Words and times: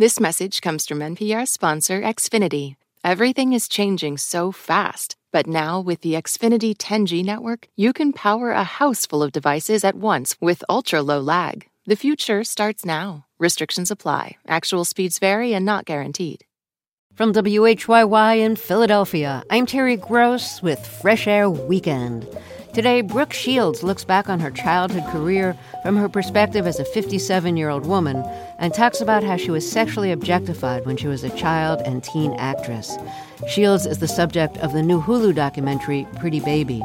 This 0.00 0.20
message 0.20 0.60
comes 0.60 0.86
from 0.86 1.00
NPR 1.00 1.48
sponsor 1.48 2.00
Xfinity. 2.02 2.76
Everything 3.02 3.52
is 3.52 3.66
changing 3.66 4.16
so 4.16 4.52
fast, 4.52 5.16
but 5.32 5.48
now 5.48 5.80
with 5.80 6.02
the 6.02 6.12
Xfinity 6.12 6.76
10G 6.76 7.24
network, 7.24 7.66
you 7.74 7.92
can 7.92 8.12
power 8.12 8.52
a 8.52 8.62
house 8.62 9.06
full 9.06 9.24
of 9.24 9.32
devices 9.32 9.82
at 9.82 9.96
once 9.96 10.36
with 10.40 10.62
ultra 10.68 11.02
low 11.02 11.18
lag. 11.18 11.66
The 11.84 11.96
future 11.96 12.44
starts 12.44 12.84
now. 12.84 13.24
Restrictions 13.40 13.90
apply. 13.90 14.36
Actual 14.46 14.84
speeds 14.84 15.18
vary 15.18 15.52
and 15.52 15.66
not 15.66 15.84
guaranteed. 15.84 16.44
From 17.16 17.32
WHYY 17.32 18.38
in 18.38 18.54
Philadelphia, 18.54 19.42
I'm 19.50 19.66
Terry 19.66 19.96
Gross 19.96 20.62
with 20.62 20.78
Fresh 20.86 21.26
Air 21.26 21.50
Weekend. 21.50 22.24
Today, 22.72 23.00
Brooke 23.00 23.32
Shields 23.32 23.82
looks 23.82 24.04
back 24.04 24.28
on 24.28 24.40
her 24.40 24.50
childhood 24.50 25.04
career 25.10 25.56
from 25.82 25.96
her 25.96 26.08
perspective 26.08 26.66
as 26.66 26.78
a 26.78 26.84
57 26.84 27.56
year 27.56 27.70
old 27.70 27.86
woman 27.86 28.16
and 28.58 28.72
talks 28.72 29.00
about 29.00 29.24
how 29.24 29.36
she 29.36 29.50
was 29.50 29.68
sexually 29.68 30.12
objectified 30.12 30.86
when 30.86 30.96
she 30.96 31.08
was 31.08 31.24
a 31.24 31.30
child 31.36 31.80
and 31.84 32.04
teen 32.04 32.34
actress. 32.34 32.96
Shields 33.48 33.86
is 33.86 33.98
the 33.98 34.08
subject 34.08 34.58
of 34.58 34.72
the 34.72 34.82
new 34.82 35.00
Hulu 35.00 35.34
documentary, 35.34 36.06
Pretty 36.18 36.40
Baby. 36.40 36.82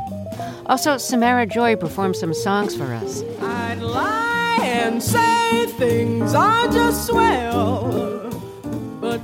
Also, 0.65 0.97
Samara 0.97 1.45
Joy 1.45 1.75
performs 1.75 2.19
some 2.19 2.33
songs 2.33 2.75
for 2.75 2.85
us. 2.85 3.21
I'd 3.41 3.79
lie 3.79 4.59
and 4.61 5.03
say 5.03 5.67
things 5.67 6.33
I 6.33 6.71
just 6.71 7.07
swell. 7.07 8.13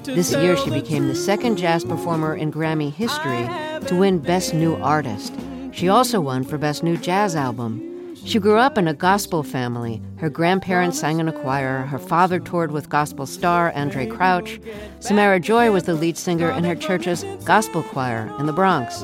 This 0.03 0.33
year, 0.33 0.55
she 0.55 0.69
became 0.69 1.07
the 1.07 1.15
second 1.15 1.57
jazz 1.57 1.83
performer 1.83 2.35
in 2.35 2.51
Grammy 2.51 2.93
history 2.93 3.47
to 3.87 3.95
win 3.95 4.19
Best 4.19 4.53
New 4.53 4.75
Artist. 4.75 5.33
She 5.79 5.87
also 5.87 6.19
won 6.19 6.43
for 6.43 6.57
Best 6.57 6.83
New 6.83 6.97
Jazz 6.97 7.37
Album. 7.37 8.13
She 8.25 8.37
grew 8.37 8.57
up 8.57 8.77
in 8.77 8.89
a 8.89 8.93
gospel 8.93 9.43
family. 9.43 10.01
Her 10.17 10.29
grandparents 10.29 10.99
sang 10.99 11.21
in 11.21 11.29
a 11.29 11.31
choir. 11.31 11.83
Her 11.83 11.97
father 11.97 12.37
toured 12.37 12.73
with 12.73 12.89
gospel 12.89 13.25
star 13.25 13.71
Andre 13.71 14.05
Crouch. 14.05 14.59
Samara 14.99 15.39
Joy 15.39 15.71
was 15.71 15.83
the 15.83 15.93
lead 15.93 16.17
singer 16.17 16.51
in 16.51 16.65
her 16.65 16.75
church's 16.75 17.23
gospel 17.45 17.81
choir 17.81 18.29
in 18.39 18.45
the 18.45 18.51
Bronx. 18.51 19.03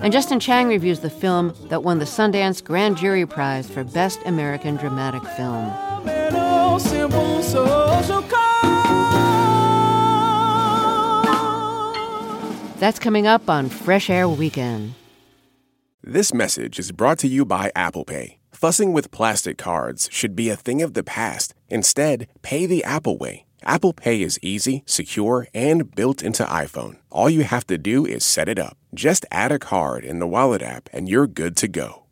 And 0.00 0.12
Justin 0.12 0.38
Chang 0.38 0.68
reviews 0.68 1.00
the 1.00 1.10
film 1.10 1.52
that 1.64 1.82
won 1.82 1.98
the 1.98 2.04
Sundance 2.04 2.62
Grand 2.62 2.96
Jury 2.96 3.26
Prize 3.26 3.68
for 3.68 3.82
Best 3.82 4.20
American 4.24 4.76
Dramatic 4.76 5.24
Film. 5.24 5.66
That's 12.78 13.00
coming 13.00 13.26
up 13.26 13.50
on 13.50 13.68
Fresh 13.68 14.08
Air 14.10 14.28
Weekend. 14.28 14.94
This 16.04 16.32
message 16.32 16.78
is 16.78 16.92
brought 16.92 17.18
to 17.18 17.26
you 17.26 17.44
by 17.44 17.72
Apple 17.74 18.04
Pay. 18.04 18.38
Fussing 18.52 18.92
with 18.92 19.10
plastic 19.10 19.58
cards 19.58 20.08
should 20.12 20.36
be 20.36 20.48
a 20.48 20.54
thing 20.54 20.80
of 20.80 20.94
the 20.94 21.02
past. 21.02 21.54
Instead, 21.68 22.28
pay 22.40 22.66
the 22.66 22.84
Apple 22.84 23.18
way. 23.18 23.46
Apple 23.64 23.92
Pay 23.92 24.22
is 24.22 24.38
easy, 24.40 24.84
secure, 24.86 25.48
and 25.52 25.92
built 25.92 26.22
into 26.22 26.44
iPhone. 26.44 26.98
All 27.10 27.28
you 27.28 27.42
have 27.42 27.66
to 27.66 27.76
do 27.76 28.06
is 28.06 28.24
set 28.24 28.48
it 28.48 28.60
up. 28.60 28.78
Just 28.94 29.26
add 29.32 29.50
a 29.50 29.58
card 29.58 30.04
in 30.04 30.20
the 30.20 30.28
Wallet 30.28 30.62
app 30.62 30.88
and 30.92 31.08
you're 31.08 31.26
good 31.26 31.56
to 31.56 31.66
go. 31.66 32.04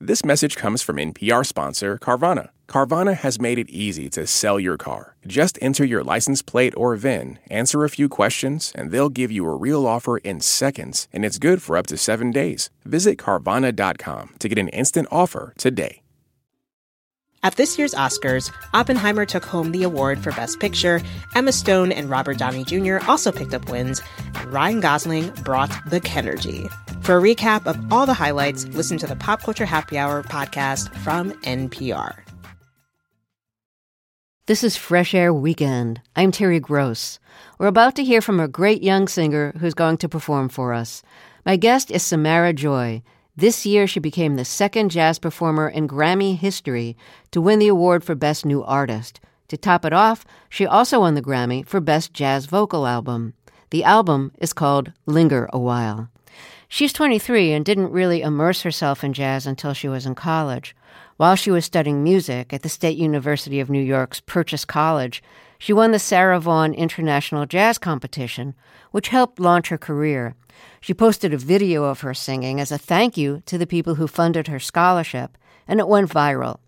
This 0.00 0.26
message 0.26 0.56
comes 0.56 0.82
from 0.82 0.96
NPR 0.96 1.46
sponsor 1.46 1.96
Carvana. 1.96 2.50
Carvana 2.68 3.16
has 3.16 3.40
made 3.40 3.58
it 3.58 3.70
easy 3.70 4.10
to 4.10 4.26
sell 4.26 4.60
your 4.60 4.76
car. 4.76 5.16
Just 5.26 5.58
enter 5.62 5.86
your 5.86 6.04
license 6.04 6.42
plate 6.42 6.74
or 6.76 6.94
VIN, 6.96 7.38
answer 7.48 7.82
a 7.82 7.88
few 7.88 8.06
questions, 8.06 8.72
and 8.74 8.90
they'll 8.90 9.08
give 9.08 9.32
you 9.32 9.46
a 9.46 9.56
real 9.56 9.86
offer 9.86 10.18
in 10.18 10.42
seconds, 10.42 11.08
and 11.14 11.24
it's 11.24 11.38
good 11.38 11.62
for 11.62 11.78
up 11.78 11.86
to 11.86 11.96
seven 11.96 12.30
days. 12.30 12.68
Visit 12.84 13.16
Carvana.com 13.16 14.34
to 14.38 14.48
get 14.50 14.58
an 14.58 14.68
instant 14.68 15.08
offer 15.10 15.54
today. 15.56 16.02
At 17.42 17.54
this 17.56 17.78
year's 17.78 17.94
Oscars, 17.94 18.52
Oppenheimer 18.74 19.24
took 19.24 19.46
home 19.46 19.72
the 19.72 19.84
award 19.84 20.22
for 20.22 20.30
Best 20.32 20.60
Picture. 20.60 21.00
Emma 21.34 21.52
Stone 21.52 21.92
and 21.92 22.10
Robert 22.10 22.36
Downey 22.36 22.64
Jr. 22.64 22.98
also 23.08 23.32
picked 23.32 23.54
up 23.54 23.70
wins, 23.70 24.02
and 24.34 24.52
Ryan 24.52 24.80
Gosling 24.80 25.30
brought 25.42 25.70
the 25.88 26.02
Kenergy. 26.02 26.70
For 27.06 27.18
a 27.18 27.22
recap 27.22 27.68
of 27.68 27.92
all 27.92 28.04
the 28.04 28.14
highlights, 28.14 28.66
listen 28.70 28.98
to 28.98 29.06
the 29.06 29.14
Pop 29.14 29.40
Culture 29.40 29.64
Happy 29.64 29.96
Hour 29.96 30.24
podcast 30.24 30.92
from 31.04 31.30
NPR. 31.42 32.18
This 34.46 34.64
is 34.64 34.76
Fresh 34.76 35.14
Air 35.14 35.32
Weekend. 35.32 36.00
I'm 36.16 36.32
Terry 36.32 36.58
Gross. 36.58 37.20
We're 37.60 37.68
about 37.68 37.94
to 37.94 38.04
hear 38.04 38.20
from 38.20 38.40
a 38.40 38.48
great 38.48 38.82
young 38.82 39.06
singer 39.06 39.52
who's 39.60 39.72
going 39.72 39.98
to 39.98 40.08
perform 40.08 40.48
for 40.48 40.74
us. 40.74 41.04
My 41.44 41.54
guest 41.54 41.92
is 41.92 42.02
Samara 42.02 42.52
Joy. 42.52 43.04
This 43.36 43.64
year, 43.64 43.86
she 43.86 44.00
became 44.00 44.34
the 44.34 44.44
second 44.44 44.90
jazz 44.90 45.20
performer 45.20 45.68
in 45.68 45.86
Grammy 45.86 46.36
history 46.36 46.96
to 47.30 47.40
win 47.40 47.60
the 47.60 47.68
award 47.68 48.02
for 48.02 48.16
Best 48.16 48.44
New 48.44 48.64
Artist. 48.64 49.20
To 49.46 49.56
top 49.56 49.84
it 49.84 49.92
off, 49.92 50.24
she 50.48 50.66
also 50.66 50.98
won 50.98 51.14
the 51.14 51.22
Grammy 51.22 51.64
for 51.64 51.80
Best 51.80 52.12
Jazz 52.12 52.46
Vocal 52.46 52.84
Album. 52.84 53.34
The 53.70 53.84
album 53.84 54.32
is 54.38 54.52
called 54.52 54.90
Linger 55.06 55.48
a 55.52 55.58
While. 55.60 56.10
She's 56.76 56.92
23 56.92 57.54
and 57.54 57.64
didn't 57.64 57.90
really 57.90 58.20
immerse 58.20 58.60
herself 58.60 59.02
in 59.02 59.14
jazz 59.14 59.46
until 59.46 59.72
she 59.72 59.88
was 59.88 60.04
in 60.04 60.14
college. 60.14 60.76
While 61.16 61.34
she 61.34 61.50
was 61.50 61.64
studying 61.64 62.04
music 62.04 62.52
at 62.52 62.60
the 62.60 62.68
State 62.68 62.98
University 62.98 63.60
of 63.60 63.70
New 63.70 63.80
York's 63.80 64.20
Purchase 64.20 64.66
College, 64.66 65.22
she 65.58 65.72
won 65.72 65.92
the 65.92 65.98
Sarah 65.98 66.38
Vaughan 66.38 66.74
International 66.74 67.46
Jazz 67.46 67.78
Competition, 67.78 68.54
which 68.90 69.08
helped 69.08 69.40
launch 69.40 69.68
her 69.68 69.78
career. 69.78 70.34
She 70.82 70.92
posted 70.92 71.32
a 71.32 71.38
video 71.38 71.84
of 71.84 72.00
her 72.00 72.12
singing 72.12 72.60
as 72.60 72.70
a 72.70 72.76
thank 72.76 73.16
you 73.16 73.42
to 73.46 73.56
the 73.56 73.66
people 73.66 73.94
who 73.94 74.06
funded 74.06 74.48
her 74.48 74.60
scholarship, 74.60 75.38
and 75.66 75.80
it 75.80 75.88
went 75.88 76.10
viral. 76.10 76.58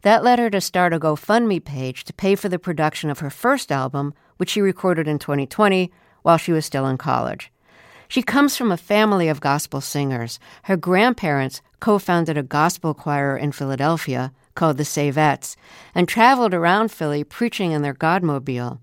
That 0.00 0.24
led 0.24 0.38
her 0.38 0.48
to 0.48 0.62
start 0.62 0.94
a 0.94 0.98
GoFundMe 0.98 1.62
page 1.62 2.04
to 2.04 2.14
pay 2.14 2.36
for 2.36 2.48
the 2.48 2.58
production 2.58 3.10
of 3.10 3.18
her 3.18 3.28
first 3.28 3.70
album, 3.70 4.14
which 4.38 4.48
she 4.48 4.62
recorded 4.62 5.06
in 5.06 5.18
2020 5.18 5.92
while 6.22 6.38
she 6.38 6.52
was 6.52 6.64
still 6.64 6.86
in 6.86 6.96
college. 6.96 7.51
She 8.12 8.22
comes 8.22 8.58
from 8.58 8.70
a 8.70 8.76
family 8.76 9.28
of 9.28 9.40
gospel 9.40 9.80
singers. 9.80 10.38
Her 10.64 10.76
grandparents 10.76 11.62
co 11.80 11.98
founded 11.98 12.36
a 12.36 12.42
gospel 12.42 12.92
choir 12.92 13.38
in 13.38 13.52
Philadelphia 13.52 14.34
called 14.54 14.76
the 14.76 14.84
Savettes 14.84 15.56
and 15.94 16.06
traveled 16.06 16.52
around 16.52 16.92
Philly 16.92 17.24
preaching 17.24 17.72
in 17.72 17.80
their 17.80 17.94
Godmobile. 17.94 18.80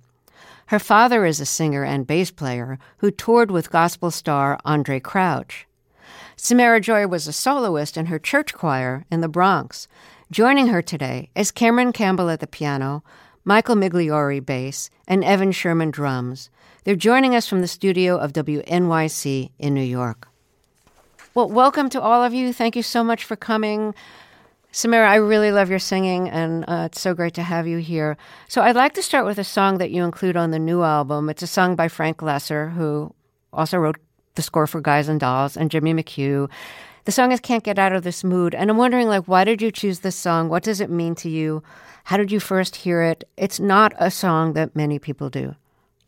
Her 0.69 0.79
father 0.79 1.25
is 1.25 1.39
a 1.39 1.45
singer 1.45 1.83
and 1.83 2.07
bass 2.07 2.31
player 2.31 2.79
who 2.97 3.11
toured 3.11 3.51
with 3.51 3.69
gospel 3.69 4.09
star 4.09 4.57
Andre 4.65 4.99
Crouch. 4.99 5.67
Samara 6.35 6.81
Joy 6.81 7.05
was 7.05 7.27
a 7.27 7.31
soloist 7.31 7.97
in 7.97 8.07
her 8.07 8.17
church 8.17 8.55
choir 8.55 9.05
in 9.11 9.21
the 9.21 9.27
Bronx. 9.27 9.87
Joining 10.31 10.69
her 10.69 10.81
today 10.81 11.29
is 11.35 11.51
Cameron 11.51 11.93
Campbell 11.93 12.31
at 12.31 12.39
the 12.39 12.47
piano, 12.47 13.03
Michael 13.45 13.75
Migliore 13.75 14.45
bass, 14.45 14.89
and 15.07 15.23
Evan 15.23 15.51
Sherman 15.51 15.91
drums. 15.91 16.49
They're 16.83 16.95
joining 16.95 17.35
us 17.35 17.47
from 17.47 17.61
the 17.61 17.67
studio 17.67 18.17
of 18.17 18.33
WNYC 18.33 19.51
in 19.57 19.73
New 19.73 19.81
York. 19.81 20.27
Well, 21.33 21.49
welcome 21.49 21.89
to 21.89 22.01
all 22.01 22.23
of 22.23 22.33
you. 22.33 22.51
Thank 22.51 22.75
you 22.75 22.83
so 22.83 23.03
much 23.03 23.23
for 23.23 23.35
coming. 23.35 23.93
Samara, 24.71 25.09
I 25.09 25.15
really 25.15 25.51
love 25.51 25.69
your 25.69 25.79
singing, 25.79 26.29
and 26.29 26.63
uh, 26.67 26.87
it's 26.87 27.01
so 27.01 27.13
great 27.13 27.33
to 27.35 27.43
have 27.43 27.65
you 27.65 27.77
here. 27.77 28.17
So, 28.47 28.61
I'd 28.61 28.75
like 28.75 28.93
to 28.93 29.01
start 29.01 29.25
with 29.25 29.39
a 29.39 29.43
song 29.43 29.77
that 29.79 29.89
you 29.89 30.03
include 30.03 30.37
on 30.37 30.51
the 30.51 30.59
new 30.59 30.83
album. 30.83 31.29
It's 31.29 31.41
a 31.41 31.47
song 31.47 31.75
by 31.75 31.87
Frank 31.87 32.17
Loesser, 32.17 32.73
who 32.73 33.13
also 33.51 33.77
wrote 33.77 33.97
the 34.35 34.41
score 34.41 34.67
for 34.67 34.79
Guys 34.81 35.07
and 35.07 35.19
Dolls, 35.19 35.57
and 35.57 35.71
Jimmy 35.71 35.93
McHugh. 35.93 36.49
The 37.05 37.11
song 37.11 37.31
is 37.31 37.39
"Can't 37.39 37.63
Get 37.63 37.79
Out 37.79 37.93
of 37.93 38.03
This 38.03 38.23
Mood," 38.23 38.53
and 38.53 38.69
I'm 38.69 38.77
wondering, 38.77 39.07
like, 39.07 39.23
why 39.25 39.43
did 39.43 39.61
you 39.61 39.71
choose 39.71 39.99
this 39.99 40.15
song? 40.15 40.49
What 40.49 40.63
does 40.63 40.81
it 40.81 40.89
mean 40.91 41.15
to 41.15 41.29
you? 41.29 41.63
How 42.09 42.17
did 42.17 42.31
you 42.31 42.39
first 42.39 42.77
hear 42.77 43.03
it? 43.03 43.29
It's 43.37 43.59
not 43.59 43.93
a 43.99 44.09
song 44.09 44.53
that 44.53 44.75
many 44.75 44.97
people 44.97 45.29
do. 45.29 45.53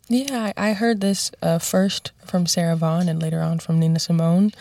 Yeah, 0.07 0.51
I 0.57 0.73
heard 0.73 0.99
this 0.99 1.29
uh, 1.43 1.59
first 1.59 2.11
from 2.25 2.47
Sarah 2.47 2.75
Vaughan 2.75 3.07
and 3.07 3.21
later 3.21 3.39
on 3.39 3.59
from 3.59 3.79
Nina 3.79 3.99
Simone. 3.99 4.51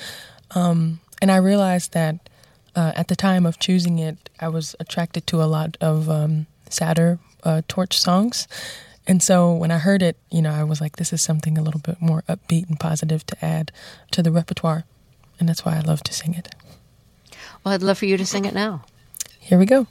Um, 0.50 1.00
and 1.22 1.30
I 1.30 1.36
realized 1.36 1.94
that 1.94 2.28
uh, 2.76 2.92
at 2.94 3.08
the 3.08 3.16
time 3.16 3.46
of 3.46 3.58
choosing 3.58 3.98
it, 3.98 4.28
I 4.38 4.48
was 4.48 4.76
attracted 4.80 5.26
to 5.28 5.42
a 5.42 5.48
lot 5.48 5.78
of 5.80 6.10
um, 6.10 6.46
sadder 6.68 7.18
uh, 7.42 7.62
torch 7.68 7.98
songs. 7.98 8.46
And 9.06 9.22
so 9.22 9.50
when 9.54 9.70
I 9.70 9.78
heard 9.78 10.02
it, 10.02 10.18
you 10.30 10.42
know, 10.42 10.52
I 10.52 10.64
was 10.64 10.82
like, 10.82 10.96
this 10.96 11.10
is 11.10 11.22
something 11.22 11.56
a 11.56 11.62
little 11.62 11.80
bit 11.80 12.02
more 12.02 12.20
upbeat 12.28 12.68
and 12.68 12.78
positive 12.78 13.24
to 13.28 13.42
add 13.42 13.72
to 14.10 14.22
the 14.22 14.30
repertoire. 14.30 14.84
And 15.38 15.48
that's 15.48 15.64
why 15.64 15.78
I 15.78 15.80
love 15.80 16.02
to 16.02 16.12
sing 16.12 16.34
it. 16.34 16.54
Well, 17.64 17.72
I'd 17.72 17.82
love 17.82 17.96
for 17.96 18.04
you 18.04 18.18
to 18.18 18.26
sing 18.26 18.44
it 18.44 18.52
now. 18.52 18.84
Here 19.38 19.58
we 19.58 19.64
go. 19.64 19.86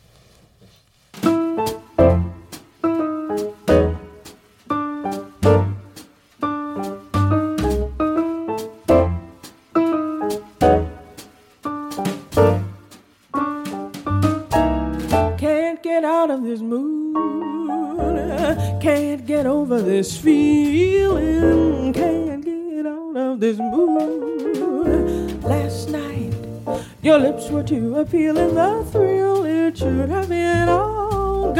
Were 27.52 27.64
too 27.64 27.96
appealing. 27.96 28.56
The 28.56 28.88
thrill, 28.92 29.44
it 29.44 29.78
should 29.78 30.10
have 30.10 30.30
been 30.30 30.70
all 30.70 30.99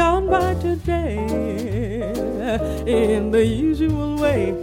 gone 0.00 0.30
by 0.30 0.54
today. 0.54 1.26
in 2.86 3.30
the 3.30 3.44
usual 3.44 4.16
way. 4.16 4.54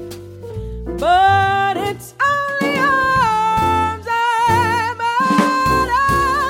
But 0.98 1.78
it's 1.78 2.16
only 2.32 2.80
arms 2.80 4.08
I'm 4.10 5.00
out. 5.00 5.90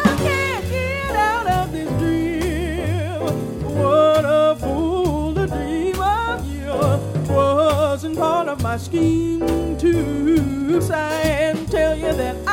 I 0.06 0.16
can't 0.25 0.66
get 0.72 1.16
out 1.16 1.48
of 1.60 1.72
this 1.74 1.89
dream. 2.00 3.19
What 3.75 4.24
a 4.25 4.56
fool 4.56 5.33
to 5.36 5.48
dream 5.48 6.00
of 6.00 6.38
you. 6.48 7.36
Wasn't 7.36 8.18
part 8.18 8.48
of 8.48 8.62
my 8.63 8.78
scheme 8.78 9.78
to 9.80 10.80
sigh 10.80 11.28
and 11.48 11.69
tell 11.69 11.94
you 11.98 12.13
that 12.13 12.47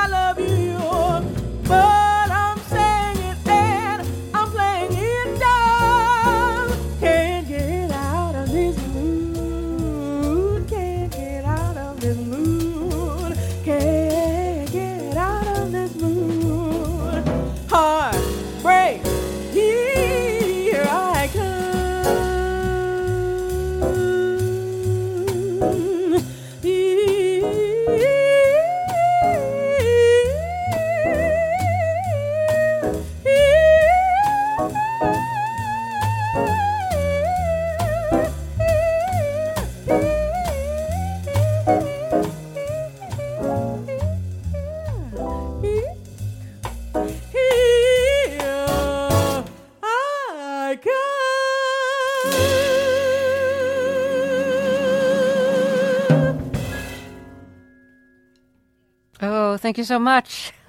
thank 59.74 59.78
you 59.78 59.84
so 59.84 59.98
much. 59.98 60.52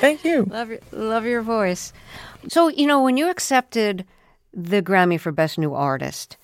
Thank 0.00 0.24
you. 0.24 0.42
love 0.42 0.68
your 0.68 0.80
love 0.90 1.24
your 1.24 1.40
voice. 1.40 1.92
So, 2.48 2.66
you 2.66 2.84
know, 2.84 3.00
when 3.00 3.16
you 3.16 3.30
accepted 3.30 4.04
the 4.52 4.82
Grammy 4.82 5.20
for 5.20 5.30
Best 5.30 5.56
New 5.56 5.72
Artist, 5.72 6.36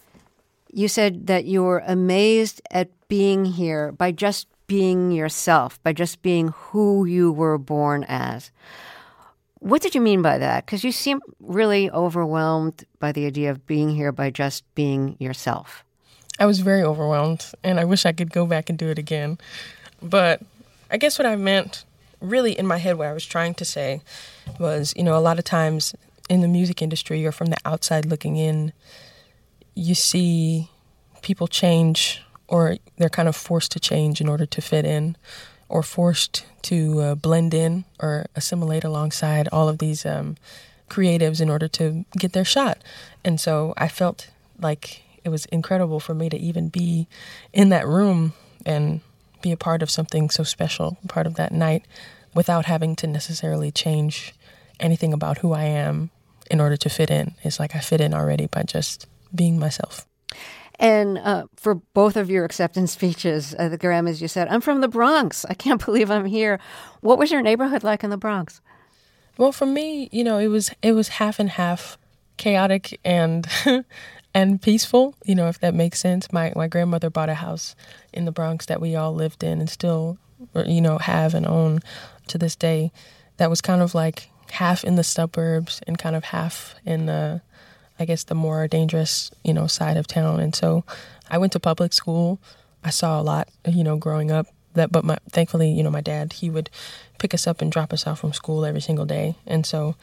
you 0.73 0.87
said 0.87 1.27
that 1.27 1.47
you 1.47 1.65
were 1.65 1.83
amazed 1.85 2.63
at 2.71 2.91
being 3.09 3.45
here 3.45 3.91
by 3.91 4.13
just 4.13 4.47
being 4.69 5.11
yourself, 5.11 5.83
by 5.83 5.93
just 5.93 6.23
being 6.23 6.55
who 6.71 7.07
you 7.07 7.33
were 7.33 7.59
born 7.59 8.05
as. 8.07 8.53
What 9.59 9.83
did 9.83 9.97
you 9.97 10.01
mean 10.01 10.23
by 10.23 10.39
that? 10.39 10.65
Because 10.65 10.85
you 10.85 10.93
seem 10.93 11.21
really 11.41 11.91
overwhelmed 11.91 12.85
by 13.01 13.11
the 13.11 13.27
idea 13.27 13.51
of 13.51 13.67
being 13.67 13.91
here 13.91 14.13
by 14.13 14.31
just 14.31 14.63
being 14.77 15.17
yourself. 15.19 15.85
I 16.39 16.47
was 16.47 16.61
very 16.61 16.85
overwhelmed, 16.85 17.51
and 17.65 17.81
I 17.81 17.85
wish 17.85 18.07
I 18.07 18.13
could 18.13 18.31
go 18.31 18.47
back 18.47 18.71
and 18.71 18.79
do 18.79 18.89
it 18.91 18.99
again. 18.99 19.39
But 20.01 20.41
I 20.91 20.97
guess 20.97 21.19
what 21.19 21.27
I 21.27 21.37
meant, 21.37 21.85
really 22.21 22.59
in 22.59 22.67
my 22.67 22.79
head, 22.79 22.99
what 22.99 23.07
I 23.07 23.13
was 23.13 23.25
trying 23.25 23.55
to 23.55 23.65
say 23.65 24.03
was, 24.59 24.93
you 24.97 25.03
know, 25.03 25.17
a 25.17 25.21
lot 25.21 25.39
of 25.39 25.45
times 25.45 25.95
in 26.29 26.41
the 26.41 26.49
music 26.49 26.83
industry 26.83 27.25
or 27.27 27.33
from 27.33 27.49
the 27.49 27.57
outside 27.65 28.07
looking 28.07 28.37
in, 28.37 28.73
you 29.75 29.95
see 29.95 30.69
people 31.23 31.47
change 31.47 32.23
or 32.49 32.77
they're 32.97 33.09
kind 33.09 33.29
of 33.29 33.37
forced 33.37 33.73
to 33.73 33.81
change 33.81 34.21
in 34.21 34.29
order 34.29 34.47
to 34.47 34.61
fit 34.61 34.85
in 34.85 35.17
or 35.69 35.83
forced 35.83 36.45
to 36.63 37.01
uh, 37.01 37.15
blend 37.15 37.55
in 37.55 37.85
or 38.01 38.27
assimilate 38.35 38.85
alongside 38.85 39.49
all 39.53 39.69
of 39.69 39.79
these 39.79 40.05
um, 40.05 40.37
creatives 40.89 41.41
in 41.41 41.49
order 41.49 41.69
to 41.69 42.05
get 42.19 42.33
their 42.33 42.45
shot. 42.45 42.79
And 43.25 43.41
so 43.41 43.73
I 43.77 43.87
felt 43.89 44.29
like 44.61 45.03
it 45.25 45.29
was 45.29 45.47
incredible 45.47 46.01
for 46.01 46.15
me 46.15 46.29
to 46.29 46.37
even 46.37 46.69
be 46.69 47.07
in 47.53 47.69
that 47.69 47.87
room 47.87 48.33
and 48.67 49.01
be 49.43 49.53
a 49.53 49.57
part 49.57 49.83
of 49.83 49.91
something 49.91 50.31
so 50.31 50.43
special, 50.43 50.99
part 51.09 51.27
of 51.27 51.35
that 51.35 51.53
night, 51.53 51.85
without 52.35 52.67
having 52.67 52.97
to 52.97 53.07
necessarily 53.07 53.71
change 53.71 54.35
anything 54.79 55.13
about 55.13 55.39
who 55.39 55.53
I 55.53 55.65
am 55.65 56.11
in 56.51 56.61
order 56.61 56.77
to 56.77 56.89
fit 56.89 57.11
in. 57.11 57.35
It's 57.43 57.61
like 57.61 57.77
I 57.77 57.81
fit 57.81 58.01
in 58.01 58.15
already 58.15 58.47
by 58.47 58.63
just 58.63 59.07
being 59.35 59.59
myself. 59.59 60.07
And 60.79 61.19
uh, 61.19 61.45
for 61.57 61.75
both 61.75 62.17
of 62.17 62.31
your 62.31 62.45
acceptance 62.45 62.93
speeches 62.93 63.53
at 63.55 63.71
the 63.71 63.79
Grammys, 63.79 64.23
you 64.23 64.29
said, 64.29 64.49
I'm 64.49 64.63
from 64.63 64.81
the 64.81 64.89
Bronx. 64.89 65.45
I 65.45 65.55
can't 65.55 65.85
believe 65.85 66.11
I'm 66.11 66.25
here. 66.25 66.59
What 67.01 67.19
was 67.19 67.31
your 67.31 67.43
neighborhood 67.43 67.85
like 67.85 68.03
in 68.03 68.11
the 68.11 68.17
Bronx? 68.17 68.61
Well, 69.37 69.53
for 69.53 69.67
me, 69.67 70.09
you 70.11 70.25
know, 70.25 70.39
it 70.39 70.49
was 70.49 70.71
it 70.83 70.93
was 70.93 71.09
half 71.09 71.39
and 71.39 71.49
half, 71.49 71.97
chaotic 72.37 72.99
and 73.05 73.47
and 74.35 74.61
peaceful. 74.61 75.15
You 75.25 75.35
know, 75.35 75.49
if 75.49 75.61
that 75.61 75.75
makes 75.75 76.00
sense. 76.00 76.32
My 76.32 76.53
my 76.56 76.69
grandmother 76.69 77.11
bought 77.11 77.29
a 77.29 77.35
house 77.35 77.75
in 78.12 78.25
the 78.25 78.32
Bronx 78.32 78.67
that 78.67 78.81
we 78.81 78.97
all 78.97 79.15
lived 79.15 79.43
in 79.43 79.61
and 79.61 79.71
still, 79.71 80.19
uh, 80.55 80.65
you 80.67 80.81
know, 80.81 80.99
have 80.99 81.35
and 81.35 81.47
own 81.47 81.81
to 82.29 82.38
this 82.38 82.56
day. 82.56 82.93
That 83.37 83.50
was 83.50 83.61
kind 83.61 83.82
of 83.82 83.94
like 83.94 84.31
half 84.53 84.85
in 84.85 84.97
the 84.97 85.05
suburbs 85.05 85.81
and 85.87 85.99
kind 85.99 86.17
of 86.17 86.25
half 86.25 86.75
in 86.85 87.06
the, 87.06 87.41
I 87.99 88.05
guess, 88.05 88.25
the 88.25 88.35
more 88.35 88.67
dangerous, 88.69 89.31
you 89.44 89.55
know, 89.55 89.67
side 89.67 89.97
of 89.97 90.06
town. 90.06 90.41
And 90.41 90.55
so, 90.55 90.85
I 91.31 91.38
went 91.38 91.53
to 91.53 91.61
public 91.61 91.93
school. 91.93 92.38
I 92.82 92.91
saw 92.91 93.21
a 93.21 93.23
lot, 93.23 93.49
you 93.67 93.85
know, 93.85 93.97
growing 93.97 94.31
up. 94.31 94.47
That, 94.75 94.93
but 94.93 95.05
my 95.05 95.19
thankfully, 95.31 95.71
you 95.71 95.82
know, 95.82 95.91
my 95.91 96.00
dad 96.00 96.35
he 96.35 96.49
would 96.49 96.71
pick 97.19 97.35
us 97.35 97.47
up 97.47 97.61
and 97.61 97.73
drop 97.73 97.93
us 97.93 98.06
off 98.06 98.21
from 98.21 98.32
school 98.32 98.65
every 98.65 98.81
single 98.81 99.05
day, 99.05 99.35
and 99.47 99.67
so 99.67 99.97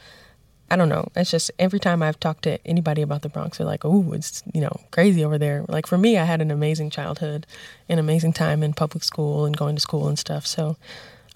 I 0.70 0.76
don't 0.76 0.88
know. 0.88 1.08
It's 1.16 1.30
just 1.30 1.50
every 1.58 1.80
time 1.80 2.02
I've 2.02 2.20
talked 2.20 2.42
to 2.44 2.58
anybody 2.66 3.00
about 3.02 3.22
the 3.22 3.28
Bronx, 3.28 3.58
they're 3.58 3.66
like, 3.66 3.84
"Oh, 3.84 4.12
it's 4.12 4.42
you 4.52 4.60
know 4.60 4.80
crazy 4.90 5.24
over 5.24 5.38
there." 5.38 5.64
Like 5.68 5.86
for 5.86 5.96
me, 5.98 6.18
I 6.18 6.24
had 6.24 6.42
an 6.42 6.50
amazing 6.50 6.90
childhood, 6.90 7.46
an 7.88 7.98
amazing 7.98 8.34
time 8.34 8.62
in 8.62 8.74
public 8.74 9.04
school 9.04 9.46
and 9.46 9.56
going 9.56 9.76
to 9.76 9.80
school 9.80 10.08
and 10.08 10.18
stuff. 10.18 10.46
So 10.46 10.76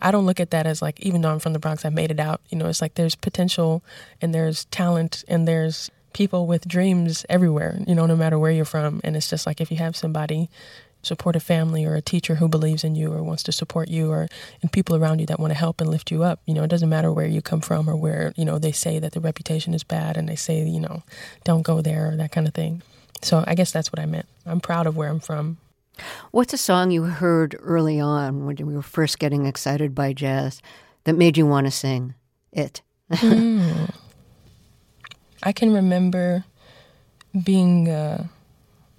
I 0.03 0.11
don't 0.11 0.27
look 0.27 0.41
at 0.41 0.51
that 0.51 0.67
as 0.67 0.83
like, 0.83 1.01
even 1.01 1.23
though 1.23 1.31
I'm 1.31 1.39
from 1.39 1.53
the 1.53 1.59
Bronx, 1.59 1.85
I 1.85 1.89
made 1.89 2.11
it 2.11 2.21
out. 2.21 2.41
You 2.51 2.59
know, 2.59 2.67
it's 2.67 2.83
like 2.83 2.95
there's 2.95 3.15
potential 3.15 3.83
and 4.21 4.35
there's 4.35 4.65
talent 4.67 5.25
and 5.29 5.47
there's 5.47 5.91
people 6.13 6.47
with 6.47 6.67
dreams 6.67 7.25
everywhere. 7.31 7.79
You 7.87 7.95
know, 7.95 8.07
no 8.07 8.17
matter 8.17 8.39
where 8.39 8.51
you're 8.51 8.65
from, 8.65 9.01
and 9.05 9.17
it's 9.17 9.31
just 9.31 9.47
like 9.47 9.61
if 9.61 9.71
you 9.71 9.79
have 9.79 9.97
somebody 9.97 10.51
support 11.03 11.37
a 11.37 11.41
family 11.41 11.85
or 11.85 11.95
a 11.95 12.03
teacher 12.03 12.37
who 12.37 12.49
believes 12.49 12.85
in 12.85 12.95
you 12.95 13.13
or 13.13 13.23
wants 13.23 13.43
to 13.43 13.53
support 13.53 13.89
you 13.89 14.11
or 14.11 14.29
and 14.61 14.73
people 14.73 14.97
around 14.97 15.19
you 15.19 15.27
that 15.27 15.41
want 15.41 15.51
to 15.51 15.59
help 15.59 15.81
and 15.81 15.91
lift 15.91 16.11
you 16.11 16.23
up 16.23 16.41
you 16.47 16.55
know 16.55 16.63
it 16.63 16.69
doesn't 16.69 16.89
matter 16.89 17.13
where 17.13 17.27
you 17.27 17.43
come 17.43 17.61
from 17.61 17.89
or 17.89 17.97
where 17.97 18.33
you 18.37 18.45
know 18.45 18.59
they 18.59 18.73
say 18.73 18.99
that 18.99 19.13
the 19.13 19.21
reputation 19.21 19.75
is 19.75 19.85
bad 19.85 20.17
and 20.17 20.29
they 20.29 20.37
say 20.37 20.65
you 20.65 20.81
know 20.81 21.03
don't 21.45 21.63
go 21.63 21.81
there 21.81 22.11
or 22.11 22.17
that 22.17 22.33
kind 22.33 22.47
of 22.47 22.55
thing. 22.55 22.83
So 23.23 23.45
i 23.47 23.55
guess 23.55 23.73
that's 23.73 23.93
what 23.93 24.01
i 24.01 24.07
meant. 24.07 24.27
I'm 24.47 24.61
proud 24.61 24.87
of 24.87 24.97
where 24.97 25.09
i'm 25.09 25.21
from. 25.21 25.59
What's 26.31 26.53
a 26.53 26.59
song 26.59 26.91
you 26.91 27.03
heard 27.05 27.57
early 27.61 28.01
on 28.01 28.47
when 28.47 28.57
you 28.57 28.67
were 28.67 28.83
first 28.83 29.19
getting 29.19 29.47
excited 29.47 29.95
by 29.95 30.13
jazz 30.13 30.63
that 31.05 31.15
made 31.15 31.37
you 31.37 31.47
want 31.47 31.67
to 31.67 31.71
sing 31.71 32.15
it? 32.53 32.81
I 35.43 35.53
can 35.53 35.73
remember 35.73 36.45
being 37.45 37.89
uh, 37.89 38.27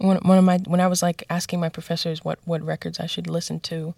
one, 0.03 0.17
one 0.17 0.37
of 0.37 0.43
my 0.43 0.57
when 0.65 0.81
I 0.81 0.87
was 0.87 1.01
like 1.01 1.23
asking 1.29 1.59
my 1.61 1.69
professors 1.69 2.23
what 2.23 2.39
what 2.43 2.61
records 2.61 2.99
I 2.99 3.05
should 3.05 3.27
listen 3.27 3.59
to. 3.61 3.95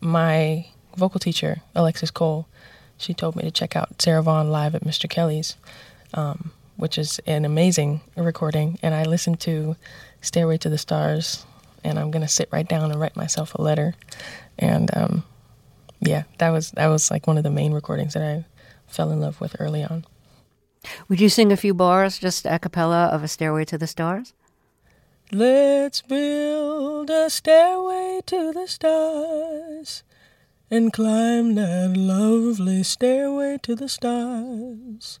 My 0.00 0.66
vocal 0.96 1.20
teacher 1.20 1.60
Alexis 1.74 2.10
Cole, 2.10 2.48
she 2.96 3.12
told 3.12 3.36
me 3.36 3.42
to 3.42 3.50
check 3.50 3.76
out 3.76 4.00
Sarah 4.00 4.22
Vaughan 4.22 4.50
live 4.50 4.74
at 4.74 4.82
Mr. 4.82 5.08
Kelly's, 5.08 5.56
um, 6.14 6.52
which 6.76 6.96
is 6.96 7.20
an 7.26 7.44
amazing 7.44 8.00
recording. 8.16 8.78
And 8.82 8.94
I 8.94 9.04
listened 9.04 9.40
to 9.40 9.76
Stairway 10.22 10.56
to 10.58 10.70
the 10.70 10.78
Stars, 10.78 11.44
and 11.84 11.98
I'm 11.98 12.10
gonna 12.10 12.26
sit 12.28 12.48
right 12.50 12.66
down 12.66 12.90
and 12.90 12.98
write 12.98 13.14
myself 13.14 13.54
a 13.54 13.62
letter. 13.62 13.94
And 14.58 14.90
um, 14.96 15.24
yeah, 16.00 16.22
that 16.38 16.48
was 16.48 16.70
that 16.72 16.86
was 16.86 17.10
like 17.10 17.26
one 17.26 17.36
of 17.36 17.44
the 17.44 17.50
main 17.50 17.74
recordings 17.74 18.14
that 18.14 18.22
I 18.22 18.46
fell 18.86 19.10
in 19.10 19.20
love 19.20 19.38
with 19.38 19.54
early 19.60 19.84
on. 19.84 20.06
Would 21.10 21.20
you 21.20 21.28
sing 21.28 21.52
a 21.52 21.58
few 21.58 21.74
bars, 21.74 22.18
just 22.18 22.46
a 22.46 22.58
cappella 22.58 23.08
of 23.08 23.22
A 23.22 23.28
Stairway 23.28 23.66
to 23.66 23.76
the 23.76 23.86
Stars? 23.86 24.32
Let's 25.32 26.02
build 26.02 27.08
a 27.08 27.30
stairway 27.30 28.20
to 28.26 28.52
the 28.52 28.66
stars 28.66 30.02
and 30.68 30.92
climb 30.92 31.54
that 31.54 31.96
lovely 31.96 32.82
stairway 32.82 33.58
to 33.62 33.76
the 33.76 33.88
stars. 33.88 35.20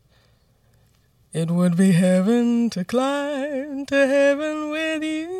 It 1.32 1.52
would 1.52 1.76
be 1.76 1.92
heaven 1.92 2.70
to 2.70 2.84
climb 2.84 3.86
to 3.86 4.06
heaven 4.06 4.70
with 4.70 5.04
you. 5.04 5.36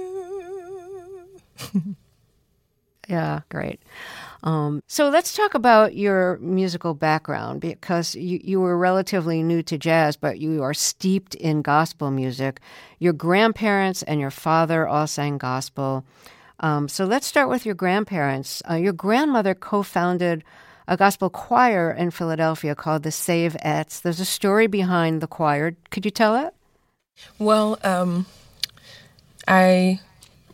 Yeah, 3.08 3.40
great. 3.48 3.80
Um, 4.42 4.82
so 4.86 5.08
let's 5.10 5.34
talk 5.34 5.54
about 5.54 5.94
your 5.94 6.38
musical 6.38 6.94
background 6.94 7.60
because 7.60 8.14
you, 8.14 8.40
you 8.42 8.60
were 8.60 8.78
relatively 8.78 9.42
new 9.42 9.62
to 9.64 9.76
jazz, 9.76 10.16
but 10.16 10.38
you 10.38 10.62
are 10.62 10.74
steeped 10.74 11.34
in 11.34 11.62
gospel 11.62 12.10
music. 12.10 12.60
Your 12.98 13.12
grandparents 13.12 14.02
and 14.02 14.20
your 14.20 14.30
father 14.30 14.88
all 14.88 15.06
sang 15.06 15.38
gospel. 15.38 16.04
Um, 16.60 16.88
so 16.88 17.04
let's 17.04 17.26
start 17.26 17.48
with 17.48 17.66
your 17.66 17.74
grandparents. 17.74 18.62
Uh, 18.68 18.74
your 18.74 18.92
grandmother 18.92 19.54
co 19.54 19.82
founded 19.82 20.44
a 20.88 20.96
gospel 20.96 21.30
choir 21.30 21.90
in 21.90 22.10
Philadelphia 22.10 22.74
called 22.74 23.02
the 23.02 23.10
Savettes. 23.10 24.02
There's 24.02 24.20
a 24.20 24.24
story 24.24 24.66
behind 24.66 25.20
the 25.20 25.26
choir. 25.26 25.76
Could 25.90 26.04
you 26.04 26.10
tell 26.10 26.36
it? 26.36 26.54
Well, 27.38 27.78
um, 27.84 28.26
I 29.46 30.00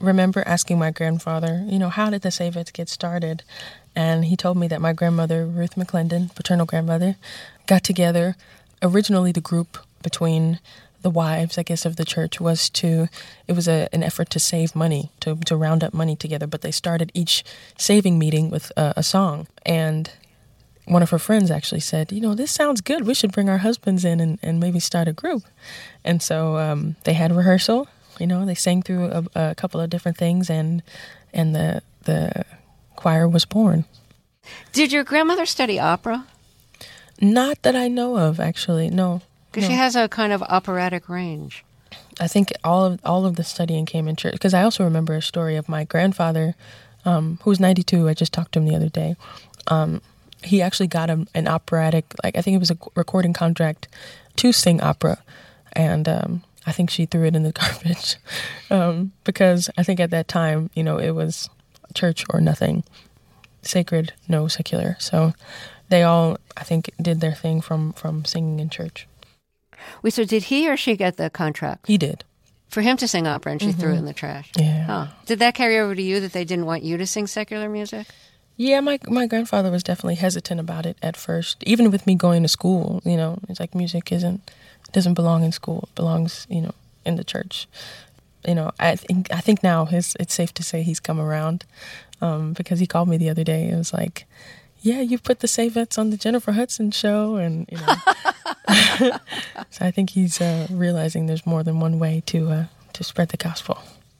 remember 0.01 0.43
asking 0.47 0.79
my 0.79 0.91
grandfather, 0.91 1.65
you 1.67 1.79
know, 1.79 1.89
how 1.89 2.11
did 2.11 2.23
the 2.23 2.31
Savettes 2.31 2.73
get 2.73 2.89
started? 2.89 3.43
And 3.95 4.27
he 4.27 4.37
told 4.37 4.57
me 4.57 4.69
that 4.69 4.81
my 4.81 4.93
grandmother, 4.93 5.47
Ruth 5.47 5.75
McLendon, 5.75 6.35
paternal 6.35 6.67
grandmother, 6.67 7.17
got 7.67 7.83
together. 7.83 8.37
Originally, 8.83 9.33
the 9.33 9.41
group 9.41 9.79
between 10.03 10.61
the 11.03 11.11
wives, 11.11 11.57
I 11.57 11.63
guess, 11.63 11.87
of 11.87 11.97
the 11.97 12.05
church 12.05 12.41
was 12.41 12.69
to, 12.71 13.09
it 13.47 13.53
was 13.53 13.69
a, 13.69 13.89
an 13.93 14.03
effort 14.03 14.29
to 14.31 14.41
save 14.41 14.75
money, 14.75 15.13
to, 15.21 15.37
to 15.37 15.57
round 15.57 15.83
up 15.83 15.95
money 15.95 16.17
together. 16.17 16.47
But 16.47 16.63
they 16.63 16.73
started 16.73 17.11
each 17.15 17.45
saving 17.79 18.19
meeting 18.19 18.51
with 18.51 18.73
a, 18.77 18.95
a 18.97 19.03
song. 19.03 19.47
And 19.65 20.11
one 20.85 21.03
of 21.03 21.11
her 21.11 21.19
friends 21.19 21.51
actually 21.51 21.81
said, 21.81 22.13
you 22.13 22.21
know, 22.21 22.35
this 22.35 22.51
sounds 22.51 22.81
good. 22.81 23.07
We 23.07 23.15
should 23.15 23.33
bring 23.33 23.49
our 23.49 23.59
husbands 23.59 24.05
in 24.05 24.21
and, 24.21 24.39
and 24.43 24.61
maybe 24.61 24.81
start 24.81 25.09
a 25.09 25.13
group. 25.13 25.43
And 26.05 26.23
so 26.23 26.57
um, 26.59 26.97
they 27.05 27.13
had 27.13 27.35
rehearsal. 27.35 27.89
You 28.19 28.27
know, 28.27 28.45
they 28.45 28.55
sang 28.55 28.83
through 28.83 29.07
a, 29.07 29.25
a, 29.35 29.55
couple 29.55 29.81
of 29.81 29.91
different 29.91 30.17
things, 30.17 30.49
and 30.51 30.83
and 31.33 31.55
the 31.55 31.83
the 32.05 32.45
choir 32.97 33.29
was 33.29 33.45
born. 33.45 33.85
Did 34.73 34.93
your 34.93 35.05
grandmother 35.05 35.47
study 35.47 35.79
opera? 35.79 36.27
Not 37.21 37.63
that 37.63 37.75
I 37.75 37.89
know 37.89 38.17
of, 38.17 38.41
actually. 38.41 38.91
No, 38.91 39.23
because 39.51 39.69
no. 39.69 39.75
she 39.75 39.79
has 39.79 39.97
a 39.97 40.09
kind 40.09 40.33
of 40.33 40.43
operatic 40.43 41.09
range. 41.09 41.65
I 42.21 42.29
think 42.29 42.53
all 42.65 42.85
of 42.85 43.01
all 43.05 43.27
of 43.27 43.37
the 43.37 43.45
studying 43.45 43.87
came 43.87 44.09
in 44.09 44.17
church. 44.17 44.33
Because 44.33 44.55
I 44.55 44.63
also 44.63 44.85
remember 44.85 45.15
a 45.15 45.23
story 45.23 45.57
of 45.57 45.69
my 45.69 45.85
grandfather, 45.85 46.55
um, 47.05 47.39
who 47.43 47.51
was 47.51 47.61
ninety 47.61 47.83
two. 47.83 48.09
I 48.09 48.15
just 48.15 48.33
talked 48.33 48.53
to 48.53 48.61
him 48.61 48.67
the 48.67 48.77
other 48.77 48.89
day. 48.89 49.17
Um, 49.67 50.01
he 50.43 50.63
actually 50.63 50.87
got 50.87 51.11
a, 51.11 51.27
an 51.35 51.49
operatic, 51.49 52.15
like 52.23 52.37
I 52.37 52.43
think 52.43 52.55
it 52.55 52.59
was 52.59 52.71
a 52.71 52.79
recording 52.95 53.33
contract 53.33 53.89
to 54.37 54.53
sing 54.53 54.81
opera, 54.81 55.19
and 55.73 56.09
um, 56.09 56.43
I 56.67 56.73
think 56.73 56.91
she 56.91 57.07
threw 57.07 57.25
it 57.25 57.37
in 57.37 57.43
the 57.43 57.53
garbage 57.61 58.17
um, 58.71 59.13
because 59.25 59.71
I 59.79 59.83
think 59.83 60.01
at 60.01 60.11
that 60.11 60.29
time, 60.29 60.71
you 60.75 60.83
know, 60.83 60.99
it 60.99 61.13
was 61.13 61.49
church 61.95 62.25
or 62.31 62.41
nothing, 62.41 62.85
sacred, 63.63 64.13
no 64.29 64.49
secular. 64.49 64.97
So 64.99 65.33
they 65.89 66.03
all, 66.03 66.39
I 66.57 66.65
think, 66.65 66.91
did 67.01 67.21
their 67.21 67.35
thing 67.35 67.61
from 67.61 67.93
from 67.93 68.25
singing 68.25 68.61
in 68.61 68.71
church. 68.71 69.07
Wait, 70.03 70.13
so 70.13 70.25
did 70.25 70.45
he 70.45 70.69
or 70.69 70.77
she 70.77 70.97
get 70.97 71.17
the 71.17 71.31
contract? 71.31 71.87
He 71.87 71.99
did. 71.99 72.25
For 72.69 72.81
him 72.81 72.97
to 72.97 73.07
sing 73.07 73.27
opera, 73.27 73.53
and 73.53 73.61
she 73.61 73.69
mm-hmm. 73.69 73.81
threw 73.81 73.91
it 73.91 73.93
mm-hmm. 73.93 74.01
in 74.01 74.05
the 74.07 74.13
trash. 74.13 74.51
Yeah. 74.59 74.85
Huh. 74.85 75.07
Did 75.25 75.39
that 75.39 75.55
carry 75.55 75.79
over 75.79 75.95
to 75.95 76.03
you 76.03 76.19
that 76.21 76.33
they 76.33 76.45
didn't 76.45 76.67
want 76.67 76.83
you 76.83 76.97
to 76.97 77.07
sing 77.07 77.27
secular 77.29 77.69
music? 77.69 78.09
Yeah, 78.57 78.81
my 78.81 78.99
my 79.07 79.27
grandfather 79.27 79.71
was 79.71 79.83
definitely 79.83 80.17
hesitant 80.17 80.61
about 80.61 80.87
it 80.87 80.97
at 81.03 81.17
first. 81.17 81.63
Even 81.65 81.91
with 81.91 82.07
me 82.07 82.15
going 82.15 82.43
to 82.43 82.49
school, 82.49 83.03
you 83.05 83.17
know, 83.17 83.39
it's 83.49 83.61
like 83.61 83.75
music 83.75 84.11
isn't 84.11 84.51
doesn't 84.93 85.15
belong 85.15 85.45
in 85.45 85.53
school. 85.53 85.89
It 85.89 85.95
belongs, 85.95 86.47
you 86.49 86.61
know, 86.61 86.75
in 87.05 87.17
the 87.17 87.25
church. 87.25 87.67
You 88.47 88.55
know, 88.55 88.71
I 88.79 88.97
think 88.97 89.33
I 89.33 89.41
think 89.41 89.63
now 89.63 89.87
his 89.87 90.17
it's 90.21 90.35
safe 90.35 90.55
to 90.55 90.63
say 90.63 90.83
he's 90.83 91.01
come 91.01 91.21
around 91.21 91.65
um, 92.21 92.53
because 92.53 92.79
he 92.79 92.87
called 92.87 93.09
me 93.09 93.17
the 93.17 93.31
other 93.31 93.45
day. 93.45 93.69
It 93.69 93.77
was 93.77 93.93
like, 93.93 94.25
yeah, 94.81 95.01
you 95.01 95.19
put 95.19 95.41
the 95.41 95.49
Savettes 95.49 95.99
on 95.99 96.11
the 96.11 96.17
Jennifer 96.17 96.53
Hudson 96.53 96.91
show, 96.91 97.37
and 97.37 97.69
you 97.71 97.79
know. 97.79 97.95
so 99.71 99.85
I 99.85 99.91
think 99.91 100.11
he's 100.11 100.41
uh, 100.41 100.67
realizing 100.71 101.27
there's 101.27 101.47
more 101.47 101.63
than 101.63 101.81
one 101.81 101.99
way 101.99 102.23
to 102.27 102.51
uh, 102.51 102.65
to 102.93 103.05
spread 103.05 103.31
the 103.31 103.37
gospel. 103.37 103.79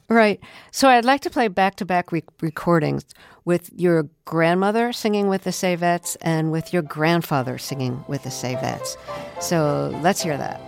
Right. 0.09 0.39
So 0.71 0.87
I'd 0.87 1.03
like 1.03 1.21
to 1.21 1.29
play 1.29 1.49
back 1.49 1.75
to 1.75 1.85
back 1.85 2.11
recordings 2.11 3.05
with 3.43 3.69
your 3.75 4.09
grandmother 4.23 4.93
singing 4.93 5.27
with 5.27 5.43
the 5.43 5.49
Savettes 5.49 6.15
and 6.21 6.51
with 6.51 6.71
your 6.71 6.81
grandfather 6.81 7.57
singing 7.57 8.03
with 8.07 8.23
the 8.23 8.29
Savettes. 8.29 8.95
So 9.41 9.97
let's 10.01 10.21
hear 10.21 10.37
that. 10.37 10.66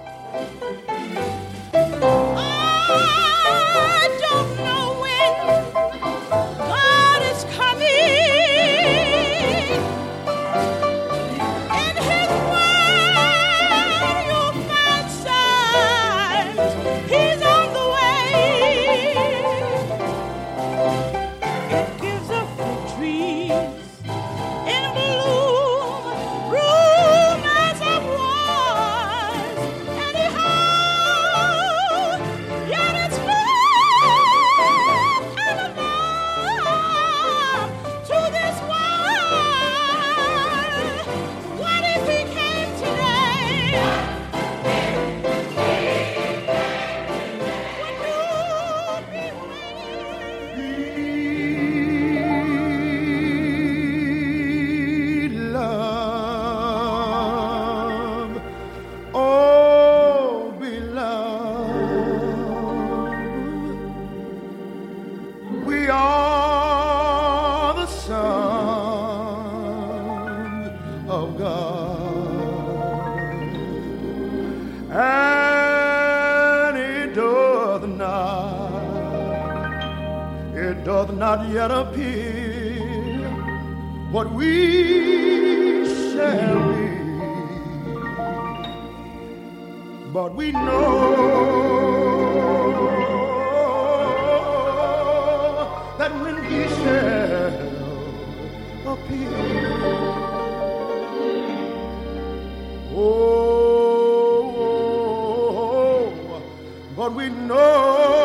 But 107.10 107.16
we 107.16 107.30
know. 107.30 108.20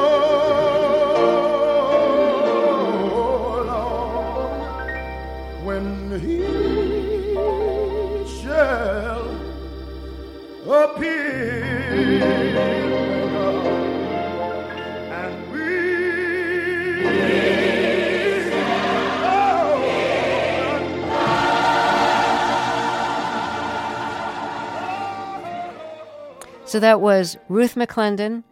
So 26.67 26.81
that 26.81 27.01
was 27.01 27.37
Ruth 27.49 27.77
McLendon 27.77 28.43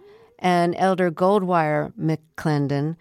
and 0.42 0.74
Elder 0.76 1.10
Goldwire 1.10 1.92
McLendon 1.98 2.96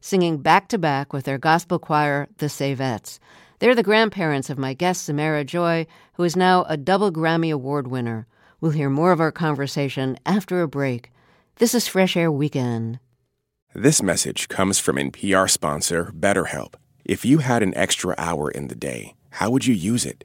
singing 0.00 0.38
back 0.38 0.68
to 0.68 0.78
back 0.78 1.12
with 1.12 1.24
their 1.24 1.38
gospel 1.38 1.80
choir, 1.80 2.28
the 2.38 2.46
Savettes. 2.46 3.18
They're 3.58 3.74
the 3.74 3.82
grandparents 3.82 4.50
of 4.50 4.58
my 4.58 4.74
guest, 4.74 5.04
Samara 5.04 5.42
Joy, 5.42 5.86
who 6.14 6.22
is 6.22 6.36
now 6.36 6.64
a 6.68 6.76
double 6.76 7.10
Grammy 7.10 7.52
Award 7.52 7.88
winner. 7.88 8.26
We'll 8.60 8.70
hear 8.70 8.90
more 8.90 9.10
of 9.10 9.20
our 9.20 9.32
conversation 9.32 10.16
after 10.24 10.60
a 10.60 10.68
break. 10.68 11.10
This 11.56 11.74
is 11.74 11.88
Fresh 11.88 12.16
Air 12.16 12.30
Weekend. 12.30 13.00
This 13.74 14.02
message 14.02 14.48
comes 14.48 14.78
from 14.78 14.96
NPR 14.96 15.50
sponsor 15.50 16.12
BetterHelp. 16.16 16.74
If 17.04 17.24
you 17.24 17.38
had 17.38 17.62
an 17.62 17.74
extra 17.74 18.14
hour 18.18 18.50
in 18.50 18.68
the 18.68 18.74
day, 18.74 19.14
how 19.30 19.50
would 19.50 19.66
you 19.66 19.74
use 19.74 20.06
it? 20.06 20.24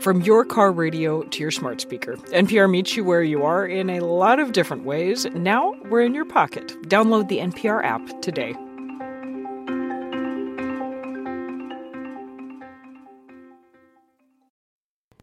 From 0.00 0.20
your 0.20 0.44
car 0.44 0.70
radio 0.70 1.22
to 1.24 1.40
your 1.40 1.50
smart 1.50 1.80
speaker, 1.80 2.14
NPR 2.32 2.70
meets 2.70 2.96
you 2.96 3.02
where 3.02 3.24
you 3.24 3.42
are 3.42 3.66
in 3.66 3.90
a 3.90 3.98
lot 3.98 4.38
of 4.38 4.52
different 4.52 4.84
ways. 4.84 5.26
Now 5.34 5.74
we're 5.90 6.02
in 6.02 6.14
your 6.14 6.24
pocket. 6.24 6.68
Download 6.82 7.28
the 7.28 7.38
NPR 7.38 7.84
app 7.84 8.22
today. 8.22 8.54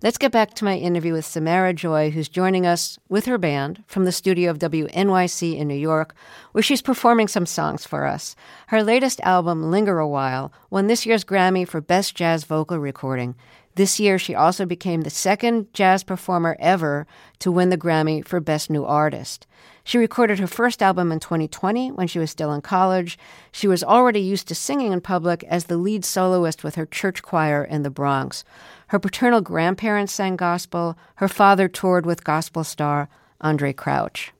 Let's 0.03 0.17
get 0.17 0.33
back 0.33 0.53
to 0.55 0.65
my 0.65 0.75
interview 0.77 1.13
with 1.13 1.25
Samara 1.25 1.73
Joy, 1.73 2.11
who's 2.11 2.27
joining 2.27 2.67
us 2.67 2.99
with 3.07 3.25
her 3.25 3.37
band 3.37 3.83
from 3.87 4.03
the 4.03 4.11
studio 4.11 4.51
of 4.51 4.59
WNYC 4.59 5.57
in 5.57 5.69
New 5.69 5.73
York, 5.73 6.13
where 6.51 6.61
she's 6.61 6.81
performing 6.81 7.29
some 7.29 7.45
songs 7.45 7.85
for 7.85 8.05
us. 8.05 8.35
Her 8.67 8.83
latest 8.83 9.21
album, 9.21 9.71
Linger 9.71 9.99
a 9.99 10.07
While, 10.07 10.51
won 10.69 10.87
this 10.87 11.05
year's 11.05 11.23
Grammy 11.23 11.65
for 11.65 11.79
Best 11.79 12.13
Jazz 12.13 12.43
Vocal 12.43 12.77
Recording. 12.77 13.35
This 13.75 13.99
year, 13.99 14.17
she 14.17 14.33
also 14.33 14.65
became 14.65 15.01
the 15.01 15.09
second 15.09 15.73
jazz 15.73 16.03
performer 16.03 16.55
ever 16.59 17.05
to 17.39 17.51
win 17.51 17.69
the 17.69 17.77
Grammy 17.77 18.25
for 18.25 18.39
Best 18.39 18.69
New 18.69 18.85
Artist. 18.85 19.45
She 19.83 19.97
recorded 19.97 20.39
her 20.39 20.47
first 20.47 20.81
album 20.81 21.11
in 21.11 21.19
2020 21.19 21.91
when 21.91 22.07
she 22.07 22.17
was 22.17 22.31
still 22.31 22.53
in 22.53 22.61
college. 22.61 23.19
She 23.51 23.67
was 23.67 23.83
already 23.83 24.21
used 24.21 24.47
to 24.47 24.55
singing 24.55 24.93
in 24.93 25.01
public 25.01 25.43
as 25.43 25.65
the 25.65 25.77
lead 25.77 26.05
soloist 26.05 26.63
with 26.63 26.75
her 26.75 26.85
church 26.85 27.21
choir 27.21 27.63
in 27.63 27.83
the 27.83 27.89
Bronx. 27.89 28.45
Her 28.87 28.99
paternal 28.99 29.41
grandparents 29.41 30.13
sang 30.13 30.37
gospel. 30.37 30.97
Her 31.15 31.27
father 31.27 31.67
toured 31.67 32.05
with 32.05 32.23
gospel 32.23 32.63
star 32.63 33.09
Andre 33.41 33.73
Crouch. 33.73 34.31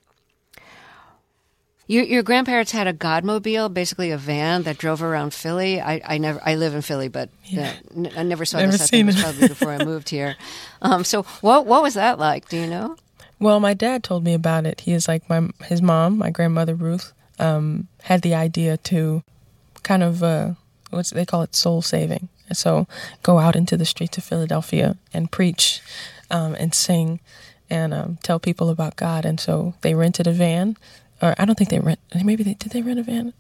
Your, 1.88 2.04
your 2.04 2.24
grandparents 2.24 2.72
had 2.72 2.88
a 2.88 2.94
Godmobile, 2.94 3.74
basically 3.74 4.10
a 4.10 4.18
van 4.18 4.63
that 4.63 4.77
drove 4.77 5.04
around 5.04 5.34
Philly. 5.34 5.80
I, 5.80 6.01
I 6.04 6.18
never, 6.18 6.42
I 6.44 6.56
live 6.56 6.74
in 6.74 6.82
Philly, 6.82 7.10
but 7.10 7.30
yeah. 7.44 7.74
uh, 7.92 7.96
n- 7.96 8.12
I 8.18 8.24
never 8.24 8.44
saw 8.44 8.58
never 8.58 8.72
this. 8.72 8.82
I 8.82 8.86
think 8.88 9.04
it 9.04 9.06
was 9.06 9.22
probably 9.22 9.48
before 9.48 9.72
I 9.72 9.84
moved 9.84 10.10
here. 10.10 10.36
Um, 10.82 11.04
so, 11.04 11.24
what 11.42 11.65
what 11.65 11.82
was 11.82 11.96
that 11.96 12.20
like? 12.20 12.48
Do 12.48 12.58
you 12.58 12.68
know? 12.68 12.96
Well, 13.39 13.60
my 13.60 13.74
dad 13.74 14.04
told 14.04 14.24
me 14.24 14.36
about 14.36 14.68
it. 14.68 14.82
He 14.82 14.94
is 14.94 15.08
like 15.08 15.27
my 15.27 15.50
his 15.63 15.82
mom, 15.82 16.20
my 16.20 16.30
grandmother 16.30 16.75
Ruth, 16.75 17.12
um, 17.39 17.88
had 18.04 18.22
the 18.22 18.36
idea 18.36 18.77
to 18.77 19.24
kind 19.82 20.04
of 20.04 20.22
uh, 20.22 20.51
what's 20.92 21.10
they 21.10 21.25
call 21.25 21.42
it 21.42 21.56
soul 21.56 21.82
saving. 21.82 22.30
So 22.54 22.88
go 23.24 23.39
out 23.39 23.56
into 23.56 23.77
the 23.77 23.86
streets 23.86 24.18
of 24.18 24.24
Philadelphia 24.24 24.98
and 25.12 25.32
preach 25.32 25.82
um, 26.30 26.56
and 26.56 26.74
sing 26.74 27.20
and 27.70 27.94
um, 27.94 28.18
tell 28.22 28.39
people 28.39 28.70
about 28.70 28.96
God. 28.96 29.25
And 29.25 29.39
so 29.39 29.74
they 29.82 29.96
rented 29.96 30.27
a 30.27 30.32
van, 30.32 30.77
or 31.22 31.36
I 31.38 31.46
don't 31.46 31.56
think 31.56 31.70
they 31.70 31.80
rent. 31.80 32.00
Maybe 32.14 32.44
they 32.44 32.54
did 32.54 32.72
they 32.72 32.82
rent 32.82 33.00
a 33.00 33.04
van, 33.04 33.34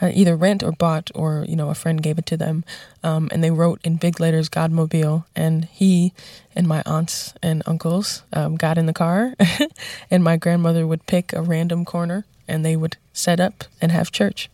uh, 0.00 0.10
either 0.12 0.36
rent 0.36 0.62
or 0.62 0.72
bought, 0.72 1.10
or 1.14 1.44
you 1.48 1.56
know 1.56 1.70
a 1.70 1.74
friend 1.74 2.02
gave 2.02 2.18
it 2.18 2.26
to 2.26 2.36
them. 2.36 2.64
Um, 3.02 3.28
and 3.32 3.42
they 3.42 3.50
wrote 3.50 3.80
in 3.84 3.96
big 3.96 4.20
letters 4.20 4.48
"Godmobile," 4.48 5.24
and 5.36 5.64
he 5.66 6.12
and 6.54 6.66
my 6.66 6.82
aunts 6.84 7.34
and 7.42 7.62
uncles 7.66 8.22
um, 8.32 8.56
got 8.56 8.78
in 8.78 8.86
the 8.86 8.92
car, 8.92 9.34
and 10.10 10.24
my 10.24 10.36
grandmother 10.36 10.86
would 10.86 11.06
pick 11.06 11.32
a 11.32 11.42
random 11.42 11.84
corner, 11.84 12.24
and 12.48 12.64
they 12.64 12.76
would 12.76 12.96
set 13.12 13.40
up 13.40 13.64
and 13.80 13.92
have 13.92 14.10
church. 14.10 14.50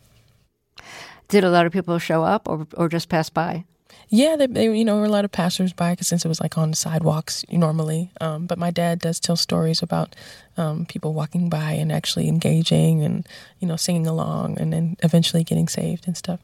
Did 1.29 1.45
a 1.45 1.51
lot 1.51 1.67
of 1.67 1.73
people 1.73 1.99
show 1.99 2.23
up 2.23 2.49
or 2.49 2.67
or 2.77 2.89
just 2.89 3.09
pass 3.09 3.31
by? 3.31 3.65
Yeah, 4.09 4.37
they, 4.37 4.47
they 4.47 4.77
you 4.77 4.85
know, 4.85 4.97
were 4.99 5.05
a 5.05 5.11
lot 5.11 5.25
of 5.25 5.33
passersby 5.33 5.91
because 5.91 6.07
since 6.07 6.25
it 6.25 6.29
was 6.29 6.41
like 6.41 6.57
on 6.57 6.71
the 6.71 6.77
sidewalks 6.77 7.45
normally. 7.51 8.11
Um, 8.21 8.47
but 8.47 8.59
my 8.59 8.71
dad 8.71 9.01
does 9.01 9.19
tell 9.19 9.37
stories 9.37 9.83
about 9.83 10.15
um, 10.57 10.87
people 10.87 11.13
walking 11.13 11.49
by 11.49 11.73
and 11.73 11.91
actually 11.91 12.29
engaging 12.29 13.03
and 13.03 13.27
you 13.59 13.67
know 13.67 13.77
singing 13.77 14.07
along 14.07 14.59
and 14.59 14.73
then 14.73 14.97
eventually 15.03 15.45
getting 15.45 15.69
saved 15.69 16.07
and 16.07 16.17
stuff. 16.17 16.41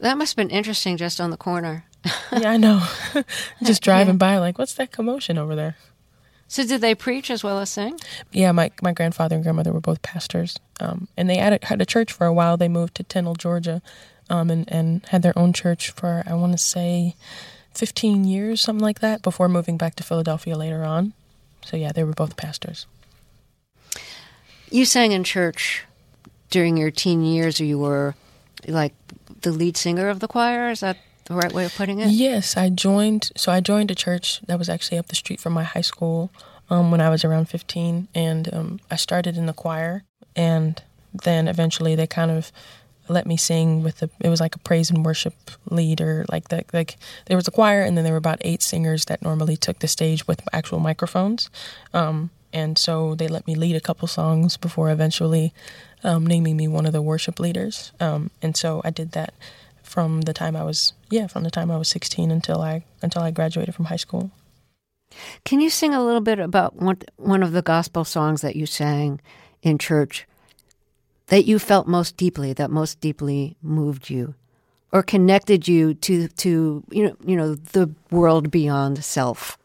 That 0.00 0.18
must 0.18 0.36
have 0.36 0.48
been 0.48 0.54
interesting 0.54 0.96
just 0.96 1.20
on 1.20 1.30
the 1.30 1.36
corner. 1.36 1.84
yeah, 2.32 2.50
I 2.50 2.56
know. 2.56 2.86
Just 3.62 3.82
driving 3.82 4.18
by, 4.18 4.36
like, 4.36 4.58
what's 4.58 4.74
that 4.74 4.92
commotion 4.92 5.38
over 5.38 5.54
there? 5.54 5.76
So, 6.46 6.64
did 6.66 6.82
they 6.82 6.94
preach 6.94 7.30
as 7.30 7.42
well 7.42 7.58
as 7.58 7.70
sing? 7.70 7.98
Yeah, 8.30 8.52
my 8.52 8.70
my 8.82 8.92
grandfather 8.92 9.34
and 9.34 9.42
grandmother 9.42 9.72
were 9.72 9.80
both 9.80 10.02
pastors, 10.02 10.56
um, 10.78 11.08
and 11.16 11.28
they 11.30 11.36
had 11.36 11.54
a, 11.54 11.66
had 11.66 11.80
a 11.80 11.86
church 11.86 12.12
for 12.12 12.26
a 12.26 12.32
while. 12.34 12.56
They 12.56 12.68
moved 12.68 12.96
to 12.96 13.02
Tyndall, 13.02 13.34
Georgia, 13.34 13.80
um, 14.34 14.50
and 14.50 14.70
and 14.70 15.06
had 15.06 15.22
their 15.22 15.38
own 15.38 15.52
church 15.52 15.90
for 15.90 16.22
I 16.26 16.34
want 16.34 16.52
to 16.52 16.58
say 16.58 17.14
fifteen 17.72 18.24
years, 18.24 18.60
something 18.60 18.84
like 18.84 19.00
that, 19.00 19.22
before 19.22 19.48
moving 19.48 19.76
back 19.76 19.94
to 19.96 20.02
Philadelphia 20.02 20.56
later 20.56 20.84
on. 20.84 21.12
So 21.64 21.76
yeah, 21.76 21.92
they 21.92 22.04
were 22.04 22.12
both 22.12 22.36
pastors. 22.36 22.86
You 24.70 24.84
sang 24.84 25.12
in 25.12 25.24
church 25.24 25.84
during 26.50 26.76
your 26.76 26.90
teen 26.90 27.22
years, 27.22 27.60
or 27.60 27.64
you 27.64 27.78
were 27.78 28.14
like 28.66 28.94
the 29.42 29.52
lead 29.52 29.76
singer 29.76 30.08
of 30.08 30.20
the 30.20 30.28
choir. 30.28 30.70
Is 30.70 30.80
that 30.80 30.98
the 31.26 31.34
right 31.34 31.52
way 31.52 31.64
of 31.64 31.74
putting 31.74 32.00
it? 32.00 32.08
Yes, 32.08 32.56
I 32.56 32.68
joined. 32.68 33.30
So 33.36 33.52
I 33.52 33.60
joined 33.60 33.90
a 33.90 33.94
church 33.94 34.40
that 34.46 34.58
was 34.58 34.68
actually 34.68 34.98
up 34.98 35.06
the 35.06 35.16
street 35.16 35.40
from 35.40 35.52
my 35.52 35.64
high 35.64 35.80
school 35.80 36.30
um, 36.70 36.90
when 36.90 37.00
I 37.00 37.10
was 37.10 37.24
around 37.24 37.48
15, 37.48 38.08
and 38.14 38.54
um, 38.54 38.80
I 38.90 38.96
started 38.96 39.36
in 39.36 39.46
the 39.46 39.52
choir, 39.52 40.04
and 40.34 40.82
then 41.12 41.46
eventually 41.46 41.94
they 41.94 42.06
kind 42.06 42.30
of 42.30 42.50
let 43.08 43.26
me 43.26 43.36
sing 43.36 43.82
with 43.82 43.98
the. 43.98 44.10
It 44.20 44.28
was 44.28 44.40
like 44.40 44.54
a 44.54 44.58
praise 44.58 44.90
and 44.90 45.04
worship 45.04 45.34
leader, 45.70 46.24
like 46.30 46.48
the 46.48 46.64
like 46.72 46.96
there 47.26 47.36
was 47.36 47.48
a 47.48 47.50
choir, 47.50 47.82
and 47.82 47.96
then 47.96 48.04
there 48.04 48.12
were 48.12 48.18
about 48.18 48.38
eight 48.42 48.62
singers 48.62 49.04
that 49.06 49.22
normally 49.22 49.56
took 49.56 49.80
the 49.80 49.88
stage 49.88 50.26
with 50.26 50.40
actual 50.52 50.78
microphones, 50.78 51.50
um, 51.92 52.30
and 52.52 52.78
so 52.78 53.14
they 53.14 53.28
let 53.28 53.46
me 53.46 53.54
lead 53.54 53.76
a 53.76 53.80
couple 53.80 54.08
songs 54.08 54.56
before 54.56 54.90
eventually 54.90 55.52
um, 56.02 56.26
naming 56.26 56.56
me 56.56 56.68
one 56.68 56.86
of 56.86 56.92
the 56.92 57.02
worship 57.02 57.38
leaders, 57.38 57.92
um, 58.00 58.30
and 58.40 58.56
so 58.56 58.80
I 58.84 58.90
did 58.90 59.12
that 59.12 59.34
from 59.82 60.22
the 60.22 60.32
time 60.32 60.56
I 60.56 60.64
was 60.64 60.94
yeah 61.10 61.26
from 61.26 61.44
the 61.44 61.50
time 61.50 61.70
I 61.70 61.76
was 61.76 61.88
16 61.88 62.30
until 62.30 62.60
I 62.62 62.84
until 63.02 63.22
I 63.22 63.30
graduated 63.30 63.74
from 63.74 63.86
high 63.86 63.96
school. 63.96 64.30
Can 65.44 65.60
you 65.60 65.70
sing 65.70 65.94
a 65.94 66.04
little 66.04 66.20
bit 66.20 66.38
about 66.38 66.76
one 66.76 66.98
one 67.16 67.42
of 67.42 67.52
the 67.52 67.62
gospel 67.62 68.04
songs 68.04 68.40
that 68.40 68.56
you 68.56 68.66
sang 68.66 69.20
in 69.62 69.78
church 69.78 70.26
that 71.28 71.44
you 71.44 71.58
felt 71.58 71.86
most 71.86 72.16
deeply, 72.16 72.52
that 72.52 72.70
most 72.70 73.00
deeply 73.00 73.56
moved 73.62 74.10
you, 74.10 74.34
or 74.92 75.02
connected 75.02 75.66
you 75.66 75.94
to 75.94 76.28
to 76.28 76.84
you 76.90 77.06
know 77.06 77.16
you 77.24 77.36
know 77.36 77.54
the 77.54 77.90
world 78.10 78.50
beyond 78.50 79.04
self? 79.04 79.58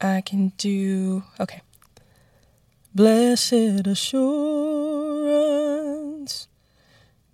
I 0.00 0.22
can 0.22 0.52
do 0.56 1.22
okay. 1.38 1.62
Blessed 2.94 3.86
assurance, 3.86 4.18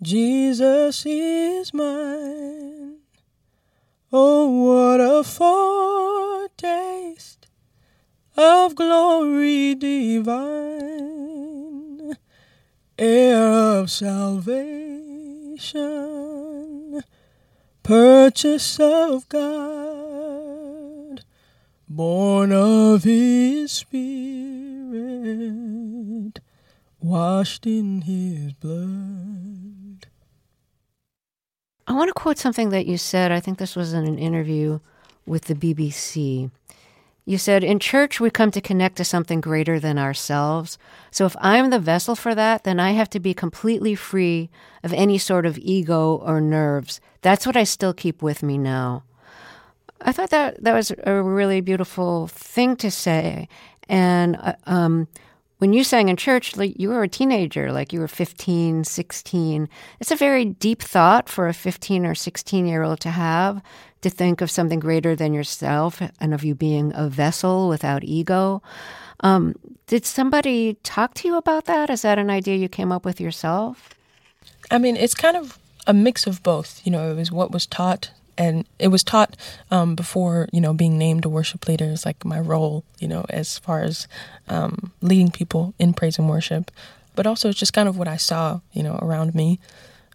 Jesus 0.03 1.07
is 1.07 1.73
mine. 1.73 2.97
Oh, 4.13 4.49
what 4.49 5.01
a 5.01 5.25
foretaste 5.25 6.47
of 8.37 8.75
glory 8.77 9.75
divine, 9.75 11.16
heir 12.99 13.81
of 13.81 13.91
salvation, 13.91 15.03
purchase 17.83 18.81
of 18.81 19.29
God, 19.29 21.23
born 21.89 22.53
of 22.53 23.05
His 23.05 23.73
Spirit, 23.73 24.01
washed 27.01 27.67
in 27.67 28.01
His 28.03 28.55
blood. 28.55 30.07
I 31.87 31.93
want 31.93 32.09
to 32.09 32.15
quote 32.15 32.39
something 32.39 32.71
that 32.71 32.87
you 32.87 32.97
said. 32.99 33.31
I 33.31 33.41
think 33.41 33.59
this 33.59 33.77
was 33.77 33.93
in 33.93 34.07
an 34.07 34.19
interview 34.19 34.81
with 35.27 35.45
the 35.45 35.55
BBC. 35.55 36.51
You 37.29 37.39
said, 37.39 37.65
In 37.65 37.81
church, 37.81 38.21
we 38.21 38.31
come 38.31 38.53
to 38.53 38.61
connect 38.61 38.97
to 38.97 39.05
something 39.05 39.41
greater 39.41 39.81
than 39.81 39.99
ourselves. 39.99 40.79
So 41.11 41.27
if 41.27 41.35
I'm 41.41 41.71
the 41.71 41.81
vessel 41.81 42.15
for 42.15 42.37
that, 42.37 42.63
then 42.63 42.79
I 42.79 42.93
have 42.93 43.11
to 43.11 43.21
be 43.21 43.35
completely 43.35 43.97
free 43.97 44.49
of 44.85 44.93
any 44.93 45.19
sort 45.19 45.45
of 45.45 45.59
ego 45.59 46.23
or 46.25 46.41
nerves. 46.41 47.01
That's 47.23 47.45
what 47.45 47.57
I 47.57 47.65
still 47.65 47.93
keep 47.93 48.23
with 48.23 48.45
me 48.45 48.59
now. 48.59 49.03
I 50.01 50.13
thought 50.13 50.31
that 50.31 50.63
that 50.63 50.73
was 50.73 50.93
a 51.03 51.21
really 51.21 51.61
beautiful 51.61 52.29
thing 52.29 52.77
to 52.77 52.93
say. 52.93 53.49
And 53.89 54.37
uh, 54.37 54.55
um, 54.67 55.09
when 55.59 55.73
you 55.73 55.85
sang 55.85 56.09
in 56.09 56.17
church, 56.17 56.57
like 56.57 56.79
you 56.79 56.91
were 56.91 57.03
a 57.03 57.09
teenager, 57.09 57.73
like 57.73 57.93
you 57.93 58.01
were 58.01 58.09
15, 58.09 58.85
16. 58.85 59.69
It's 60.01 60.11
a 60.11 60.17
very 60.17 60.45
deep 60.45 60.83
thought 60.83 61.29
for 61.29 61.49
a 61.49 61.55
15 61.55 62.05
or 62.05 62.15
16 62.15 62.67
year 62.67 62.83
old 62.83 63.01
to 63.01 63.11
have, 63.11 63.63
to 64.03 64.11
think 64.11 64.41
of 64.41 64.51
something 64.51 64.79
greater 64.79 65.17
than 65.17 65.33
yourself 65.33 66.03
and 66.21 66.35
of 66.35 66.45
you 66.45 66.55
being 66.55 66.93
a 66.95 67.09
vessel 67.09 67.69
without 67.69 68.05
ego. 68.05 68.63
Um, 69.21 69.55
did 69.87 70.05
somebody 70.05 70.75
talk 70.83 71.15
to 71.15 71.29
you 71.29 71.37
about 71.37 71.65
that? 71.65 71.89
Is 71.89 72.03
that 72.03 72.19
an 72.19 72.29
idea 72.29 72.57
you 72.57 72.69
came 72.69 72.93
up 72.93 73.05
with 73.05 73.21
yourself? 73.21 73.91
I 74.71 74.79
mean, 74.79 74.97
it's 74.97 75.15
kind 75.15 75.37
of 75.37 75.59
a 75.87 75.95
mix 75.95 76.27
of 76.27 76.43
both. 76.43 76.83
You 76.85 76.93
know, 76.93 77.11
it 77.11 77.15
was 77.15 77.33
what 77.33 77.51
was 77.51 77.67
taught 77.67 78.11
and 78.39 78.67
it 78.79 78.89
was 78.89 79.03
taught 79.03 79.37
um, 79.71 79.95
before 79.95 80.49
you 80.53 80.61
know 80.61 80.75
being 80.75 80.99
named 80.99 81.25
a 81.25 81.29
worship 81.29 81.67
leader 81.69 81.87
is 81.87 82.05
like 82.05 82.25
my 82.25 82.39
role 82.39 82.85
you 82.99 83.09
know 83.09 83.25
as 83.29 83.59
far 83.59 83.83
as 83.83 84.07
um, 84.49 84.93
leading 85.01 85.31
people 85.31 85.75
in 85.79 85.93
praise 85.93 86.19
and 86.19 86.29
worship. 86.29 86.71
But 87.15 87.27
also 87.27 87.49
it's 87.49 87.59
just 87.59 87.73
kind 87.73 87.89
of 87.89 87.97
what 87.97 88.09
i 88.09 88.17
saw 88.17 88.61
you 88.73 88.83
know 88.83 88.99
around 89.03 89.35
me. 89.35 89.59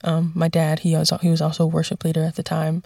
Um, 0.04 0.32
my 0.36 0.48
dad 0.48 0.80
he 0.80 0.96
was 0.96 1.12
he 1.22 1.30
was 1.30 1.42
also 1.42 1.64
a 1.64 1.68
worship 1.68 2.04
leader 2.04 2.24
at 2.24 2.36
the 2.36 2.44
time. 2.44 2.84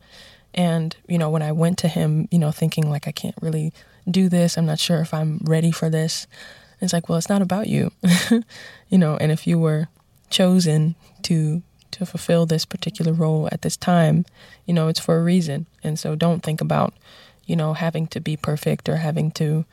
And 0.54 0.96
you 1.08 1.18
know 1.18 1.30
when 1.30 1.42
i 1.42 1.52
went 1.52 1.78
to 1.80 1.88
him 1.88 2.28
you 2.32 2.40
know 2.40 2.52
thinking 2.52 2.90
like 2.90 3.08
i 3.08 3.12
can't 3.12 3.36
really 3.42 3.74
do 4.10 4.30
this 4.30 4.56
i'm 4.58 4.68
not 4.68 4.80
sure 4.80 5.02
if 5.02 5.14
i'm 5.14 5.40
ready 5.44 5.72
for 5.72 5.90
this 5.90 6.28
it's 6.80 6.94
like 6.94 7.10
well 7.10 7.18
it's 7.18 7.30
not 7.30 7.42
about 7.42 7.68
you. 7.68 7.92
You 8.90 9.00
know 9.00 9.18
and 9.18 9.32
if 9.32 9.48
you 9.48 9.58
were 9.60 9.90
chosen 10.30 10.96
to 11.24 11.62
to 11.92 12.06
fulfill 12.06 12.46
this 12.46 12.66
particular 12.66 13.14
role 13.14 13.48
at 13.52 13.62
this 13.62 13.78
time, 13.78 14.26
you 14.66 14.74
know, 14.74 14.88
it's 14.88 15.00
for 15.00 15.18
a 15.18 15.24
reason. 15.24 15.66
And 15.84 15.98
so 15.98 16.16
don't 16.16 16.44
think 16.44 16.62
about, 16.62 16.94
you 17.46 17.56
know, 17.56 17.74
having 17.74 18.08
to 18.08 18.20
be 18.20 18.38
perfect 18.38 18.90
or 18.90 18.98
having 18.98 19.32
to 19.32 19.66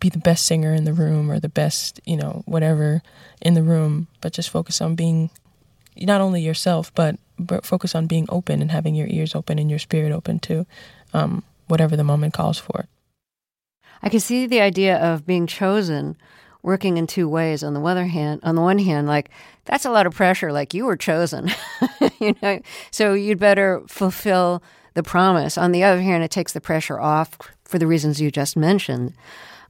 be 0.00 0.08
the 0.08 0.18
best 0.18 0.46
singer 0.46 0.72
in 0.72 0.84
the 0.84 0.92
room 0.92 1.30
or 1.30 1.40
the 1.40 1.48
best, 1.48 2.00
you 2.04 2.16
know, 2.16 2.42
whatever 2.46 3.02
in 3.40 3.54
the 3.54 3.62
room, 3.62 4.08
but 4.20 4.32
just 4.32 4.50
focus 4.50 4.80
on 4.80 4.94
being 4.94 5.30
not 5.96 6.20
only 6.20 6.42
yourself, 6.42 6.94
but, 6.94 7.16
but 7.38 7.64
focus 7.64 7.94
on 7.94 8.06
being 8.06 8.26
open 8.28 8.60
and 8.60 8.70
having 8.70 8.94
your 8.94 9.08
ears 9.08 9.34
open 9.34 9.58
and 9.58 9.70
your 9.70 9.78
spirit 9.78 10.12
open 10.12 10.38
to 10.40 10.66
um, 11.14 11.42
whatever 11.68 11.96
the 11.96 12.04
moment 12.04 12.34
calls 12.34 12.58
for. 12.58 12.86
I 14.02 14.08
can 14.08 14.20
see 14.20 14.46
the 14.46 14.60
idea 14.60 14.98
of 14.98 15.26
being 15.26 15.46
chosen 15.46 16.16
working 16.66 16.98
in 16.98 17.06
two 17.06 17.28
ways. 17.28 17.62
On 17.62 17.74
the 17.74 17.80
other 17.80 18.06
hand, 18.06 18.40
on 18.42 18.56
the 18.56 18.60
one 18.60 18.80
hand, 18.80 19.06
like 19.06 19.30
that's 19.66 19.84
a 19.84 19.90
lot 19.90 20.04
of 20.04 20.14
pressure. 20.14 20.52
Like 20.52 20.74
you 20.74 20.84
were 20.84 20.96
chosen, 20.96 21.48
you 22.18 22.34
know, 22.42 22.60
so 22.90 23.14
you'd 23.14 23.38
better 23.38 23.82
fulfill 23.86 24.64
the 24.94 25.04
promise. 25.04 25.56
On 25.56 25.70
the 25.70 25.84
other 25.84 26.02
hand, 26.02 26.24
it 26.24 26.30
takes 26.32 26.52
the 26.52 26.60
pressure 26.60 26.98
off 26.98 27.38
for 27.64 27.78
the 27.78 27.86
reasons 27.86 28.20
you 28.20 28.32
just 28.32 28.56
mentioned. 28.56 29.14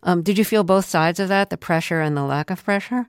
Um, 0.05 0.23
did 0.23 0.39
you 0.39 0.45
feel 0.45 0.65
both 0.65 0.87
sides 0.87 1.21
of 1.21 1.29
that, 1.29 1.51
the 1.51 1.59
pressure 1.59 2.01
and 2.01 2.17
the 2.17 2.23
lack 2.23 2.49
of 2.49 2.65
pressure? 2.65 3.07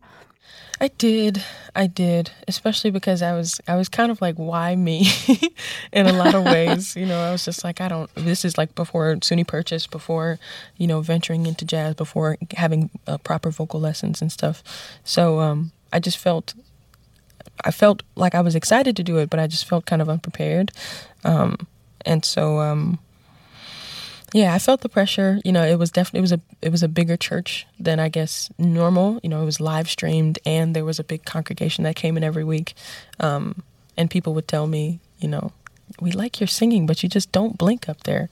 I 0.79 0.89
did. 0.89 1.43
I 1.75 1.87
did, 1.87 2.31
especially 2.47 2.91
because 2.91 3.21
I 3.21 3.33
was 3.33 3.59
I 3.67 3.75
was 3.75 3.89
kind 3.89 4.11
of 4.11 4.21
like 4.21 4.35
why 4.35 4.75
me 4.75 5.07
in 5.91 6.05
a 6.05 6.13
lot 6.13 6.35
of 6.35 6.43
ways. 6.43 6.95
you 6.95 7.05
know, 7.05 7.19
I 7.19 7.31
was 7.31 7.45
just 7.45 7.63
like 7.63 7.81
I 7.81 7.87
don't 7.87 8.13
this 8.15 8.45
is 8.45 8.57
like 8.57 8.75
before 8.75 9.15
SUNY 9.15 9.47
Purchase, 9.47 9.87
before, 9.87 10.37
you 10.77 10.85
know, 10.85 11.01
venturing 11.01 11.45
into 11.47 11.65
jazz, 11.65 11.95
before 11.95 12.37
having 12.55 12.89
uh, 13.07 13.17
proper 13.17 13.49
vocal 13.49 13.79
lessons 13.79 14.21
and 14.21 14.31
stuff. 14.31 14.63
So, 15.03 15.39
um 15.39 15.71
I 15.91 15.99
just 15.99 16.17
felt 16.17 16.53
I 17.65 17.71
felt 17.71 18.03
like 18.15 18.35
I 18.35 18.41
was 18.41 18.55
excited 18.55 18.95
to 18.97 19.03
do 19.03 19.17
it, 19.17 19.29
but 19.29 19.39
I 19.39 19.47
just 19.47 19.67
felt 19.67 19.85
kind 19.85 20.01
of 20.01 20.09
unprepared. 20.09 20.71
Um 21.23 21.67
and 22.05 22.23
so 22.23 22.59
um 22.59 22.99
yeah, 24.33 24.53
I 24.53 24.59
felt 24.59 24.81
the 24.81 24.89
pressure. 24.89 25.39
You 25.45 25.51
know, 25.51 25.63
it 25.63 25.79
was 25.79 25.91
definitely 25.91 26.19
it 26.19 26.21
was 26.21 26.31
a 26.33 26.41
it 26.61 26.71
was 26.71 26.83
a 26.83 26.87
bigger 26.87 27.17
church 27.17 27.65
than 27.79 27.99
I 27.99 28.09
guess 28.09 28.49
normal. 28.57 29.19
You 29.23 29.29
know, 29.29 29.41
it 29.41 29.45
was 29.45 29.59
live 29.59 29.89
streamed, 29.89 30.39
and 30.45 30.75
there 30.75 30.85
was 30.85 30.99
a 30.99 31.03
big 31.03 31.25
congregation 31.25 31.83
that 31.83 31.95
came 31.95 32.17
in 32.17 32.23
every 32.23 32.43
week. 32.43 32.73
Um, 33.19 33.63
and 33.95 34.11
people 34.11 34.33
would 34.35 34.47
tell 34.47 34.67
me, 34.67 34.99
you 35.19 35.27
know, 35.27 35.51
we 35.99 36.11
like 36.11 36.39
your 36.39 36.47
singing, 36.47 36.85
but 36.85 37.01
you 37.03 37.09
just 37.09 37.31
don't 37.31 37.57
blink 37.57 37.89
up 37.89 38.03
there. 38.03 38.29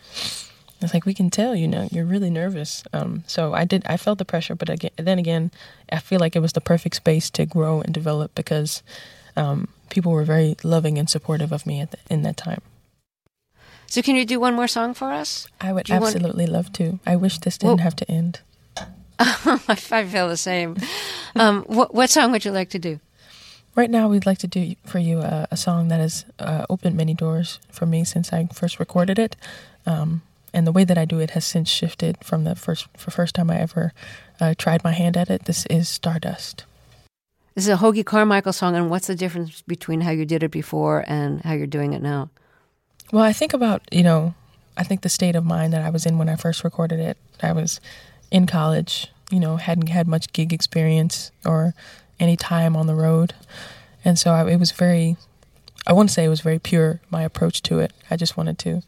It's 0.81 0.93
like 0.93 1.05
we 1.05 1.13
can 1.13 1.29
tell, 1.29 1.55
you 1.55 1.67
know, 1.67 1.87
you're 1.91 2.05
really 2.05 2.29
nervous. 2.29 2.83
Um, 2.93 3.23
so 3.25 3.53
I 3.53 3.65
did, 3.65 3.83
I 3.87 3.97
felt 3.97 4.19
the 4.19 4.25
pressure, 4.25 4.55
but 4.55 4.69
again, 4.69 4.91
then 4.97 5.17
again, 5.17 5.51
I 5.91 5.99
feel 5.99 6.19
like 6.19 6.35
it 6.35 6.41
was 6.41 6.53
the 6.53 6.61
perfect 6.61 6.95
space 6.97 7.29
to 7.31 7.45
grow 7.45 7.81
and 7.81 7.93
develop 7.93 8.35
because 8.35 8.83
um, 9.35 9.69
people 9.89 10.11
were 10.11 10.25
very 10.25 10.57
loving 10.63 10.97
and 10.97 11.09
supportive 11.09 11.51
of 11.51 11.65
me 11.65 11.85
the, 11.85 11.97
in 12.09 12.23
that 12.23 12.37
time. 12.37 12.61
So, 13.95 14.01
can 14.01 14.17
you 14.17 14.25
do 14.25 14.41
one 14.41 14.55
more 14.55 14.67
song 14.67 14.93
for 14.93 15.13
us? 15.13 15.47
I 15.61 15.71
would 15.71 15.89
absolutely 15.89 16.43
want... 16.43 16.51
love 16.51 16.73
to. 16.73 16.99
I 17.05 17.15
wish 17.15 17.39
this 17.39 17.57
didn't 17.57 17.77
well, 17.77 17.83
have 17.85 17.95
to 17.95 18.11
end. 18.11 18.41
I 19.19 20.03
feel 20.03 20.27
the 20.27 20.35
same. 20.35 20.75
Um, 21.33 21.63
what, 21.67 21.95
what, 21.95 22.09
song 22.09 22.33
would 22.33 22.43
you 22.43 22.51
like 22.51 22.69
to 22.71 22.77
do? 22.77 22.99
Right 23.73 23.89
now, 23.89 24.09
we'd 24.09 24.25
like 24.25 24.39
to 24.39 24.47
do 24.47 24.75
for 24.85 24.99
you 24.99 25.19
a, 25.19 25.47
a 25.49 25.55
song 25.55 25.87
that 25.87 26.01
has 26.01 26.25
uh, 26.39 26.65
opened 26.69 26.97
many 26.97 27.13
doors 27.13 27.61
for 27.71 27.85
me 27.85 28.03
since 28.03 28.33
I 28.33 28.49
first 28.53 28.81
recorded 28.81 29.17
it. 29.17 29.37
Um, 29.85 30.23
and 30.53 30.67
the 30.67 30.73
way 30.73 30.83
that 30.83 30.97
I 30.97 31.05
do 31.05 31.19
it 31.19 31.29
has 31.29 31.45
since 31.45 31.69
shifted 31.69 32.17
from 32.21 32.43
the 32.43 32.55
first 32.55 32.87
for 32.97 33.11
first 33.11 33.33
time 33.33 33.49
I 33.49 33.61
ever 33.61 33.93
uh, 34.41 34.55
tried 34.57 34.83
my 34.83 34.91
hand 34.91 35.15
at 35.15 35.29
it. 35.29 35.45
This 35.45 35.65
is 35.67 35.87
Stardust. 35.87 36.65
This 37.53 37.63
is 37.63 37.69
a 37.69 37.77
Hoagy 37.77 38.05
Carmichael 38.05 38.51
song, 38.51 38.75
and 38.75 38.89
what's 38.89 39.07
the 39.07 39.15
difference 39.15 39.61
between 39.61 40.01
how 40.01 40.11
you 40.11 40.25
did 40.25 40.43
it 40.43 40.51
before 40.51 41.05
and 41.07 41.41
how 41.43 41.53
you're 41.53 41.65
doing 41.65 41.93
it 41.93 42.01
now? 42.01 42.29
Well, 43.11 43.23
I 43.23 43.33
think 43.33 43.53
about, 43.53 43.81
you 43.91 44.03
know, 44.03 44.33
I 44.77 44.83
think 44.83 45.01
the 45.01 45.09
state 45.09 45.35
of 45.35 45.45
mind 45.45 45.73
that 45.73 45.81
I 45.81 45.89
was 45.89 46.05
in 46.05 46.17
when 46.17 46.29
I 46.29 46.35
first 46.35 46.63
recorded 46.63 46.99
it. 46.99 47.17
I 47.41 47.51
was 47.51 47.79
in 48.31 48.47
college, 48.47 49.07
you 49.31 49.39
know, 49.39 49.57
hadn't 49.57 49.87
had 49.87 50.07
much 50.07 50.33
gig 50.33 50.51
experience 50.51 51.31
or 51.45 51.73
any 52.19 52.35
time 52.35 52.75
on 52.75 52.87
the 52.87 52.95
road. 52.95 53.33
And 54.03 54.17
so 54.17 54.31
I, 54.31 54.49
it 54.49 54.59
was 54.59 54.71
very, 54.71 55.17
I 55.85 55.93
wouldn't 55.93 56.11
say 56.11 56.25
it 56.25 56.29
was 56.29 56.41
very 56.41 56.59
pure, 56.59 57.01
my 57.09 57.23
approach 57.23 57.61
to 57.63 57.79
it. 57.79 57.93
I 58.09 58.15
just 58.15 58.37
wanted 58.37 58.57
to 58.59 58.81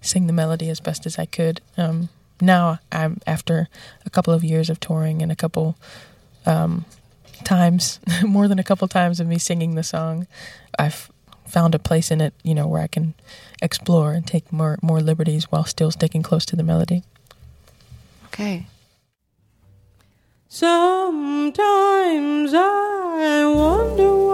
sing 0.00 0.26
the 0.26 0.32
melody 0.32 0.70
as 0.70 0.80
best 0.80 1.06
as 1.06 1.18
I 1.18 1.26
could. 1.26 1.60
Um, 1.76 2.08
now 2.40 2.78
I'm 2.92 3.20
after 3.26 3.68
a 4.06 4.10
couple 4.10 4.32
of 4.32 4.44
years 4.44 4.70
of 4.70 4.80
touring 4.80 5.22
and 5.22 5.32
a 5.32 5.36
couple 5.36 5.76
um, 6.46 6.84
times, 7.44 8.00
more 8.22 8.48
than 8.48 8.58
a 8.58 8.64
couple 8.64 8.86
times 8.88 9.20
of 9.20 9.26
me 9.26 9.38
singing 9.38 9.74
the 9.74 9.82
song, 9.82 10.26
I've 10.78 11.10
found 11.46 11.74
a 11.74 11.78
place 11.78 12.10
in 12.10 12.20
it, 12.20 12.34
you 12.42 12.54
know, 12.54 12.66
where 12.66 12.82
I 12.82 12.86
can 12.86 13.14
explore 13.62 14.12
and 14.12 14.26
take 14.26 14.52
more 14.52 14.78
more 14.82 15.00
liberties 15.00 15.44
while 15.50 15.64
still 15.64 15.90
sticking 15.90 16.22
close 16.22 16.44
to 16.46 16.56
the 16.56 16.62
melody. 16.62 17.02
Okay. 18.26 18.66
Sometimes 20.48 21.62
I 22.54 23.52
wonder 23.54 24.33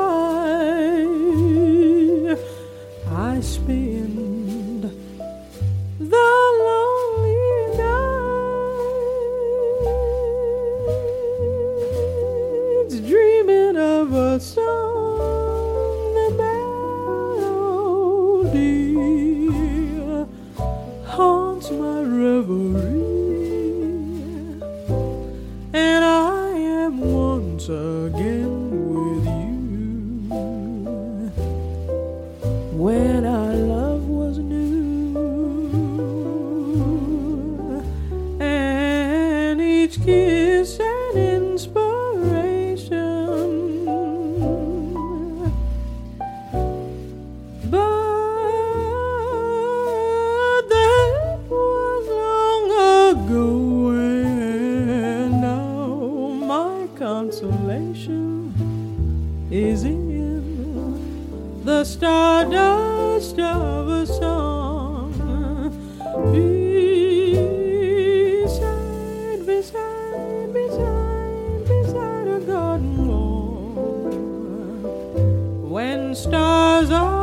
stars 76.14 76.90
are 76.90 77.19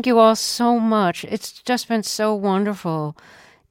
Thank 0.00 0.06
you 0.06 0.18
all 0.18 0.34
so 0.34 0.80
much. 0.80 1.24
It's 1.24 1.52
just 1.52 1.86
been 1.86 2.02
so 2.02 2.34
wonderful 2.34 3.18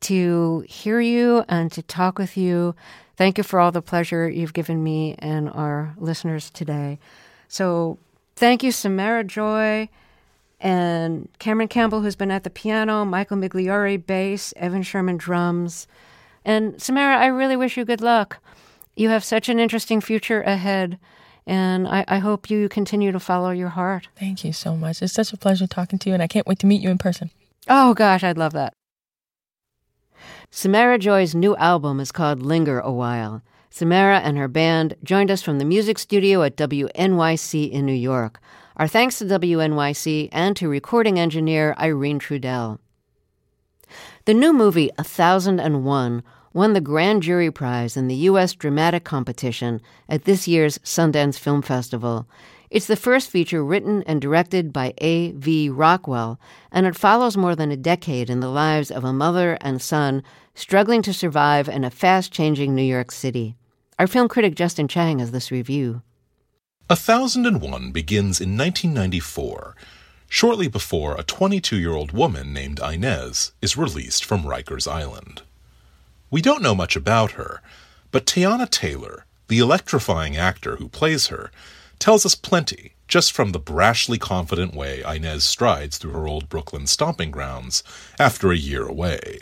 to 0.02 0.64
hear 0.70 1.00
you 1.00 1.44
and 1.50 1.72
to 1.72 1.82
talk 1.82 2.20
with 2.20 2.38
you. 2.38 2.76
Thank 3.18 3.40
you 3.40 3.44
for 3.44 3.60
all 3.60 3.72
the 3.72 3.82
pleasure 3.82 4.30
you've 4.30 4.54
given 4.54 4.84
me 4.84 5.16
and 5.18 5.50
our 5.50 5.96
listeners 5.98 6.52
today. 6.52 7.00
So, 7.48 7.98
thank 8.36 8.62
you, 8.62 8.72
Samara 8.72 9.24
Joy 9.24 9.90
and 10.62 11.28
Cameron 11.40 11.68
Campbell, 11.68 12.04
who's 12.04 12.16
been 12.16 12.30
at 12.30 12.44
the 12.44 12.52
piano, 12.52 13.06
Michael 13.06 13.38
Migliore, 13.38 13.98
bass, 13.98 14.54
Evan 14.56 14.84
Sherman, 14.84 15.18
drums. 15.18 15.88
And 16.46 16.80
Samara, 16.80 17.18
I 17.18 17.26
really 17.26 17.56
wish 17.56 17.76
you 17.76 17.86
good 17.86 18.02
luck. 18.02 18.38
You 18.96 19.10
have 19.10 19.24
such 19.24 19.50
an 19.50 19.60
interesting 19.60 20.00
future 20.00 20.44
ahead, 20.44 21.00
and 21.50 21.88
I, 21.88 22.06
I 22.08 22.20
hope 22.20 22.52
you 22.52 22.70
continue 22.70 23.12
to 23.12 23.20
follow 23.20 23.50
your 23.50 23.70
heart. 23.70 24.08
Thank 24.16 24.46
you 24.46 24.54
so 24.54 24.76
much. 24.76 25.02
It's 25.02 25.14
such 25.14 25.34
a 25.34 25.38
pleasure 25.38 25.66
talking 25.66 25.98
to 25.98 26.10
you, 26.10 26.14
and 26.14 26.22
I 26.22 26.28
can't 26.28 26.46
wait 26.46 26.60
to 26.60 26.68
meet 26.68 26.80
you 26.80 26.92
in 26.92 27.00
person. 27.00 27.32
Oh 27.68 27.96
gosh, 27.96 28.24
I'd 28.24 28.38
love 28.38 28.54
that. 28.54 28.74
Samara 30.52 31.00
Joy's 31.00 31.34
new 31.34 31.56
album 31.56 32.00
is 32.00 32.12
called 32.12 32.44
Linger 32.44 32.80
a 32.80 32.92
While. 32.92 33.42
Samara 33.72 34.20
and 34.20 34.38
her 34.38 34.48
band 34.48 34.94
joined 35.04 35.32
us 35.32 35.42
from 35.42 35.58
the 35.58 35.66
music 35.66 35.98
studio 35.98 36.44
at 36.44 36.56
WNYC 36.56 37.72
in 37.72 37.84
New 37.84 37.94
York. 37.94 38.40
Our 38.78 38.88
thanks 38.88 39.18
to 39.18 39.26
WNYC 39.26 40.30
and 40.32 40.56
to 40.56 40.70
recording 40.70 41.18
engineer 41.18 41.74
Irene 41.80 42.20
Trudel. 42.20 42.78
The 44.26 44.36
new 44.36 44.54
movie, 44.54 44.92
A 45.00 45.04
Thousand 45.04 45.60
and 45.60 45.84
One, 45.84 46.22
won 46.54 46.74
the 46.74 46.82
Grand 46.82 47.24
Jury 47.24 47.52
Prize 47.52 47.96
in 47.96 48.08
the 48.08 48.16
U.S. 48.16 48.54
Dramatic 48.54 49.04
Competition 49.04 49.82
at 50.08 50.26
this 50.26 50.48
year's 50.48 50.78
Sundance 50.80 51.38
Film 51.38 51.62
Festival. 51.62 52.28
It's 52.70 52.88
the 52.88 52.96
first 52.96 53.30
feature 53.30 53.64
written 53.64 54.04
and 54.04 54.22
directed 54.22 54.72
by 54.72 54.94
A.V. 55.00 55.70
Rockwell, 55.70 56.40
and 56.72 56.86
it 56.86 56.96
follows 56.96 57.36
more 57.36 57.56
than 57.56 57.72
a 57.72 57.78
decade 57.78 58.30
in 58.30 58.42
the 58.42 58.50
lives 58.50 58.92
of 58.92 59.04
a 59.04 59.14
mother 59.14 59.58
and 59.62 59.82
son 59.82 60.24
struggling 60.54 61.02
to 61.02 61.14
survive 61.14 61.68
in 61.68 61.84
a 61.84 61.90
fast 61.90 62.32
changing 62.32 62.76
New 62.76 62.84
York 62.84 63.12
City. 63.12 63.56
Our 63.98 64.08
film 64.08 64.28
critic 64.28 64.56
Justin 64.56 64.88
Chang 64.88 65.20
has 65.20 65.32
this 65.32 65.52
review. 65.52 66.04
A 66.90 66.96
Thousand 66.96 67.46
and 67.46 67.62
One 67.62 67.92
begins 67.92 68.40
in 68.40 68.58
1994, 68.58 69.76
shortly 70.28 70.68
before 70.68 71.16
a 71.16 71.24
22 71.24 71.78
year 71.78 71.94
old 71.94 72.12
woman 72.12 72.54
named 72.54 72.80
Inez 72.80 73.52
is 73.62 73.78
released 73.78 74.24
from 74.24 74.44
Rikers 74.44 74.90
Island. 74.90 75.42
We 76.32 76.42
don't 76.42 76.62
know 76.62 76.76
much 76.76 76.96
about 76.96 77.32
her, 77.32 77.62
but 78.12 78.26
Teyana 78.26 78.70
Taylor, 78.70 79.26
the 79.48 79.60
electrifying 79.60 80.38
actor 80.38 80.76
who 80.76 80.88
plays 80.88 81.28
her, 81.28 81.52
tells 81.98 82.26
us 82.26 82.36
plenty 82.36 82.94
just 83.08 83.32
from 83.32 83.52
the 83.52 83.60
brashly 83.60 84.20
confident 84.20 84.76
way 84.76 85.02
Inez 85.02 85.44
strides 85.44 85.98
through 85.98 86.12
her 86.12 86.28
old 86.28 86.48
Brooklyn 86.48 86.86
stomping 86.86 87.32
grounds 87.32 87.84
after 88.20 88.52
a 88.52 88.58
year 88.58 88.88
away. 88.88 89.40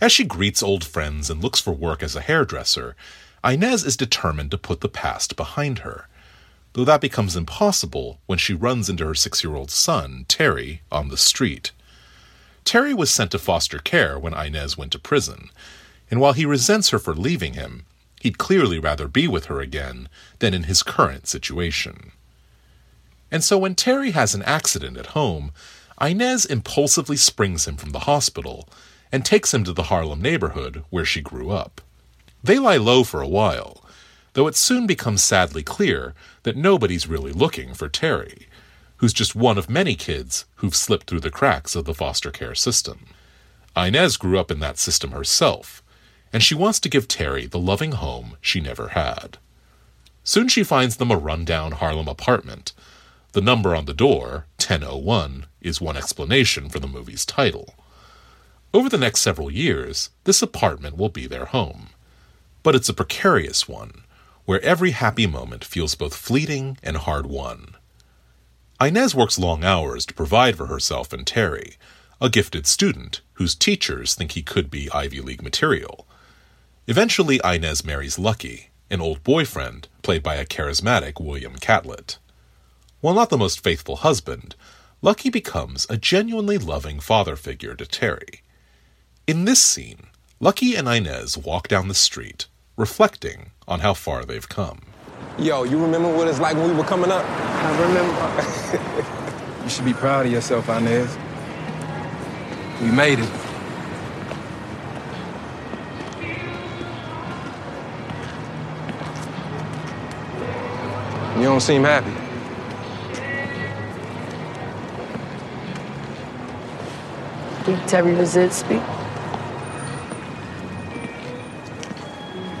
As 0.00 0.10
she 0.10 0.24
greets 0.24 0.62
old 0.62 0.84
friends 0.84 1.30
and 1.30 1.40
looks 1.40 1.60
for 1.60 1.70
work 1.70 2.02
as 2.02 2.16
a 2.16 2.20
hairdresser, 2.20 2.96
Inez 3.44 3.84
is 3.84 3.96
determined 3.96 4.50
to 4.50 4.58
put 4.58 4.80
the 4.80 4.88
past 4.88 5.36
behind 5.36 5.80
her, 5.80 6.08
though 6.72 6.84
that 6.84 7.00
becomes 7.00 7.36
impossible 7.36 8.18
when 8.26 8.38
she 8.38 8.54
runs 8.54 8.90
into 8.90 9.06
her 9.06 9.14
six 9.14 9.44
year 9.44 9.54
old 9.54 9.70
son, 9.70 10.24
Terry, 10.26 10.82
on 10.90 11.08
the 11.08 11.16
street. 11.16 11.70
Terry 12.64 12.92
was 12.92 13.10
sent 13.10 13.30
to 13.30 13.38
foster 13.38 13.78
care 13.78 14.18
when 14.18 14.34
Inez 14.34 14.76
went 14.76 14.90
to 14.92 14.98
prison, 14.98 15.50
and 16.12 16.20
while 16.20 16.34
he 16.34 16.44
resents 16.44 16.90
her 16.90 16.98
for 16.98 17.14
leaving 17.14 17.54
him, 17.54 17.86
he'd 18.20 18.36
clearly 18.36 18.78
rather 18.78 19.08
be 19.08 19.26
with 19.26 19.46
her 19.46 19.62
again 19.62 20.10
than 20.40 20.52
in 20.52 20.64
his 20.64 20.82
current 20.82 21.26
situation. 21.26 22.12
And 23.30 23.42
so 23.42 23.56
when 23.56 23.74
Terry 23.74 24.10
has 24.10 24.34
an 24.34 24.42
accident 24.42 24.98
at 24.98 25.16
home, 25.16 25.52
Inez 25.98 26.44
impulsively 26.44 27.16
springs 27.16 27.66
him 27.66 27.78
from 27.78 27.92
the 27.92 28.00
hospital 28.00 28.68
and 29.10 29.24
takes 29.24 29.54
him 29.54 29.64
to 29.64 29.72
the 29.72 29.84
Harlem 29.84 30.20
neighborhood 30.20 30.84
where 30.90 31.06
she 31.06 31.22
grew 31.22 31.50
up. 31.50 31.80
They 32.44 32.58
lie 32.58 32.76
low 32.76 33.04
for 33.04 33.22
a 33.22 33.28
while, 33.28 33.82
though 34.34 34.48
it 34.48 34.54
soon 34.54 34.86
becomes 34.86 35.24
sadly 35.24 35.62
clear 35.62 36.12
that 36.42 36.58
nobody's 36.58 37.08
really 37.08 37.32
looking 37.32 37.72
for 37.72 37.88
Terry, 37.88 38.48
who's 38.98 39.14
just 39.14 39.34
one 39.34 39.56
of 39.56 39.70
many 39.70 39.94
kids 39.94 40.44
who've 40.56 40.76
slipped 40.76 41.06
through 41.06 41.20
the 41.20 41.30
cracks 41.30 41.74
of 41.74 41.86
the 41.86 41.94
foster 41.94 42.30
care 42.30 42.54
system. 42.54 43.06
Inez 43.74 44.18
grew 44.18 44.38
up 44.38 44.50
in 44.50 44.60
that 44.60 44.76
system 44.76 45.12
herself, 45.12 45.81
and 46.32 46.42
she 46.42 46.54
wants 46.54 46.80
to 46.80 46.88
give 46.88 47.08
Terry 47.08 47.46
the 47.46 47.58
loving 47.58 47.92
home 47.92 48.36
she 48.40 48.60
never 48.60 48.88
had. 48.88 49.38
Soon 50.24 50.48
she 50.48 50.62
finds 50.62 50.96
them 50.96 51.10
a 51.10 51.16
rundown 51.16 51.72
Harlem 51.72 52.08
apartment. 52.08 52.72
The 53.32 53.40
number 53.40 53.74
on 53.74 53.86
the 53.86 53.94
door, 53.94 54.46
1001, 54.58 55.46
is 55.60 55.80
one 55.80 55.96
explanation 55.96 56.68
for 56.68 56.78
the 56.78 56.86
movie's 56.86 57.26
title. 57.26 57.74
Over 58.74 58.88
the 58.88 58.98
next 58.98 59.20
several 59.20 59.50
years, 59.50 60.10
this 60.24 60.40
apartment 60.40 60.96
will 60.96 61.08
be 61.08 61.26
their 61.26 61.46
home. 61.46 61.88
But 62.62 62.74
it's 62.74 62.88
a 62.88 62.94
precarious 62.94 63.68
one, 63.68 64.04
where 64.44 64.62
every 64.62 64.92
happy 64.92 65.26
moment 65.26 65.64
feels 65.64 65.94
both 65.94 66.16
fleeting 66.16 66.78
and 66.82 66.96
hard 66.96 67.26
won. 67.26 67.76
Inez 68.80 69.14
works 69.14 69.38
long 69.38 69.62
hours 69.62 70.06
to 70.06 70.14
provide 70.14 70.56
for 70.56 70.66
herself 70.66 71.12
and 71.12 71.26
Terry, 71.26 71.76
a 72.20 72.28
gifted 72.30 72.66
student 72.66 73.20
whose 73.34 73.54
teachers 73.54 74.14
think 74.14 74.32
he 74.32 74.42
could 74.42 74.70
be 74.70 74.90
Ivy 74.92 75.20
League 75.20 75.42
material. 75.42 76.06
Eventually, 76.88 77.40
Inez 77.44 77.84
marries 77.84 78.18
Lucky, 78.18 78.70
an 78.90 79.00
old 79.00 79.22
boyfriend 79.22 79.86
played 80.02 80.20
by 80.20 80.34
a 80.34 80.44
charismatic 80.44 81.24
William 81.24 81.54
Catlett. 81.54 82.18
While 83.00 83.14
not 83.14 83.30
the 83.30 83.38
most 83.38 83.62
faithful 83.62 83.96
husband, 83.96 84.56
Lucky 85.00 85.30
becomes 85.30 85.86
a 85.88 85.96
genuinely 85.96 86.58
loving 86.58 86.98
father 86.98 87.36
figure 87.36 87.76
to 87.76 87.86
Terry. 87.86 88.42
In 89.28 89.44
this 89.44 89.60
scene, 89.60 90.08
Lucky 90.40 90.74
and 90.74 90.88
Inez 90.88 91.38
walk 91.38 91.68
down 91.68 91.86
the 91.86 91.94
street, 91.94 92.46
reflecting 92.76 93.52
on 93.68 93.78
how 93.78 93.94
far 93.94 94.24
they've 94.24 94.48
come. 94.48 94.80
Yo, 95.38 95.62
you 95.62 95.80
remember 95.80 96.12
what 96.12 96.26
it's 96.26 96.40
like 96.40 96.56
when 96.56 96.68
we 96.68 96.74
were 96.74 96.82
coming 96.82 97.12
up? 97.12 97.24
I 97.24 97.80
remember. 97.80 99.62
you 99.62 99.70
should 99.70 99.84
be 99.84 99.94
proud 99.94 100.26
of 100.26 100.32
yourself, 100.32 100.68
Inez. 100.68 101.16
We 102.80 102.90
made 102.90 103.20
it. 103.20 103.51
You 111.36 111.44
don't 111.44 111.60
seem 111.60 111.82
happy. 111.82 112.10
Did 117.64 117.88
Terry 117.88 118.14
Visit 118.14 118.52
speak? 118.52 118.82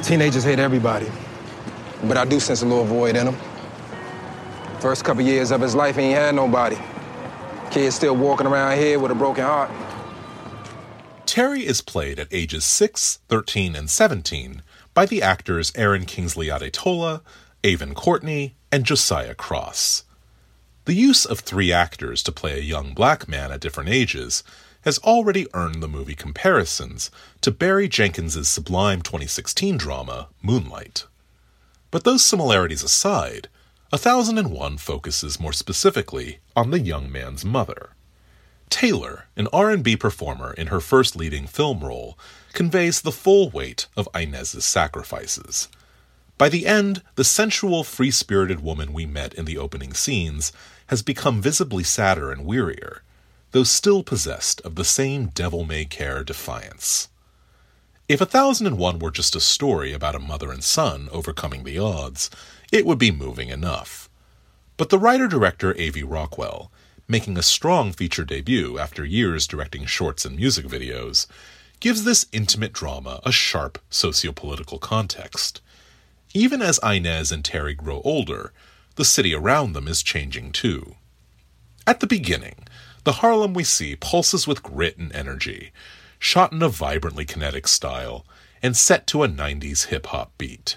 Teenagers 0.02 0.44
hate 0.44 0.58
everybody. 0.58 1.06
But 2.04 2.16
I 2.16 2.24
do 2.24 2.40
sense 2.40 2.62
a 2.62 2.66
little 2.66 2.84
void 2.84 3.16
in 3.16 3.28
him. 3.28 3.36
First 4.80 5.04
couple 5.04 5.22
years 5.22 5.50
of 5.50 5.60
his 5.60 5.74
life, 5.74 5.96
he 5.96 6.02
ain't 6.02 6.18
had 6.18 6.34
nobody. 6.34 6.76
Kid's 7.70 7.94
still 7.94 8.16
walking 8.16 8.46
around 8.46 8.78
here 8.78 8.98
with 8.98 9.10
a 9.12 9.14
broken 9.14 9.44
heart. 9.44 9.70
Terry 11.26 11.64
is 11.64 11.80
played 11.80 12.18
at 12.18 12.28
ages 12.30 12.64
6, 12.64 13.20
13, 13.28 13.76
and 13.76 13.88
17 13.88 14.62
by 14.92 15.06
the 15.06 15.22
actors 15.22 15.72
Aaron 15.74 16.04
Kingsley 16.04 16.48
Adetola, 16.48 17.22
Aven 17.64 17.94
Courtney, 17.94 18.56
and 18.72 18.86
Josiah 18.86 19.34
Cross. 19.34 20.04
The 20.86 20.94
use 20.94 21.24
of 21.26 21.40
three 21.40 21.70
actors 21.70 22.22
to 22.24 22.32
play 22.32 22.58
a 22.58 22.62
young 22.62 22.94
black 22.94 23.28
man 23.28 23.52
at 23.52 23.60
different 23.60 23.90
ages 23.90 24.42
has 24.80 24.98
already 24.98 25.46
earned 25.54 25.80
the 25.82 25.88
movie 25.88 26.16
comparisons 26.16 27.10
to 27.42 27.52
Barry 27.52 27.86
Jenkins's 27.86 28.48
sublime 28.48 29.02
2016 29.02 29.76
drama, 29.76 30.28
Moonlight. 30.42 31.04
But 31.92 32.02
those 32.02 32.24
similarities 32.24 32.82
aside, 32.82 33.48
1001 33.90 34.78
focuses 34.78 35.38
more 35.38 35.52
specifically 35.52 36.38
on 36.56 36.70
the 36.70 36.80
young 36.80 37.12
man's 37.12 37.44
mother. 37.44 37.90
Taylor, 38.70 39.26
an 39.36 39.48
R&B 39.52 39.98
performer 39.98 40.54
in 40.54 40.68
her 40.68 40.80
first 40.80 41.14
leading 41.14 41.46
film 41.46 41.80
role, 41.80 42.18
conveys 42.54 43.02
the 43.02 43.12
full 43.12 43.50
weight 43.50 43.86
of 43.96 44.08
Inez's 44.14 44.64
sacrifices. 44.64 45.68
By 46.42 46.48
the 46.48 46.66
end, 46.66 47.02
the 47.14 47.22
sensual, 47.22 47.84
free-spirited 47.84 48.64
woman 48.64 48.92
we 48.92 49.06
met 49.06 49.32
in 49.32 49.44
the 49.44 49.56
opening 49.56 49.94
scenes 49.94 50.50
has 50.88 51.00
become 51.00 51.40
visibly 51.40 51.84
sadder 51.84 52.32
and 52.32 52.44
wearier, 52.44 53.04
though 53.52 53.62
still 53.62 54.02
possessed 54.02 54.60
of 54.62 54.74
the 54.74 54.84
same 54.84 55.26
devil-may-care 55.26 56.24
defiance. 56.24 57.06
If 58.08 58.20
A 58.20 58.24
1001 58.24 58.98
were 58.98 59.12
just 59.12 59.36
a 59.36 59.40
story 59.40 59.92
about 59.92 60.16
a 60.16 60.18
mother 60.18 60.50
and 60.50 60.64
son 60.64 61.08
overcoming 61.12 61.62
the 61.62 61.78
odds, 61.78 62.28
it 62.72 62.84
would 62.86 62.98
be 62.98 63.12
moving 63.12 63.50
enough. 63.50 64.10
But 64.76 64.88
the 64.88 64.98
writer-director 64.98 65.76
A.V. 65.78 66.02
Rockwell 66.02 66.72
making 67.06 67.38
a 67.38 67.42
strong 67.44 67.92
feature 67.92 68.24
debut 68.24 68.80
after 68.80 69.04
years 69.04 69.46
directing 69.46 69.86
shorts 69.86 70.24
and 70.24 70.34
music 70.34 70.66
videos, 70.66 71.28
gives 71.78 72.02
this 72.02 72.26
intimate 72.32 72.72
drama 72.72 73.20
a 73.24 73.30
sharp 73.30 73.78
sociopolitical 73.92 74.80
context. 74.80 75.60
Even 76.34 76.62
as 76.62 76.80
Inez 76.82 77.30
and 77.30 77.44
Terry 77.44 77.74
grow 77.74 78.00
older, 78.04 78.52
the 78.96 79.04
city 79.04 79.34
around 79.34 79.72
them 79.72 79.86
is 79.86 80.02
changing 80.02 80.52
too. 80.52 80.96
At 81.86 82.00
the 82.00 82.06
beginning, 82.06 82.66
the 83.04 83.14
Harlem 83.14 83.52
we 83.52 83.64
see 83.64 83.96
pulses 83.96 84.46
with 84.46 84.62
grit 84.62 84.96
and 84.96 85.12
energy, 85.14 85.72
shot 86.18 86.52
in 86.52 86.62
a 86.62 86.68
vibrantly 86.68 87.24
kinetic 87.24 87.66
style, 87.66 88.24
and 88.62 88.76
set 88.76 89.06
to 89.08 89.24
a 89.24 89.28
90s 89.28 89.86
hip 89.86 90.06
hop 90.06 90.32
beat. 90.38 90.76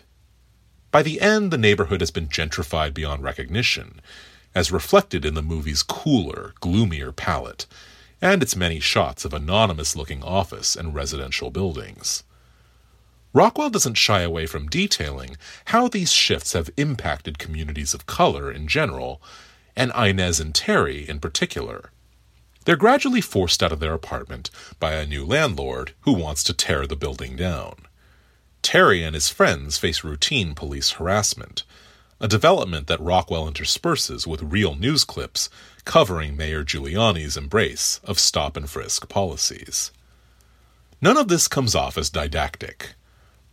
By 0.92 1.04
the 1.04 1.22
end, 1.22 1.52
the 1.52 1.58
neighborhood 1.58 2.02
has 2.02 2.12
been 2.12 2.28
gentrified 2.28 2.94
beyond 2.94 3.24
recognition, 3.24 4.02
as 4.56 4.72
reflected 4.72 5.26
in 5.26 5.36
the 5.36 5.42
movie's 5.42 5.84
cooler, 5.84 6.54
gloomier 6.62 7.12
palette, 7.12 7.66
and 8.22 8.42
its 8.42 8.56
many 8.56 8.80
shots 8.80 9.24
of 9.24 9.34
anonymous 9.34 9.96
looking 9.96 10.24
office 10.24 10.76
and 10.76 10.96
residential 10.96 11.52
buildings. 11.52 12.24
Rockwell 13.36 13.70
doesn't 13.70 13.96
shy 13.96 14.22
away 14.22 14.46
from 14.46 14.70
detailing 14.70 15.36
how 15.66 15.90
these 15.90 16.10
shifts 16.10 16.54
have 16.54 16.70
impacted 16.78 17.38
communities 17.38 17.94
of 17.94 18.06
color 18.06 18.50
in 18.50 18.66
general, 18.66 19.22
and 19.76 19.92
Inez 19.94 20.40
and 20.40 20.56
Terry 20.56 21.08
in 21.08 21.20
particular. 21.20 21.92
They're 22.64 22.78
gradually 22.78 23.20
forced 23.20 23.62
out 23.62 23.74
of 23.74 23.82
their 23.82 23.94
apartment 23.94 24.50
by 24.80 24.94
a 24.94 25.06
new 25.06 25.26
landlord 25.26 25.92
who 26.04 26.14
wants 26.14 26.46
to 26.46 26.54
tear 26.54 26.88
the 26.88 26.96
building 26.96 27.36
down. 27.36 27.76
Terry 28.62 29.04
and 29.04 29.14
his 29.14 29.28
friends 29.28 29.78
face 29.78 30.02
routine 30.02 30.56
police 30.56 30.92
harassment, 30.92 31.64
a 32.22 32.30
development 32.30 32.88
that 32.88 33.02
Rockwell 33.02 33.50
intersperses 33.50 34.26
with 34.26 34.44
real 34.44 34.76
news 34.76 35.04
clips 35.04 35.50
covering 35.84 36.38
Mayor 36.38 36.64
Giuliani's 36.64 37.36
embrace 37.36 38.00
of 38.06 38.18
stop 38.18 38.56
and 38.56 38.70
frisk 38.70 39.10
policies. 39.10 39.92
None 41.02 41.18
of 41.18 41.28
this 41.28 41.50
comes 41.50 41.76
off 41.76 41.98
as 41.98 42.10
didactic. 42.10 42.96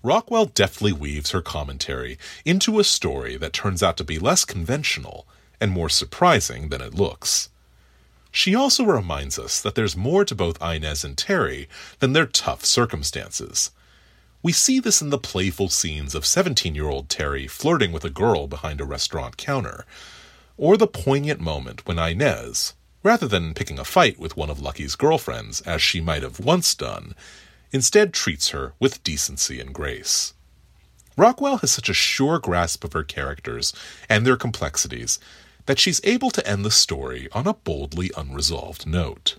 Rockwell 0.02 0.46
deftly 0.46 0.92
weaves 0.92 1.30
her 1.30 1.42
commentary 1.42 2.18
into 2.44 2.80
a 2.80 2.84
story 2.84 3.36
that 3.36 3.52
turns 3.52 3.82
out 3.82 3.96
to 3.98 4.04
be 4.04 4.18
less 4.18 4.44
conventional 4.44 5.26
and 5.60 5.70
more 5.70 5.88
surprising 5.88 6.68
than 6.68 6.80
it 6.80 6.94
looks. 6.94 7.48
She 8.30 8.54
also 8.54 8.84
reminds 8.84 9.38
us 9.38 9.60
that 9.60 9.74
there's 9.74 9.96
more 9.96 10.24
to 10.24 10.34
both 10.34 10.62
Inez 10.62 11.04
and 11.04 11.16
Terry 11.16 11.68
than 12.00 12.12
their 12.12 12.26
tough 12.26 12.64
circumstances 12.64 13.70
we 14.42 14.52
see 14.52 14.80
this 14.80 15.00
in 15.00 15.10
the 15.10 15.18
playful 15.18 15.68
scenes 15.68 16.14
of 16.16 16.26
17 16.26 16.74
year 16.74 16.88
old 16.88 17.08
Terry 17.08 17.46
flirting 17.46 17.92
with 17.92 18.04
a 18.04 18.10
girl 18.10 18.48
behind 18.48 18.80
a 18.80 18.84
restaurant 18.84 19.36
counter, 19.36 19.86
or 20.56 20.76
the 20.76 20.88
poignant 20.88 21.40
moment 21.40 21.86
when 21.86 21.98
Inez, 21.98 22.74
rather 23.04 23.28
than 23.28 23.54
picking 23.54 23.78
a 23.78 23.84
fight 23.84 24.18
with 24.18 24.36
one 24.36 24.50
of 24.50 24.60
Lucky's 24.60 24.96
girlfriends 24.96 25.60
as 25.60 25.80
she 25.80 26.00
might 26.00 26.24
have 26.24 26.40
once 26.40 26.74
done, 26.74 27.14
instead 27.72 28.12
treats 28.12 28.50
her 28.50 28.74
with 28.78 29.02
decency 29.02 29.60
and 29.60 29.74
grace. 29.74 30.34
Rockwell 31.16 31.58
has 31.58 31.70
such 31.70 31.88
a 31.88 31.94
sure 31.94 32.38
grasp 32.38 32.84
of 32.84 32.92
her 32.92 33.04
characters 33.04 33.72
and 34.08 34.26
their 34.26 34.36
complexities 34.36 35.18
that 35.66 35.78
she's 35.78 36.00
able 36.04 36.30
to 36.30 36.46
end 36.46 36.64
the 36.64 36.70
story 36.70 37.28
on 37.32 37.46
a 37.46 37.54
boldly 37.54 38.10
unresolved 38.16 38.86
note. 38.86 39.36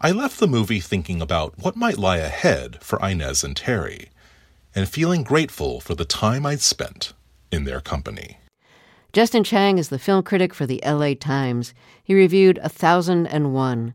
I 0.00 0.12
left 0.12 0.38
the 0.38 0.46
movie 0.46 0.80
thinking 0.80 1.20
about 1.20 1.58
what 1.58 1.76
might 1.76 1.98
lie 1.98 2.18
ahead 2.18 2.78
for 2.82 3.04
Inez 3.06 3.42
and 3.42 3.56
Terry 3.56 4.10
and 4.74 4.88
feeling 4.88 5.22
grateful 5.22 5.80
for 5.80 5.94
the 5.94 6.04
time 6.04 6.46
I'd 6.46 6.60
spent 6.60 7.12
in 7.50 7.64
their 7.64 7.80
company. 7.80 8.38
Justin 9.12 9.44
Chang 9.44 9.78
is 9.78 9.90
the 9.90 9.98
film 9.98 10.24
critic 10.24 10.52
for 10.52 10.66
the 10.66 10.82
LA 10.84 11.14
Times. 11.14 11.72
He 12.02 12.14
reviewed 12.14 12.58
A 12.62 12.68
Thousand 12.68 13.26
and 13.26 13.54
One. 13.54 13.94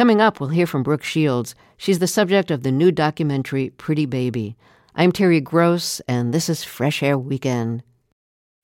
Coming 0.00 0.22
up, 0.22 0.40
we'll 0.40 0.48
hear 0.48 0.66
from 0.66 0.82
Brooke 0.82 1.02
Shields. 1.02 1.54
She's 1.76 1.98
the 1.98 2.06
subject 2.06 2.50
of 2.50 2.62
the 2.62 2.72
new 2.72 2.90
documentary 2.90 3.68
Pretty 3.68 4.06
Baby. 4.06 4.56
I'm 4.94 5.12
Terry 5.12 5.42
Gross, 5.42 6.00
and 6.08 6.32
this 6.32 6.48
is 6.48 6.64
Fresh 6.64 7.02
Air 7.02 7.18
Weekend. 7.18 7.82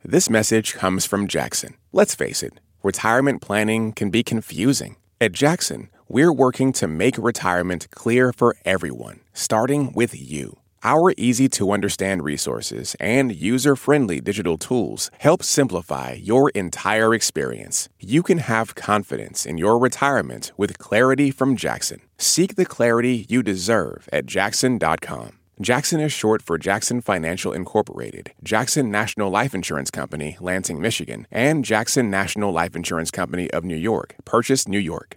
This 0.03 0.31
message 0.31 0.73
comes 0.73 1.05
from 1.05 1.29
Jackson. 1.29 1.75
Let's 1.93 2.15
face 2.15 2.43
it, 2.43 2.59
retirement 2.83 3.43
planning 3.43 3.93
can 3.93 4.09
be 4.09 4.23
confusing. 4.23 4.97
At 5.21 5.33
Jackson, 5.33 5.91
we're 6.09 6.33
working 6.33 6.73
to 6.73 6.89
make 6.89 7.19
retirement 7.19 7.91
clear 7.91 8.33
for 8.33 8.57
everyone, 8.65 9.21
starting 9.35 9.93
with 9.93 10.19
you. 10.19 10.57
Our 10.85 11.13
easy 11.17 11.49
to 11.51 11.73
understand 11.73 12.23
resources 12.23 12.95
and 13.01 13.35
user 13.35 13.77
friendly 13.77 14.21
digital 14.21 14.59
tools 14.59 15.11
help 15.19 15.43
simplify 15.43 16.13
your 16.13 16.51
entire 16.51 17.15
experience. 17.15 17.89
You 17.99 18.23
can 18.23 18.39
have 18.39 18.75
confidence 18.75 19.45
in 19.47 19.59
your 19.59 19.79
retirement 19.79 20.53
with 20.57 20.79
clarity 20.79 21.31
from 21.31 21.57
Jackson. 21.57 22.01
Seek 22.19 22.55
the 22.55 22.67
clarity 22.67 23.27
you 23.29 23.43
deserve 23.43 24.09
at 24.13 24.27
jackson.com. 24.27 25.39
Jackson 25.61 26.01
is 26.01 26.13
short 26.13 26.43
for 26.43 26.59
Jackson 26.59 27.01
Financial 27.01 27.51
Incorporated, 27.51 28.33
Jackson 28.43 28.91
National 28.91 29.31
Life 29.31 29.55
Insurance 29.55 29.91
Company, 29.91 30.37
Lansing, 30.39 30.81
Michigan, 30.81 31.27
and 31.31 31.65
Jackson 31.65 32.11
National 32.11 32.53
Life 32.53 32.77
Insurance 32.77 33.11
Company 33.11 33.51
of 33.53 33.65
New 33.65 33.77
York, 33.77 34.17
Purchase, 34.27 34.69
New 34.69 34.79
York. 34.79 35.17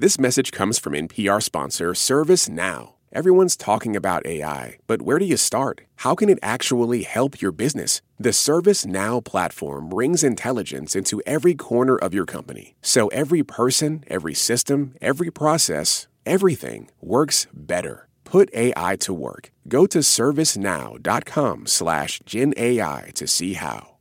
This 0.00 0.16
message 0.16 0.52
comes 0.52 0.78
from 0.78 0.92
NPR 0.92 1.42
sponsor 1.42 1.90
ServiceNow. 1.90 2.92
Everyone's 3.10 3.56
talking 3.56 3.96
about 3.96 4.24
AI, 4.24 4.78
but 4.86 5.02
where 5.02 5.18
do 5.18 5.24
you 5.24 5.36
start? 5.36 5.80
How 5.96 6.14
can 6.14 6.28
it 6.28 6.38
actually 6.40 7.02
help 7.02 7.40
your 7.40 7.50
business? 7.50 8.00
The 8.16 8.28
ServiceNow 8.28 9.24
platform 9.24 9.88
brings 9.88 10.22
intelligence 10.22 10.94
into 10.94 11.20
every 11.26 11.56
corner 11.56 11.96
of 11.96 12.14
your 12.14 12.26
company. 12.26 12.76
So 12.80 13.08
every 13.08 13.42
person, 13.42 14.04
every 14.06 14.34
system, 14.34 14.94
every 15.00 15.32
process, 15.32 16.06
everything 16.24 16.90
works 17.00 17.48
better. 17.52 18.06
Put 18.22 18.54
AI 18.54 18.94
to 19.00 19.12
work. 19.12 19.50
Go 19.66 19.84
to 19.86 19.98
servicenow.com 19.98 21.66
slash 21.66 22.20
GenAI 22.20 23.12
to 23.14 23.26
see 23.26 23.54
how. 23.54 23.97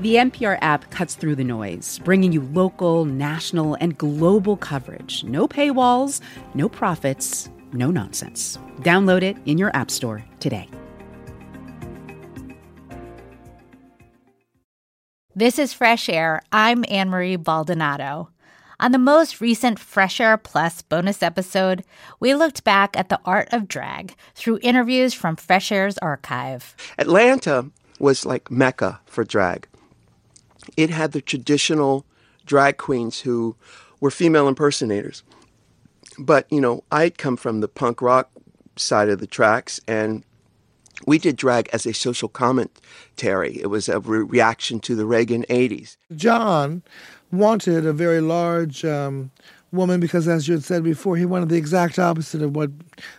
The 0.00 0.14
NPR 0.14 0.56
app 0.62 0.90
cuts 0.90 1.14
through 1.14 1.34
the 1.34 1.44
noise, 1.44 1.98
bringing 1.98 2.32
you 2.32 2.40
local, 2.54 3.04
national, 3.04 3.74
and 3.82 3.98
global 3.98 4.56
coverage. 4.56 5.24
No 5.24 5.46
paywalls, 5.46 6.22
no 6.54 6.70
profits, 6.70 7.50
no 7.74 7.90
nonsense. 7.90 8.56
Download 8.78 9.20
it 9.20 9.36
in 9.44 9.58
your 9.58 9.76
App 9.76 9.90
Store 9.90 10.24
today. 10.38 10.70
This 15.36 15.58
is 15.58 15.74
Fresh 15.74 16.08
Air. 16.08 16.40
I'm 16.50 16.82
Anne 16.88 17.10
Marie 17.10 17.36
Baldonado. 17.36 18.30
On 18.80 18.92
the 18.92 18.98
most 18.98 19.42
recent 19.42 19.78
Fresh 19.78 20.18
Air 20.18 20.38
Plus 20.38 20.80
bonus 20.80 21.22
episode, 21.22 21.84
we 22.20 22.34
looked 22.34 22.64
back 22.64 22.96
at 22.96 23.10
the 23.10 23.20
art 23.26 23.52
of 23.52 23.68
drag 23.68 24.14
through 24.34 24.60
interviews 24.62 25.12
from 25.12 25.36
Fresh 25.36 25.70
Air's 25.70 25.98
archive. 25.98 26.74
Atlanta 26.98 27.70
was 27.98 28.24
like 28.24 28.50
Mecca 28.50 28.98
for 29.04 29.24
drag 29.24 29.68
it 30.76 30.90
had 30.90 31.12
the 31.12 31.20
traditional 31.20 32.04
drag 32.46 32.76
queens 32.76 33.20
who 33.20 33.56
were 34.00 34.10
female 34.10 34.48
impersonators. 34.48 35.22
But, 36.18 36.46
you 36.50 36.60
know, 36.60 36.84
I'd 36.90 37.18
come 37.18 37.36
from 37.36 37.60
the 37.60 37.68
punk 37.68 38.02
rock 38.02 38.30
side 38.76 39.08
of 39.08 39.20
the 39.20 39.26
tracks, 39.26 39.80
and 39.86 40.24
we 41.06 41.18
did 41.18 41.36
drag 41.36 41.68
as 41.72 41.86
a 41.86 41.94
social 41.94 42.28
commentary. 42.28 43.60
It 43.60 43.68
was 43.68 43.88
a 43.88 44.00
re- 44.00 44.18
reaction 44.18 44.80
to 44.80 44.94
the 44.94 45.06
Reagan 45.06 45.44
80s. 45.48 45.96
John 46.14 46.82
wanted 47.32 47.86
a 47.86 47.92
very 47.92 48.20
large 48.20 48.84
um, 48.84 49.30
woman 49.72 50.00
because, 50.00 50.28
as 50.28 50.48
you 50.48 50.54
had 50.54 50.64
said 50.64 50.82
before, 50.82 51.16
he 51.16 51.24
wanted 51.24 51.48
the 51.48 51.56
exact 51.56 51.98
opposite 51.98 52.42
of 52.42 52.56
what 52.56 52.70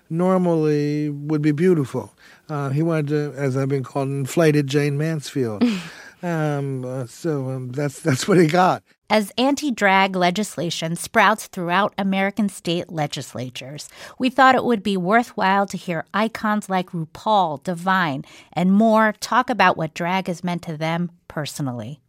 normally 0.09 1.09
would 1.09 1.41
be 1.41 1.51
beautiful. 1.51 2.13
Uh, 2.49 2.69
he 2.69 2.83
wanted 2.83 3.07
to, 3.07 3.33
as 3.35 3.55
I've 3.55 3.69
been 3.69 3.83
called, 3.83 4.09
inflated 4.09 4.67
Jayne 4.67 4.97
Mansfield. 4.97 5.63
um, 6.23 6.85
uh, 6.85 7.05
so 7.07 7.49
um, 7.49 7.71
that's 7.71 7.99
that's 7.99 8.27
what 8.27 8.37
he 8.37 8.47
got. 8.47 8.83
As 9.09 9.31
anti 9.37 9.71
drag 9.71 10.15
legislation 10.15 10.95
sprouts 10.95 11.47
throughout 11.47 11.93
American 11.97 12.47
state 12.47 12.89
legislatures, 12.91 13.89
we 14.19 14.29
thought 14.29 14.55
it 14.55 14.63
would 14.63 14.83
be 14.83 14.95
worthwhile 14.97 15.65
to 15.67 15.77
hear 15.77 16.05
icons 16.13 16.69
like 16.69 16.91
RuPaul, 16.91 17.61
Divine, 17.63 18.23
and 18.53 18.71
more 18.71 19.13
talk 19.19 19.49
about 19.49 19.77
what 19.77 19.93
drag 19.93 20.27
has 20.27 20.43
meant 20.43 20.61
to 20.63 20.77
them 20.77 21.11
personally. 21.27 21.99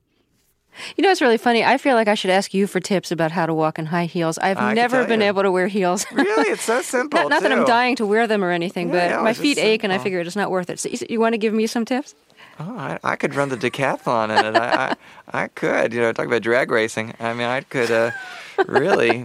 You 0.96 1.02
know, 1.02 1.10
it's 1.10 1.20
really 1.20 1.36
funny. 1.36 1.62
I 1.62 1.76
feel 1.76 1.96
like 1.96 2.08
I 2.08 2.14
should 2.14 2.30
ask 2.30 2.54
you 2.54 2.66
for 2.66 2.80
tips 2.80 3.10
about 3.10 3.30
how 3.30 3.44
to 3.44 3.52
walk 3.52 3.78
in 3.78 3.84
high 3.86 4.06
heels. 4.06 4.38
I've 4.38 4.56
I 4.56 4.72
never 4.72 5.04
been 5.06 5.20
you. 5.20 5.26
able 5.26 5.42
to 5.42 5.50
wear 5.50 5.68
heels. 5.68 6.06
Really, 6.12 6.48
it's 6.50 6.62
so 6.62 6.80
simple. 6.82 7.20
not, 7.20 7.28
not 7.30 7.42
that 7.42 7.52
I'm 7.52 7.66
dying 7.66 7.96
to 7.96 8.06
wear 8.06 8.26
them 8.26 8.42
or 8.42 8.50
anything, 8.50 8.88
Yeah, 8.88 9.08
but 9.10 9.16
no, 9.16 9.22
my 9.22 9.34
feet 9.34 9.58
ache, 9.58 9.84
and 9.84 9.92
I 9.92 9.98
figure 9.98 10.20
it's 10.20 10.34
not 10.36 10.50
worth 10.50 10.70
it. 10.70 10.78
So 10.80 10.88
you, 10.88 10.98
you 11.10 11.20
want 11.20 11.34
to 11.34 11.38
give 11.38 11.52
me 11.52 11.66
some 11.66 11.84
tips? 11.84 12.14
Oh, 12.60 12.76
I, 12.78 12.98
I 13.02 13.16
could 13.16 13.34
run 13.34 13.48
the 13.48 13.56
decathlon 13.56 14.36
in 14.38 14.54
it. 14.54 14.58
I, 14.58 14.94
I, 15.32 15.44
I 15.44 15.48
could. 15.48 15.92
You 15.92 16.00
know, 16.00 16.12
talk 16.12 16.26
about 16.26 16.42
drag 16.42 16.70
racing. 16.70 17.14
I 17.18 17.32
mean, 17.34 17.46
I 17.46 17.62
could 17.62 17.90
uh, 17.90 18.10
really. 18.66 19.24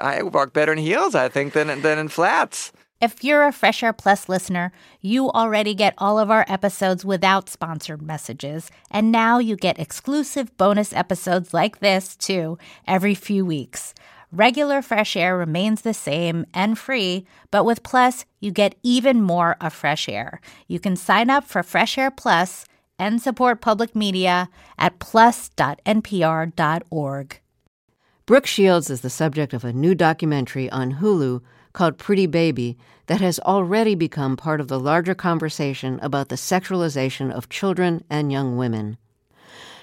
I 0.00 0.22
walk 0.22 0.52
better 0.52 0.72
in 0.72 0.78
heels, 0.78 1.14
I 1.14 1.28
think, 1.28 1.52
than 1.52 1.82
than 1.82 1.98
in 1.98 2.08
flats. 2.08 2.72
If 3.00 3.22
you're 3.22 3.44
a 3.44 3.52
Fresh 3.52 3.82
Air 3.82 3.92
Plus 3.92 4.28
listener, 4.28 4.72
you 5.00 5.30
already 5.30 5.74
get 5.74 5.94
all 5.98 6.18
of 6.18 6.30
our 6.30 6.46
episodes 6.48 7.04
without 7.04 7.50
sponsored 7.50 8.00
messages, 8.00 8.70
and 8.90 9.12
now 9.12 9.38
you 9.38 9.56
get 9.56 9.78
exclusive 9.78 10.56
bonus 10.56 10.92
episodes 10.92 11.52
like 11.52 11.80
this, 11.80 12.16
too, 12.16 12.56
every 12.86 13.14
few 13.14 13.44
weeks. 13.44 13.94
Regular 14.34 14.82
Fresh 14.82 15.14
Air 15.14 15.38
remains 15.38 15.82
the 15.82 15.94
same 15.94 16.44
and 16.52 16.76
free, 16.76 17.24
but 17.52 17.62
with 17.64 17.84
Plus, 17.84 18.24
you 18.40 18.50
get 18.50 18.74
even 18.82 19.22
more 19.22 19.56
of 19.60 19.72
Fresh 19.72 20.08
Air. 20.08 20.40
You 20.66 20.80
can 20.80 20.96
sign 20.96 21.30
up 21.30 21.44
for 21.44 21.62
Fresh 21.62 21.96
Air 21.96 22.10
Plus 22.10 22.66
and 22.98 23.22
support 23.22 23.60
public 23.60 23.94
media 23.94 24.48
at 24.76 24.98
plus.npr.org. 24.98 25.78
Brooke 28.26 28.46
Shields 28.46 28.90
is 28.90 29.02
the 29.02 29.10
subject 29.10 29.52
of 29.52 29.64
a 29.64 29.72
new 29.72 29.94
documentary 29.94 30.68
on 30.68 30.94
Hulu 30.94 31.40
called 31.72 31.96
Pretty 31.96 32.26
Baby 32.26 32.76
that 33.06 33.20
has 33.20 33.38
already 33.38 33.94
become 33.94 34.36
part 34.36 34.60
of 34.60 34.66
the 34.66 34.80
larger 34.80 35.14
conversation 35.14 36.00
about 36.02 36.28
the 36.28 36.34
sexualization 36.34 37.30
of 37.30 37.48
children 37.48 38.02
and 38.10 38.32
young 38.32 38.56
women. 38.56 38.96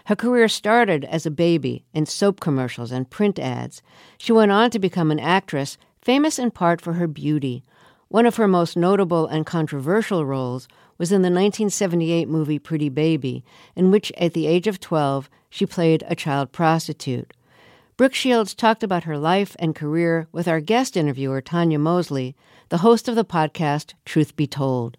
Her 0.05 0.15
career 0.15 0.47
started 0.47 1.05
as 1.05 1.25
a 1.25 1.31
baby 1.31 1.85
in 1.93 2.05
soap 2.05 2.39
commercials 2.39 2.91
and 2.91 3.09
print 3.09 3.39
ads. 3.39 3.81
She 4.17 4.31
went 4.31 4.51
on 4.51 4.71
to 4.71 4.79
become 4.79 5.11
an 5.11 5.19
actress, 5.19 5.77
famous 6.01 6.39
in 6.39 6.51
part 6.51 6.81
for 6.81 6.93
her 6.93 7.07
beauty. 7.07 7.63
One 8.07 8.25
of 8.25 8.35
her 8.35 8.47
most 8.47 8.75
notable 8.75 9.27
and 9.27 9.45
controversial 9.45 10.25
roles 10.25 10.67
was 10.97 11.11
in 11.11 11.21
the 11.21 11.27
1978 11.27 12.27
movie 12.27 12.59
Pretty 12.59 12.89
Baby, 12.89 13.43
in 13.75 13.89
which, 13.89 14.11
at 14.17 14.33
the 14.33 14.47
age 14.47 14.67
of 14.67 14.79
12, 14.79 15.29
she 15.49 15.65
played 15.65 16.03
a 16.07 16.15
child 16.15 16.51
prostitute. 16.51 17.33
Brooke 17.97 18.13
Shields 18.13 18.53
talked 18.53 18.83
about 18.83 19.03
her 19.03 19.17
life 19.17 19.55
and 19.59 19.75
career 19.75 20.27
with 20.31 20.47
our 20.47 20.59
guest 20.59 20.97
interviewer, 20.97 21.41
Tonya 21.41 21.79
Mosley, 21.79 22.35
the 22.69 22.79
host 22.79 23.07
of 23.07 23.15
the 23.15 23.25
podcast 23.25 23.93
Truth 24.05 24.35
Be 24.35 24.47
Told. 24.47 24.97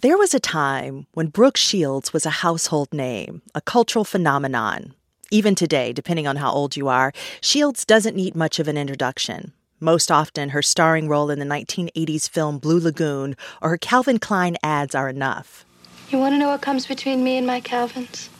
There 0.00 0.16
was 0.16 0.32
a 0.32 0.40
time 0.40 1.06
when 1.12 1.26
Brooke 1.26 1.58
Shields 1.58 2.14
was 2.14 2.24
a 2.24 2.40
household 2.40 2.94
name, 2.94 3.42
a 3.54 3.60
cultural 3.60 4.06
phenomenon. 4.06 4.94
Even 5.30 5.54
today, 5.54 5.92
depending 5.92 6.26
on 6.26 6.36
how 6.36 6.50
old 6.50 6.76
you 6.76 6.88
are, 6.88 7.12
Shields 7.42 7.84
doesn't 7.84 8.16
need 8.16 8.34
much 8.34 8.58
of 8.58 8.68
an 8.68 8.78
introduction. 8.78 9.52
Most 9.80 10.10
often, 10.10 10.48
her 10.48 10.62
starring 10.62 11.08
role 11.08 11.28
in 11.28 11.38
the 11.38 11.44
1980s 11.44 12.28
film 12.28 12.58
Blue 12.58 12.80
Lagoon 12.80 13.36
or 13.60 13.68
her 13.68 13.78
Calvin 13.78 14.18
Klein 14.18 14.56
ads 14.62 14.94
are 14.94 15.10
enough. 15.10 15.66
You 16.08 16.18
want 16.18 16.32
to 16.34 16.38
know 16.38 16.48
what 16.48 16.62
comes 16.62 16.86
between 16.86 17.22
me 17.22 17.36
and 17.36 17.46
my 17.46 17.60
Calvins? 17.60 18.30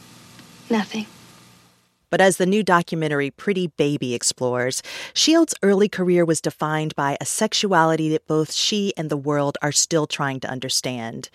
Nothing. 0.70 1.06
But 2.12 2.20
as 2.20 2.36
the 2.36 2.44
new 2.44 2.62
documentary 2.62 3.30
Pretty 3.30 3.68
Baby 3.68 4.12
explores, 4.12 4.82
Shields' 5.14 5.54
early 5.62 5.88
career 5.88 6.26
was 6.26 6.42
defined 6.42 6.94
by 6.94 7.16
a 7.18 7.24
sexuality 7.24 8.10
that 8.10 8.26
both 8.26 8.52
she 8.52 8.92
and 8.98 9.08
the 9.08 9.16
world 9.16 9.56
are 9.62 9.72
still 9.72 10.06
trying 10.06 10.38
to 10.40 10.50
understand. 10.50 11.30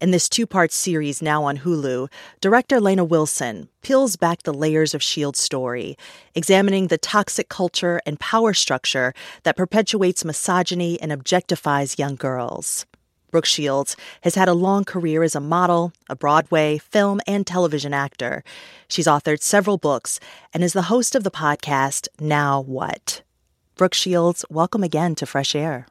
In 0.00 0.12
this 0.12 0.30
two 0.30 0.46
part 0.46 0.72
series 0.72 1.20
now 1.20 1.44
on 1.44 1.58
Hulu, 1.58 2.10
director 2.40 2.80
Lana 2.80 3.04
Wilson 3.04 3.68
peels 3.82 4.16
back 4.16 4.44
the 4.44 4.54
layers 4.54 4.94
of 4.94 5.02
Shields' 5.02 5.38
story, 5.38 5.98
examining 6.34 6.86
the 6.86 6.96
toxic 6.96 7.50
culture 7.50 8.00
and 8.06 8.18
power 8.18 8.54
structure 8.54 9.12
that 9.42 9.58
perpetuates 9.58 10.24
misogyny 10.24 10.98
and 10.98 11.12
objectifies 11.12 11.98
young 11.98 12.14
girls. 12.16 12.86
Brooke 13.30 13.44
Shields 13.44 13.96
has 14.22 14.34
had 14.36 14.48
a 14.48 14.54
long 14.54 14.84
career 14.84 15.22
as 15.22 15.34
a 15.34 15.40
model, 15.40 15.92
a 16.08 16.14
Broadway, 16.14 16.78
film, 16.78 17.20
and 17.26 17.46
television 17.46 17.92
actor. 17.92 18.44
She's 18.88 19.06
authored 19.06 19.42
several 19.42 19.78
books 19.78 20.20
and 20.54 20.62
is 20.62 20.72
the 20.72 20.82
host 20.82 21.14
of 21.14 21.24
the 21.24 21.30
podcast 21.30 22.08
Now 22.20 22.60
What? 22.60 23.22
Brooke 23.74 23.94
Shields, 23.94 24.44
welcome 24.48 24.82
again 24.82 25.14
to 25.16 25.26
Fresh 25.26 25.54
Air. 25.54 25.86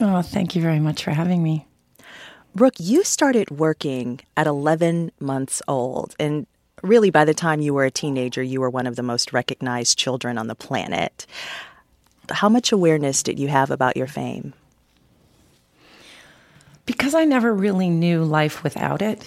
Oh, 0.00 0.22
thank 0.22 0.54
you 0.54 0.62
very 0.62 0.80
much 0.80 1.04
for 1.04 1.10
having 1.10 1.42
me. 1.42 1.66
Brooke, 2.54 2.74
you 2.78 3.04
started 3.04 3.50
working 3.50 4.20
at 4.36 4.46
11 4.46 5.12
months 5.20 5.62
old, 5.68 6.16
and 6.18 6.46
really 6.82 7.10
by 7.10 7.24
the 7.24 7.34
time 7.34 7.60
you 7.60 7.74
were 7.74 7.84
a 7.84 7.90
teenager, 7.90 8.42
you 8.42 8.60
were 8.60 8.70
one 8.70 8.86
of 8.86 8.96
the 8.96 9.02
most 9.02 9.32
recognized 9.32 9.98
children 9.98 10.38
on 10.38 10.46
the 10.46 10.54
planet. 10.54 11.26
How 12.30 12.48
much 12.48 12.72
awareness 12.72 13.22
did 13.22 13.38
you 13.38 13.48
have 13.48 13.70
about 13.70 13.96
your 13.96 14.06
fame? 14.06 14.54
Because 16.86 17.14
I 17.14 17.24
never 17.24 17.52
really 17.52 17.88
knew 17.88 18.24
life 18.24 18.62
without 18.62 19.02
it, 19.02 19.24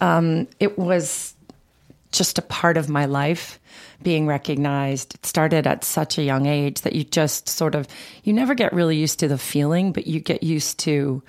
um, 0.00 0.46
it 0.60 0.78
was 0.78 1.34
just 2.12 2.38
a 2.38 2.42
part 2.42 2.76
of 2.76 2.88
my 2.88 3.06
life 3.06 3.58
being 4.02 4.26
recognized. 4.26 5.14
It 5.14 5.26
started 5.26 5.66
at 5.66 5.82
such 5.82 6.18
a 6.18 6.22
young 6.22 6.46
age 6.46 6.82
that 6.82 6.94
you 6.94 7.04
just 7.04 7.48
sort 7.48 7.74
of, 7.74 7.88
you 8.22 8.32
never 8.32 8.54
get 8.54 8.72
really 8.72 8.96
used 8.96 9.18
to 9.20 9.28
the 9.28 9.38
feeling, 9.38 9.92
but 9.92 10.06
you 10.06 10.20
get 10.20 10.42
used 10.42 10.78
to 10.80 11.22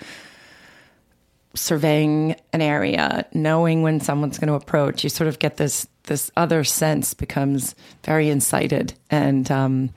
surveying 1.55 2.35
an 2.53 2.61
area, 2.61 3.25
knowing 3.33 3.81
when 3.81 3.99
someone's 3.99 4.37
going 4.37 4.49
to 4.49 4.53
approach. 4.53 5.03
You 5.03 5.09
sort 5.09 5.27
of 5.27 5.39
get 5.39 5.57
this 5.57 5.87
this 6.03 6.29
other 6.37 6.63
sense 6.63 7.15
becomes 7.15 7.73
very 8.03 8.29
incited, 8.29 8.93
and 9.09 9.49
um, 9.49 9.89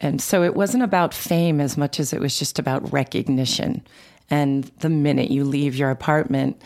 and 0.00 0.20
so 0.22 0.42
it 0.42 0.54
wasn't 0.54 0.82
about 0.82 1.12
fame 1.12 1.60
as 1.60 1.76
much 1.76 2.00
as 2.00 2.12
it 2.12 2.20
was 2.20 2.38
just 2.38 2.58
about 2.58 2.92
recognition. 2.92 3.82
And 4.30 4.64
the 4.80 4.88
minute 4.88 5.30
you 5.30 5.44
leave 5.44 5.76
your 5.76 5.90
apartment, 5.90 6.60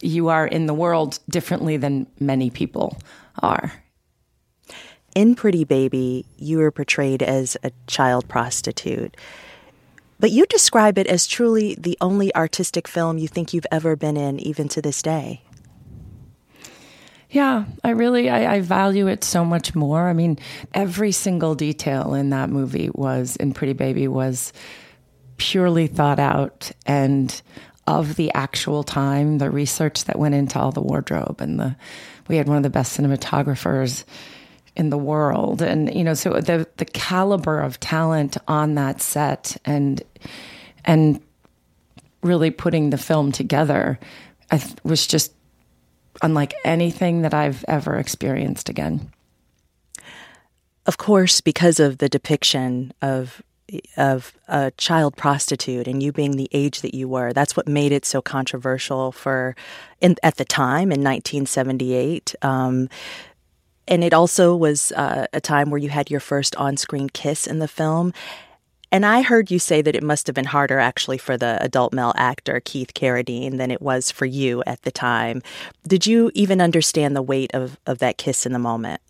you 0.00 0.28
are 0.28 0.46
in 0.46 0.66
the 0.66 0.74
world 0.74 1.18
differently 1.28 1.76
than 1.76 2.06
many 2.18 2.50
people 2.50 2.98
are. 3.40 3.72
In 5.14 5.34
Pretty 5.34 5.64
Baby, 5.64 6.26
you 6.38 6.58
were 6.58 6.70
portrayed 6.70 7.22
as 7.22 7.56
a 7.62 7.70
child 7.86 8.28
prostitute. 8.28 9.16
But 10.18 10.30
you 10.30 10.46
describe 10.46 10.98
it 10.98 11.06
as 11.06 11.26
truly 11.26 11.74
the 11.74 11.98
only 12.00 12.34
artistic 12.34 12.86
film 12.86 13.18
you 13.18 13.28
think 13.28 13.52
you've 13.52 13.66
ever 13.70 13.96
been 13.96 14.16
in, 14.16 14.38
even 14.38 14.68
to 14.68 14.80
this 14.80 15.02
day. 15.02 15.42
Yeah, 17.28 17.64
I 17.82 17.90
really 17.90 18.28
I, 18.28 18.56
I 18.56 18.60
value 18.60 19.06
it 19.06 19.24
so 19.24 19.44
much 19.44 19.74
more. 19.74 20.08
I 20.08 20.12
mean, 20.12 20.38
every 20.74 21.12
single 21.12 21.54
detail 21.54 22.14
in 22.14 22.30
that 22.30 22.50
movie 22.50 22.90
was 22.94 23.36
in 23.36 23.52
Pretty 23.52 23.72
Baby 23.72 24.06
was 24.06 24.52
purely 25.36 25.86
thought 25.86 26.18
out 26.18 26.70
and 26.86 27.42
of 27.86 28.16
the 28.16 28.32
actual 28.32 28.84
time, 28.84 29.38
the 29.38 29.50
research 29.50 30.04
that 30.04 30.18
went 30.18 30.34
into 30.34 30.58
all 30.58 30.72
the 30.72 30.80
wardrobe 30.80 31.40
and 31.40 31.58
the 31.58 31.76
we 32.28 32.36
had 32.36 32.48
one 32.48 32.56
of 32.56 32.62
the 32.62 32.70
best 32.70 32.98
cinematographers 32.98 34.04
in 34.74 34.88
the 34.88 34.96
world 34.96 35.60
and 35.60 35.92
you 35.94 36.02
know 36.02 36.14
so 36.14 36.30
the 36.40 36.66
the 36.78 36.84
caliber 36.86 37.60
of 37.60 37.78
talent 37.78 38.38
on 38.48 38.76
that 38.76 39.02
set 39.02 39.56
and 39.66 40.02
and 40.86 41.20
really 42.22 42.50
putting 42.50 42.88
the 42.88 42.96
film 42.96 43.32
together 43.32 43.98
I 44.52 44.58
th- 44.58 44.76
was 44.84 45.06
just 45.06 45.32
unlike 46.20 46.54
anything 46.64 47.22
that 47.22 47.32
I've 47.32 47.64
ever 47.66 47.96
experienced 47.96 48.68
again. 48.68 49.10
Of 50.84 50.98
course, 50.98 51.40
because 51.40 51.80
of 51.80 51.98
the 51.98 52.08
depiction 52.08 52.92
of 53.00 53.42
of 53.96 54.32
a 54.48 54.70
child 54.72 55.16
prostitute 55.16 55.86
and 55.86 56.02
you 56.02 56.12
being 56.12 56.36
the 56.36 56.48
age 56.52 56.80
that 56.80 56.94
you 56.94 57.08
were, 57.08 57.32
that's 57.32 57.56
what 57.56 57.68
made 57.68 57.92
it 57.92 58.04
so 58.04 58.20
controversial 58.20 59.12
for 59.12 59.54
in, 60.00 60.16
at 60.22 60.36
the 60.36 60.44
time 60.44 60.92
in 60.92 61.02
1978. 61.02 62.34
Um, 62.42 62.88
and 63.88 64.04
it 64.04 64.14
also 64.14 64.54
was 64.54 64.92
uh, 64.92 65.26
a 65.32 65.40
time 65.40 65.70
where 65.70 65.78
you 65.78 65.88
had 65.88 66.10
your 66.10 66.20
first 66.20 66.54
on-screen 66.56 67.08
kiss 67.10 67.46
in 67.46 67.58
the 67.58 67.68
film. 67.68 68.12
And 68.92 69.06
I 69.06 69.22
heard 69.22 69.50
you 69.50 69.58
say 69.58 69.80
that 69.80 69.96
it 69.96 70.02
must 70.02 70.26
have 70.26 70.34
been 70.34 70.44
harder 70.44 70.78
actually 70.78 71.16
for 71.16 71.38
the 71.38 71.58
adult 71.62 71.94
male 71.94 72.12
actor, 72.14 72.60
Keith 72.62 72.92
Carradine, 72.94 73.56
than 73.56 73.70
it 73.70 73.80
was 73.80 74.10
for 74.10 74.26
you 74.26 74.62
at 74.66 74.82
the 74.82 74.90
time. 74.90 75.40
Did 75.88 76.06
you 76.06 76.30
even 76.34 76.60
understand 76.60 77.16
the 77.16 77.22
weight 77.22 77.50
of, 77.54 77.78
of 77.86 77.98
that 77.98 78.18
kiss 78.18 78.44
in 78.44 78.52
the 78.52 78.58
moment? 78.58 79.00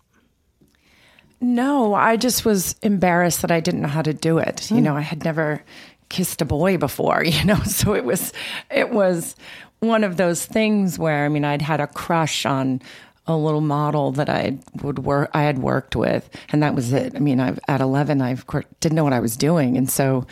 No, 1.43 1.93
I 1.93 2.15
just 2.15 2.45
was 2.45 2.77
embarrassed 2.81 3.41
that 3.41 3.51
I 3.51 3.59
didn't 3.59 3.81
know 3.81 3.89
how 3.89 4.01
to 4.01 4.13
do 4.13 4.37
it. 4.37 4.71
You 4.71 4.77
hmm. 4.77 4.83
know, 4.83 4.95
I 4.95 5.01
had 5.01 5.25
never 5.25 5.61
kissed 6.07 6.41
a 6.41 6.45
boy 6.45 6.77
before, 6.77 7.21
you 7.25 7.43
know, 7.43 7.61
so 7.63 7.93
it 7.93 8.05
was 8.05 8.31
it 8.71 8.91
was 8.91 9.35
one 9.79 10.05
of 10.05 10.15
those 10.15 10.45
things 10.45 10.97
where 10.97 11.25
I 11.25 11.29
mean, 11.29 11.43
I'd 11.43 11.61
had 11.61 11.81
a 11.81 11.87
crush 11.87 12.45
on 12.45 12.81
a 13.27 13.35
little 13.35 13.61
model 13.61 14.13
that 14.13 14.29
I 14.29 14.57
would 14.81 14.99
work 14.99 15.31
I 15.33 15.43
had 15.43 15.59
worked 15.59 15.97
with 15.97 16.29
and 16.49 16.63
that 16.63 16.75
was 16.75 16.93
it. 16.93 17.13
I 17.13 17.19
mean, 17.19 17.41
I 17.41 17.57
at 17.67 17.81
11 17.81 18.21
I 18.21 18.29
of 18.29 18.47
course 18.47 18.65
didn't 18.79 18.95
know 18.95 19.03
what 19.03 19.13
I 19.13 19.19
was 19.19 19.35
doing 19.35 19.77
and 19.77 19.89
so 19.89 20.25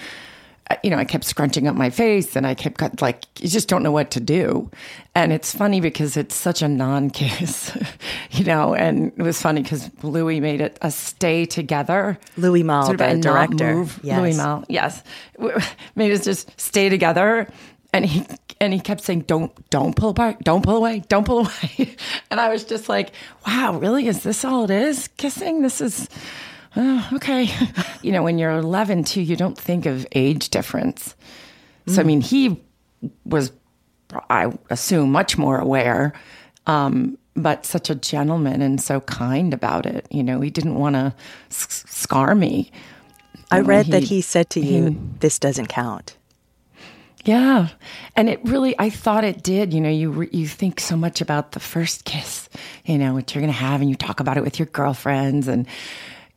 you 0.84 0.89
know, 0.89 0.97
I 0.97 1.05
kept 1.05 1.24
scrunching 1.26 1.67
up 1.67 1.76
my 1.76 1.89
face 1.89 2.36
and 2.36 2.45
I 2.45 2.55
kept 2.55 2.78
got, 2.78 3.01
like, 3.01 3.26
you 3.39 3.49
just 3.49 3.67
don't 3.67 3.84
know 3.84 3.91
what 3.91 4.11
to 4.11 4.19
do. 4.19 4.69
And 5.13 5.34
it's 5.34 5.53
funny 5.53 5.82
because 5.82 6.17
it's 6.17 6.36
such 6.36 6.61
a 6.61 6.67
non 6.67 7.09
kiss, 7.09 7.78
you 8.32 8.45
know, 8.45 8.74
and 8.74 9.11
it 9.17 9.22
was 9.22 9.41
funny 9.41 9.61
because 9.61 9.89
Louis 10.03 10.39
made 10.39 10.61
it 10.61 10.78
a 10.82 10.91
stay 10.91 11.45
together. 11.45 12.17
Louis 12.38 12.63
Malle, 12.63 12.86
sort 12.86 13.01
of 13.01 13.09
the 13.09 13.17
a 13.17 13.22
director. 13.22 13.76
Move. 13.76 13.99
Yes. 14.03 14.19
Louis 14.19 14.38
Malle, 14.38 14.63
yes. 14.69 15.03
Made 15.95 16.11
us 16.11 16.24
just 16.24 16.59
stay 16.59 16.89
together. 16.89 17.47
And 17.93 18.05
he 18.05 18.26
and 18.61 18.72
he 18.72 18.80
kept 18.80 19.01
saying, 19.01 19.22
"Don't, 19.22 19.51
don't 19.69 19.93
pull 19.95 20.11
apart, 20.11 20.39
don't 20.43 20.63
pull 20.63 20.78
away, 20.78 21.03
don't 21.09 21.26
pull 21.26 21.39
away." 21.47 21.95
And 22.30 22.39
I 22.39 22.47
was 22.47 22.63
just 22.63 22.88
like, 22.88 23.11
"Wow, 23.45 23.78
really? 23.80 24.07
Is 24.07 24.24
this 24.24 24.45
all 24.45 24.63
it 24.63 24.69
is? 24.69 25.09
Kissing? 25.17 25.61
This 25.61 25.82
is 25.82 26.07
oh, 26.76 27.09
okay." 27.13 27.49
you 28.01 28.11
know, 28.11 28.24
when 28.24 28.38
you're 28.38 28.51
11 28.51 29.03
too, 29.03 29.22
you 29.22 29.36
don't 29.36 29.57
think 29.57 29.86
of 29.86 30.05
age 30.13 30.49
difference. 30.49 31.15
So 31.88 32.01
I 32.01 32.03
Mm. 32.03 32.07
mean, 32.07 32.22
he 32.22 32.61
was, 33.26 33.51
I 34.30 34.51
assume, 34.69 35.11
much 35.11 35.38
more 35.38 35.57
aware, 35.57 36.13
um, 36.67 37.17
but 37.36 37.65
such 37.65 37.89
a 37.89 37.95
gentleman 37.95 38.61
and 38.61 38.80
so 38.82 38.99
kind 39.01 39.53
about 39.53 39.86
it. 39.86 40.05
You 40.11 40.22
know, 40.24 40.41
he 40.41 40.49
didn't 40.49 40.76
want 40.76 40.95
to 40.95 41.13
s- 41.49 41.84
scar 41.88 42.36
me. 42.36 42.72
I 43.49 43.59
read 43.61 43.88
that 43.88 44.03
he 44.03 44.22
said 44.22 44.49
to 44.51 44.59
you, 44.59 44.86
he- 44.89 44.97
"This 45.19 45.39
doesn't 45.39 45.67
count." 45.67 46.15
yeah, 47.24 47.67
and 48.15 48.30
it 48.30 48.39
really, 48.43 48.74
I 48.80 48.89
thought 48.89 49.24
it 49.24 49.43
did. 49.43 49.74
You 49.74 49.82
know, 49.82 49.89
you 49.89 50.09
re- 50.11 50.30
you 50.32 50.47
think 50.47 50.80
so 50.80 50.95
much 50.97 51.22
about 51.22 51.51
the 51.51 51.59
first 51.59 52.03
kiss, 52.05 52.49
you 52.86 52.97
know, 52.97 53.13
what 53.13 53.34
you're 53.36 53.41
going 53.43 53.53
to 53.53 53.59
have, 53.59 53.80
and 53.82 53.89
you 53.89 53.95
talk 53.95 54.19
about 54.19 54.38
it 54.38 54.43
with 54.43 54.57
your 54.57 54.65
girlfriends, 54.67 55.47
and 55.47 55.67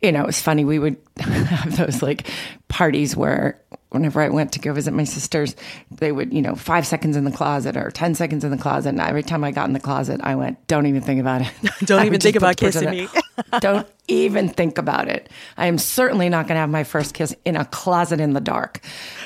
you 0.05 0.13
know, 0.13 0.21
it 0.21 0.27
was 0.27 0.41
funny. 0.41 0.65
We 0.65 0.79
would 0.79 0.97
have 1.19 1.77
those 1.77 2.03
like 2.03 2.29
parties 2.69 3.17
where 3.17 3.61
whenever 3.89 4.21
I 4.21 4.29
went 4.29 4.53
to 4.53 4.59
go 4.59 4.73
visit 4.73 4.93
my 4.93 5.05
sisters, 5.05 5.57
they 5.91 6.13
would, 6.13 6.33
you 6.33 6.43
know, 6.43 6.57
five 6.57 6.87
seconds 6.87 7.17
in 7.17 7.25
the 7.25 7.31
closet 7.31 7.77
or 7.77 7.91
ten 7.91 8.15
seconds 8.15 8.45
in 8.45 8.51
the 8.51 8.59
closet, 8.59 8.91
and 8.91 9.01
every 9.01 9.23
time 9.23 9.45
I 9.45 9.51
got 9.51 9.67
in 9.67 9.73
the 9.73 9.81
closet, 9.81 10.21
I 10.23 10.35
went, 10.35 10.67
"Don't 10.67 10.87
even 10.87 11.01
think 11.01 11.21
about 11.21 11.43
it. 11.43 11.53
Don't 11.87 12.05
even 12.05 12.21
think 12.21 12.37
about 12.37 12.59
put 12.59 12.59
the 12.59 12.67
person 12.67 12.91
kissing 12.93 13.09
in- 13.53 13.61
Don't 13.61 13.89
even 14.09 14.49
think 14.49 14.79
about 14.79 15.09
it. 15.09 15.29
I 15.57 15.67
am 15.67 15.79
certainly 15.79 16.29
not 16.29 16.47
going 16.47 16.57
to 16.57 16.61
have 16.61 16.71
my 16.71 16.85
first 16.85 17.15
kiss 17.15 17.35
in 17.45 17.57
a 17.57 17.65
closet 17.65 18.21
in 18.21 18.33
the 18.33 18.41
dark 18.41 18.81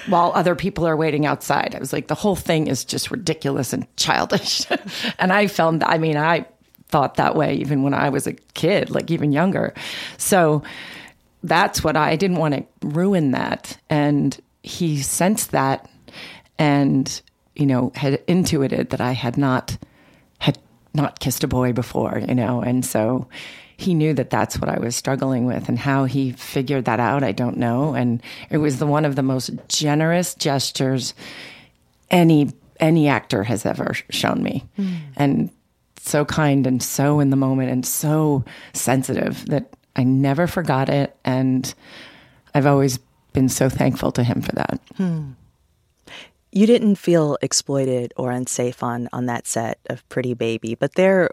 while 0.07 0.33
other 0.35 0.55
people 0.55 0.87
are 0.87 0.97
waiting 0.97 1.27
outside. 1.27 1.75
I 1.75 1.79
was 1.79 1.93
like, 1.93 2.07
the 2.07 2.15
whole 2.15 2.37
thing 2.37 2.69
is 2.69 2.85
just 2.85 3.11
ridiculous 3.11 3.73
and 3.73 3.87
childish. 3.97 4.67
and 5.19 5.33
I 5.33 5.47
felt, 5.49 5.83
I 5.85 5.99
mean, 5.99 6.17
I 6.17 6.47
thought 6.89 7.17
that 7.17 7.35
way 7.35 7.55
even 7.55 7.83
when 7.83 7.95
I 7.95 8.09
was 8.09 8.27
a 8.27 8.33
kid, 8.33 8.91
like 8.91 9.11
even 9.11 9.33
younger. 9.33 9.75
So 10.17 10.63
that's 11.43 11.85
what 11.85 11.97
I, 11.97 12.11
I 12.11 12.17
didn't 12.17 12.39
want 12.39 12.55
to 12.55 12.67
ruin 12.87 13.33
that. 13.33 13.79
And 13.89 14.39
he 14.63 14.99
sensed 15.03 15.53
that 15.53 15.89
and, 16.59 17.21
you 17.55 17.67
know, 17.67 17.93
had 17.95 18.23
intuited 18.27 18.91
that 18.91 19.01
I 19.01 19.13
had 19.13 19.37
not 19.37 19.77
had 20.39 20.59
not 20.95 21.21
kissed 21.21 21.45
a 21.45 21.49
boy 21.49 21.73
before, 21.73 22.23
you 22.27 22.35
know, 22.35 22.61
and 22.61 22.85
so 22.85 23.29
he 23.77 23.95
knew 23.95 24.13
that 24.15 24.31
that's 24.31 24.59
what 24.59 24.69
I 24.69 24.81
was 24.81 24.97
struggling 24.97 25.47
with, 25.47 25.69
and 25.69 25.79
how 25.79 26.05
he 26.05 26.33
figured 26.33 26.87
that 26.87 26.99
out, 26.99 27.23
I 27.23 27.31
don't 27.31 27.57
know. 27.57 27.95
And 27.95 28.21
it 28.51 28.59
was 28.59 28.81
the 28.81 28.87
one 28.87 29.05
of 29.05 29.15
the 29.15 29.23
most 29.23 29.53
generous 29.69 30.35
gestures 30.35 31.15
any 32.11 32.51
any 32.81 33.09
actor 33.09 33.45
has 33.45 33.65
ever 33.65 33.95
shown 34.11 34.43
me, 34.43 34.65
hmm. 34.77 34.95
and 35.17 35.51
so 36.09 36.25
kind 36.25 36.67
and 36.67 36.83
so 36.83 37.21
in 37.21 37.31
the 37.31 37.37
moment 37.37 37.71
and 37.71 37.85
so 37.85 38.45
sensitive 38.73 39.47
that 39.47 39.77
I 39.97 40.05
never 40.05 40.47
forgot 40.47 40.89
it, 40.89 41.17
and 41.25 41.73
I've 42.55 42.67
always 42.67 42.99
been 43.33 43.49
so 43.49 43.69
thankful 43.69 44.13
to 44.13 44.23
him 44.23 44.43
for 44.43 44.53
that. 44.53 44.81
Hmm. 44.97 45.33
You 46.53 46.67
didn't 46.67 46.97
feel 46.97 47.37
exploited 47.43 48.15
or 48.17 48.31
unsafe 48.31 48.83
on 48.83 49.09
on 49.13 49.27
that 49.27 49.47
set 49.47 49.79
of 49.87 50.09
Pretty 50.09 50.35
Baby, 50.35 50.75
but 50.75 50.95
there 50.95 51.31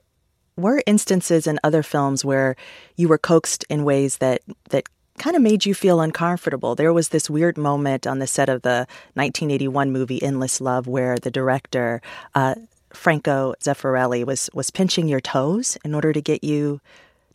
were 0.58 0.82
instances 0.86 1.48
in 1.48 1.60
other 1.64 1.84
films 1.84 2.26
where 2.26 2.56
you 2.96 3.08
were 3.08 3.18
coaxed 3.18 3.66
in 3.70 3.84
ways 3.84 4.18
that 4.18 4.42
that 4.70 4.90
kind 5.18 5.36
of 5.36 5.42
made 5.42 5.66
you 5.66 5.74
feel 5.74 6.02
uncomfortable. 6.02 6.76
There 6.76 6.92
was 6.92 7.10
this 7.10 7.30
weird 7.30 7.58
moment 7.58 8.06
on 8.06 8.20
the 8.20 8.28
set 8.28 8.50
of 8.50 8.64
the 8.64 8.88
1981 9.14 9.92
movie 9.92 10.22
Endless 10.22 10.60
Love 10.60 10.88
where 10.88 11.18
the 11.18 11.32
director 11.32 12.02
uh, 12.34 12.56
Franco 12.96 13.54
Zeffirelli 13.62 14.26
was 14.26 14.50
was 14.54 14.72
pinching 14.72 15.08
your 15.08 15.22
toes 15.22 15.78
in 15.84 15.94
order 15.94 16.14
to 16.14 16.22
get 16.22 16.44
you 16.44 16.82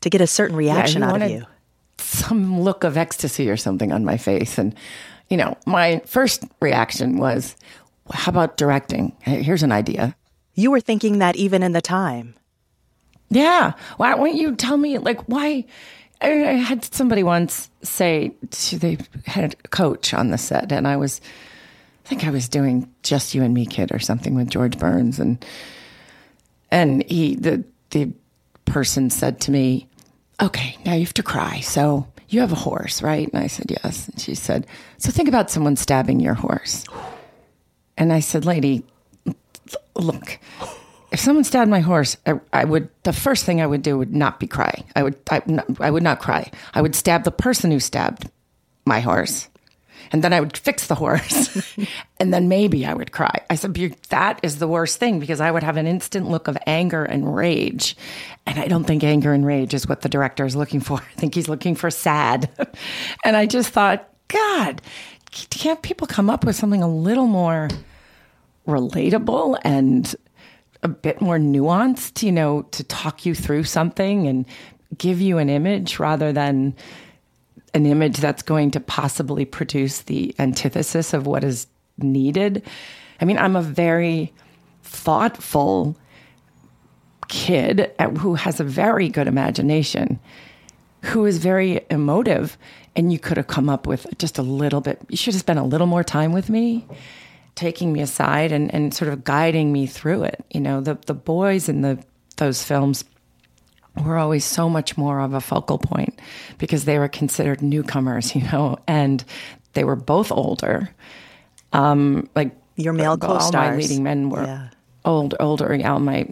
to 0.00 0.10
get 0.10 0.20
a 0.20 0.26
certain 0.26 0.56
reaction 0.56 1.02
he 1.02 1.08
out 1.08 1.22
of 1.22 1.30
you. 1.30 1.46
Some 1.98 2.60
look 2.60 2.84
of 2.84 2.96
ecstasy 2.96 3.50
or 3.50 3.56
something 3.56 3.92
on 3.92 4.04
my 4.04 4.16
face. 4.16 4.58
And, 4.58 4.74
you 5.28 5.36
know, 5.36 5.56
my 5.66 6.00
first 6.06 6.44
reaction 6.60 7.18
was, 7.18 7.54
how 8.10 8.30
about 8.30 8.56
directing? 8.56 9.14
Here's 9.20 9.62
an 9.62 9.72
idea. 9.72 10.16
You 10.54 10.70
were 10.70 10.80
thinking 10.80 11.18
that 11.18 11.36
even 11.36 11.62
in 11.62 11.72
the 11.72 11.82
time. 11.82 12.34
Yeah. 13.28 13.74
Why 13.98 14.14
won't 14.14 14.34
you 14.34 14.56
tell 14.56 14.76
me, 14.76 14.98
like, 14.98 15.20
why? 15.28 15.66
I, 16.22 16.28
had 16.28 16.84
somebody 16.84 17.22
once 17.22 17.70
say, 17.82 18.34
to, 18.50 18.78
they 18.78 18.98
had 19.26 19.56
a 19.64 19.68
coach 19.68 20.12
on 20.12 20.30
the 20.30 20.38
set, 20.38 20.72
and 20.72 20.88
I 20.88 20.96
was, 20.96 21.20
think 22.10 22.24
I 22.24 22.30
was 22.30 22.48
doing 22.48 22.92
Just 23.04 23.36
You 23.36 23.44
and 23.44 23.54
Me 23.54 23.64
Kid 23.64 23.92
or 23.92 24.00
something 24.00 24.34
with 24.34 24.50
George 24.50 24.76
Burns. 24.78 25.20
And, 25.20 25.42
and 26.72 27.08
he, 27.08 27.36
the, 27.36 27.62
the 27.90 28.12
person 28.64 29.10
said 29.10 29.40
to 29.42 29.52
me, 29.52 29.86
okay, 30.42 30.76
now 30.84 30.94
you 30.94 31.04
have 31.04 31.14
to 31.14 31.22
cry. 31.22 31.60
So 31.60 32.08
you 32.28 32.40
have 32.40 32.50
a 32.50 32.56
horse, 32.56 33.00
right? 33.00 33.32
And 33.32 33.40
I 33.40 33.46
said, 33.46 33.70
yes. 33.70 34.08
And 34.08 34.20
she 34.20 34.34
said, 34.34 34.66
so 34.98 35.12
think 35.12 35.28
about 35.28 35.52
someone 35.52 35.76
stabbing 35.76 36.18
your 36.18 36.34
horse. 36.34 36.84
And 37.96 38.12
I 38.12 38.18
said, 38.18 38.44
lady, 38.44 38.82
look, 39.94 40.40
if 41.12 41.20
someone 41.20 41.44
stabbed 41.44 41.70
my 41.70 41.80
horse, 41.80 42.16
I, 42.26 42.40
I 42.52 42.64
would, 42.64 42.88
the 43.04 43.12
first 43.12 43.44
thing 43.44 43.60
I 43.60 43.68
would 43.68 43.82
do 43.82 43.96
would 43.96 44.12
not 44.12 44.40
be 44.40 44.48
cry. 44.48 44.82
I 44.96 45.04
would, 45.04 45.16
I, 45.30 45.42
I 45.78 45.92
would 45.92 46.02
not 46.02 46.18
cry. 46.18 46.50
I 46.74 46.82
would 46.82 46.96
stab 46.96 47.22
the 47.22 47.30
person 47.30 47.70
who 47.70 47.78
stabbed 47.78 48.28
my 48.84 48.98
horse. 48.98 49.48
And 50.12 50.24
then 50.24 50.32
I 50.32 50.40
would 50.40 50.56
fix 50.56 50.86
the 50.86 50.94
horse. 50.94 51.76
and 52.20 52.32
then 52.32 52.48
maybe 52.48 52.84
I 52.84 52.94
would 52.94 53.12
cry. 53.12 53.42
I 53.48 53.54
said, 53.54 53.74
that 54.08 54.40
is 54.42 54.58
the 54.58 54.68
worst 54.68 54.98
thing 54.98 55.20
because 55.20 55.40
I 55.40 55.50
would 55.50 55.62
have 55.62 55.76
an 55.76 55.86
instant 55.86 56.28
look 56.28 56.48
of 56.48 56.58
anger 56.66 57.04
and 57.04 57.34
rage. 57.34 57.96
And 58.46 58.58
I 58.58 58.66
don't 58.66 58.84
think 58.84 59.04
anger 59.04 59.32
and 59.32 59.46
rage 59.46 59.74
is 59.74 59.88
what 59.88 60.02
the 60.02 60.08
director 60.08 60.44
is 60.44 60.56
looking 60.56 60.80
for. 60.80 60.98
I 61.16 61.20
think 61.20 61.34
he's 61.34 61.48
looking 61.48 61.74
for 61.74 61.90
sad. 61.90 62.50
and 63.24 63.36
I 63.36 63.46
just 63.46 63.70
thought, 63.70 64.08
God, 64.28 64.82
can't 65.30 65.82
people 65.82 66.06
come 66.06 66.30
up 66.30 66.44
with 66.44 66.56
something 66.56 66.82
a 66.82 66.88
little 66.88 67.26
more 67.26 67.68
relatable 68.66 69.58
and 69.62 70.14
a 70.82 70.88
bit 70.88 71.20
more 71.20 71.38
nuanced, 71.38 72.22
you 72.22 72.32
know, 72.32 72.62
to 72.62 72.84
talk 72.84 73.26
you 73.26 73.34
through 73.34 73.64
something 73.64 74.26
and 74.26 74.46
give 74.96 75.20
you 75.20 75.38
an 75.38 75.48
image 75.48 75.98
rather 75.98 76.32
than 76.32 76.74
an 77.74 77.86
image 77.86 78.18
that's 78.18 78.42
going 78.42 78.70
to 78.72 78.80
possibly 78.80 79.44
produce 79.44 80.02
the 80.02 80.34
antithesis 80.38 81.12
of 81.12 81.26
what 81.26 81.44
is 81.44 81.66
needed. 81.98 82.62
I 83.20 83.24
mean, 83.24 83.38
I'm 83.38 83.56
a 83.56 83.62
very 83.62 84.32
thoughtful 84.82 85.96
kid 87.28 87.92
who 88.18 88.34
has 88.34 88.60
a 88.60 88.64
very 88.64 89.08
good 89.08 89.28
imagination, 89.28 90.18
who 91.02 91.24
is 91.26 91.38
very 91.38 91.80
emotive, 91.90 92.58
and 92.96 93.12
you 93.12 93.18
could 93.18 93.36
have 93.36 93.46
come 93.46 93.68
up 93.68 93.86
with 93.86 94.06
just 94.18 94.38
a 94.38 94.42
little 94.42 94.80
bit. 94.80 95.00
You 95.08 95.16
should 95.16 95.34
have 95.34 95.40
spent 95.40 95.58
a 95.58 95.64
little 95.64 95.86
more 95.86 96.04
time 96.04 96.32
with 96.32 96.50
me, 96.50 96.86
taking 97.54 97.92
me 97.92 98.00
aside 98.00 98.52
and, 98.52 98.72
and 98.74 98.92
sort 98.92 99.12
of 99.12 99.22
guiding 99.22 99.72
me 99.72 99.86
through 99.86 100.24
it. 100.24 100.44
You 100.50 100.60
know, 100.60 100.80
the 100.80 100.98
the 101.06 101.14
boys 101.14 101.68
in 101.68 101.82
the 101.82 102.02
those 102.36 102.64
films 102.64 103.04
were 104.04 104.16
always 104.18 104.44
so 104.44 104.68
much 104.68 104.96
more 104.96 105.20
of 105.20 105.34
a 105.34 105.40
focal 105.40 105.78
point 105.78 106.20
because 106.58 106.84
they 106.84 106.98
were 106.98 107.08
considered 107.08 107.62
newcomers, 107.62 108.34
you 108.34 108.42
know, 108.50 108.78
and 108.86 109.24
they 109.74 109.84
were 109.84 109.96
both 109.96 110.30
older. 110.32 110.90
Um, 111.72 112.28
like 112.34 112.56
Your 112.76 112.92
male 112.92 113.12
all 113.12 113.16
my 113.18 113.38
co-stars. 113.38 113.76
leading 113.76 114.02
men 114.02 114.30
were 114.30 114.44
Yeah. 114.44 114.68
old, 115.04 115.34
older. 115.40 115.74
Yeah, 115.74 115.98
my 115.98 116.26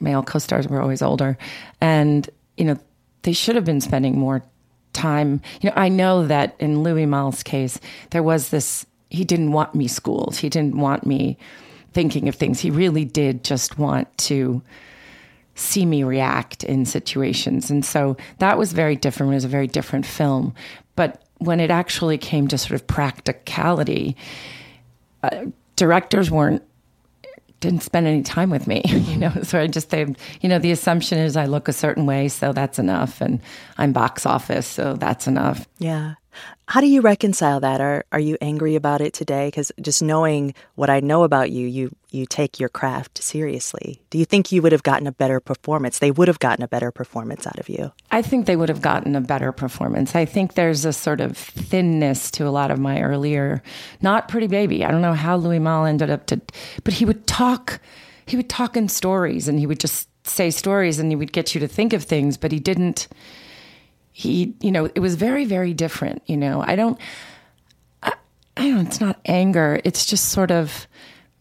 male 0.00 0.22
co-stars 0.22 0.68
were 0.68 0.80
always 0.80 1.02
older, 1.02 1.38
and 1.80 2.28
you 2.56 2.64
know 2.64 2.76
they 3.22 3.32
should 3.32 3.54
have 3.56 3.64
been 3.64 3.80
spending 3.80 4.18
more 4.18 4.42
time, 4.92 5.40
you 5.60 5.68
know, 5.70 5.76
I 5.76 5.88
know 5.88 6.26
that 6.26 6.54
in 6.60 6.82
Louis 6.82 7.06
Malle's 7.06 7.42
case, 7.42 7.80
there 8.10 8.22
was 8.22 8.50
this, 8.50 8.86
he 9.10 9.24
didn't 9.24 9.50
want 9.52 9.74
me 9.74 9.88
schooled. 9.88 10.36
He 10.36 10.48
didn't 10.48 10.76
want 10.76 11.04
me 11.06 11.36
thinking 11.92 12.28
of 12.28 12.34
things. 12.36 12.60
He 12.60 12.70
really 12.70 13.04
did 13.04 13.42
just 13.42 13.76
want 13.78 14.16
to 14.18 14.62
see 15.54 15.86
me 15.86 16.02
react 16.02 16.64
in 16.64 16.84
situations. 16.84 17.70
And 17.70 17.84
so 17.84 18.16
that 18.38 18.58
was 18.58 18.72
very 18.72 18.96
different. 18.96 19.32
It 19.32 19.36
was 19.36 19.44
a 19.44 19.48
very 19.48 19.66
different 19.66 20.06
film. 20.06 20.54
But 20.96 21.22
when 21.38 21.60
it 21.60 21.70
actually 21.70 22.18
came 22.18 22.48
to 22.48 22.58
sort 22.58 22.72
of 22.72 22.86
practicality, 22.86 24.16
uh, 25.22 25.46
directors 25.76 26.30
weren't 26.30 26.62
didn't 27.60 27.82
spend 27.82 28.06
any 28.06 28.22
time 28.22 28.50
with 28.50 28.66
me, 28.66 28.82
you 28.84 29.16
know. 29.16 29.32
So 29.42 29.58
I 29.58 29.66
just 29.66 29.90
they, 29.90 30.06
you 30.42 30.48
know, 30.48 30.58
the 30.58 30.70
assumption 30.70 31.18
is 31.18 31.36
I 31.36 31.46
look 31.46 31.66
a 31.66 31.72
certain 31.72 32.04
way, 32.04 32.28
so 32.28 32.52
that's 32.52 32.78
enough, 32.78 33.22
and 33.22 33.40
I'm 33.78 33.92
box 33.92 34.26
office, 34.26 34.66
so 34.66 34.94
that's 34.94 35.26
enough. 35.26 35.66
Yeah. 35.78 36.14
How 36.66 36.80
do 36.80 36.86
you 36.86 37.00
reconcile 37.00 37.60
that? 37.60 37.80
Are 37.80 38.04
are 38.12 38.20
you 38.20 38.38
angry 38.40 38.74
about 38.74 39.00
it 39.00 39.12
today? 39.12 39.48
Because 39.48 39.70
just 39.80 40.02
knowing 40.02 40.54
what 40.76 40.90
I 40.90 41.00
know 41.00 41.22
about 41.22 41.50
you, 41.50 41.66
you 41.66 41.94
you 42.10 42.26
take 42.26 42.58
your 42.60 42.68
craft 42.68 43.22
seriously. 43.22 44.00
Do 44.10 44.18
you 44.18 44.24
think 44.24 44.52
you 44.52 44.62
would 44.62 44.72
have 44.72 44.82
gotten 44.82 45.06
a 45.06 45.12
better 45.12 45.40
performance? 45.40 45.98
They 45.98 46.10
would 46.10 46.28
have 46.28 46.38
gotten 46.38 46.64
a 46.64 46.68
better 46.68 46.90
performance 46.90 47.46
out 47.46 47.58
of 47.58 47.68
you. 47.68 47.92
I 48.10 48.22
think 48.22 48.46
they 48.46 48.56
would 48.56 48.68
have 48.68 48.80
gotten 48.80 49.16
a 49.16 49.20
better 49.20 49.52
performance. 49.52 50.14
I 50.14 50.24
think 50.24 50.54
there's 50.54 50.84
a 50.84 50.92
sort 50.92 51.20
of 51.20 51.36
thinness 51.36 52.30
to 52.32 52.46
a 52.46 52.50
lot 52.50 52.70
of 52.70 52.78
my 52.78 53.02
earlier, 53.02 53.62
not 54.00 54.28
Pretty 54.28 54.46
Baby. 54.46 54.84
I 54.84 54.90
don't 54.90 55.02
know 55.02 55.14
how 55.14 55.36
Louis 55.36 55.58
Malle 55.58 55.86
ended 55.86 56.10
up 56.10 56.26
to, 56.26 56.40
but 56.84 56.94
he 56.94 57.04
would 57.04 57.26
talk, 57.26 57.80
he 58.26 58.36
would 58.36 58.48
talk 58.48 58.76
in 58.76 58.88
stories, 58.88 59.48
and 59.48 59.58
he 59.58 59.66
would 59.66 59.80
just 59.80 60.08
say 60.26 60.50
stories, 60.50 60.98
and 60.98 61.10
he 61.10 61.16
would 61.16 61.32
get 61.32 61.54
you 61.54 61.60
to 61.60 61.68
think 61.68 61.92
of 61.92 62.04
things, 62.04 62.36
but 62.36 62.52
he 62.52 62.60
didn't 62.60 63.08
he, 64.16 64.54
you 64.60 64.70
know, 64.70 64.84
it 64.94 65.00
was 65.00 65.16
very, 65.16 65.44
very 65.44 65.74
different. 65.74 66.22
You 66.26 66.36
know, 66.36 66.62
I 66.64 66.76
don't, 66.76 66.96
I, 68.00 68.12
I 68.56 68.70
don't, 68.70 68.86
it's 68.86 69.00
not 69.00 69.18
anger. 69.26 69.80
It's 69.82 70.06
just 70.06 70.28
sort 70.28 70.52
of 70.52 70.86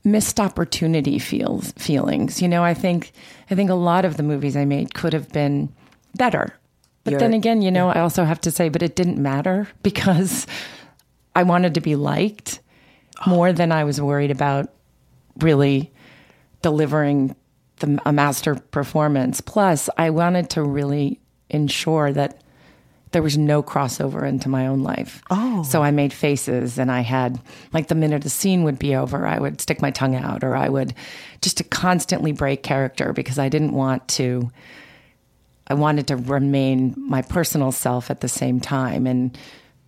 missed 0.03 0.39
opportunity 0.39 1.19
feels 1.19 1.71
feelings. 1.73 2.41
You 2.41 2.47
know, 2.47 2.63
I 2.63 2.73
think, 2.73 3.11
I 3.51 3.55
think 3.55 3.69
a 3.69 3.75
lot 3.75 4.05
of 4.05 4.17
the 4.17 4.23
movies 4.23 4.57
I 4.57 4.65
made 4.65 4.95
could 4.95 5.13
have 5.13 5.31
been 5.31 5.71
better. 6.15 6.51
But 7.03 7.11
You're, 7.11 7.19
then 7.19 7.35
again, 7.35 7.61
you 7.61 7.69
know, 7.69 7.89
yeah. 7.89 7.99
I 7.99 8.01
also 8.01 8.25
have 8.25 8.41
to 8.41 8.49
say, 8.49 8.69
but 8.69 8.81
it 8.81 8.95
didn't 8.95 9.21
matter 9.21 9.67
because 9.83 10.47
I 11.35 11.43
wanted 11.43 11.75
to 11.75 11.81
be 11.81 11.95
liked 11.95 12.59
more 13.27 13.53
than 13.53 13.71
I 13.71 13.83
was 13.83 14.01
worried 14.01 14.31
about 14.31 14.73
really 15.37 15.93
delivering 16.63 17.35
the, 17.77 18.01
a 18.03 18.11
master 18.11 18.55
performance. 18.55 19.41
Plus, 19.41 19.91
I 19.95 20.09
wanted 20.09 20.49
to 20.51 20.63
really 20.63 21.19
ensure 21.51 22.11
that 22.13 22.42
there 23.13 23.23
was 23.23 23.37
no 23.37 23.63
crossover 23.63 24.27
into 24.27 24.49
my 24.49 24.67
own 24.67 24.83
life. 24.83 25.21
Oh. 25.29 25.63
So 25.63 25.81
I 25.81 25.91
made 25.91 26.11
faces 26.11 26.77
and 26.77 26.91
I 26.91 27.01
had, 27.01 27.39
like, 27.71 27.87
the 27.87 27.95
minute 27.95 28.25
a 28.25 28.29
scene 28.29 28.63
would 28.63 28.77
be 28.77 28.95
over, 28.95 29.25
I 29.25 29.39
would 29.39 29.61
stick 29.61 29.81
my 29.81 29.91
tongue 29.91 30.15
out 30.15 30.43
or 30.43 30.55
I 30.55 30.67
would 30.67 30.93
just 31.41 31.57
to 31.57 31.63
constantly 31.63 32.31
break 32.31 32.63
character 32.63 33.13
because 33.13 33.39
I 33.39 33.49
didn't 33.49 33.73
want 33.73 34.07
to, 34.09 34.51
I 35.67 35.75
wanted 35.75 36.07
to 36.07 36.17
remain 36.17 36.95
my 36.97 37.21
personal 37.21 37.71
self 37.71 38.11
at 38.11 38.21
the 38.21 38.27
same 38.27 38.59
time. 38.59 39.07
And, 39.07 39.37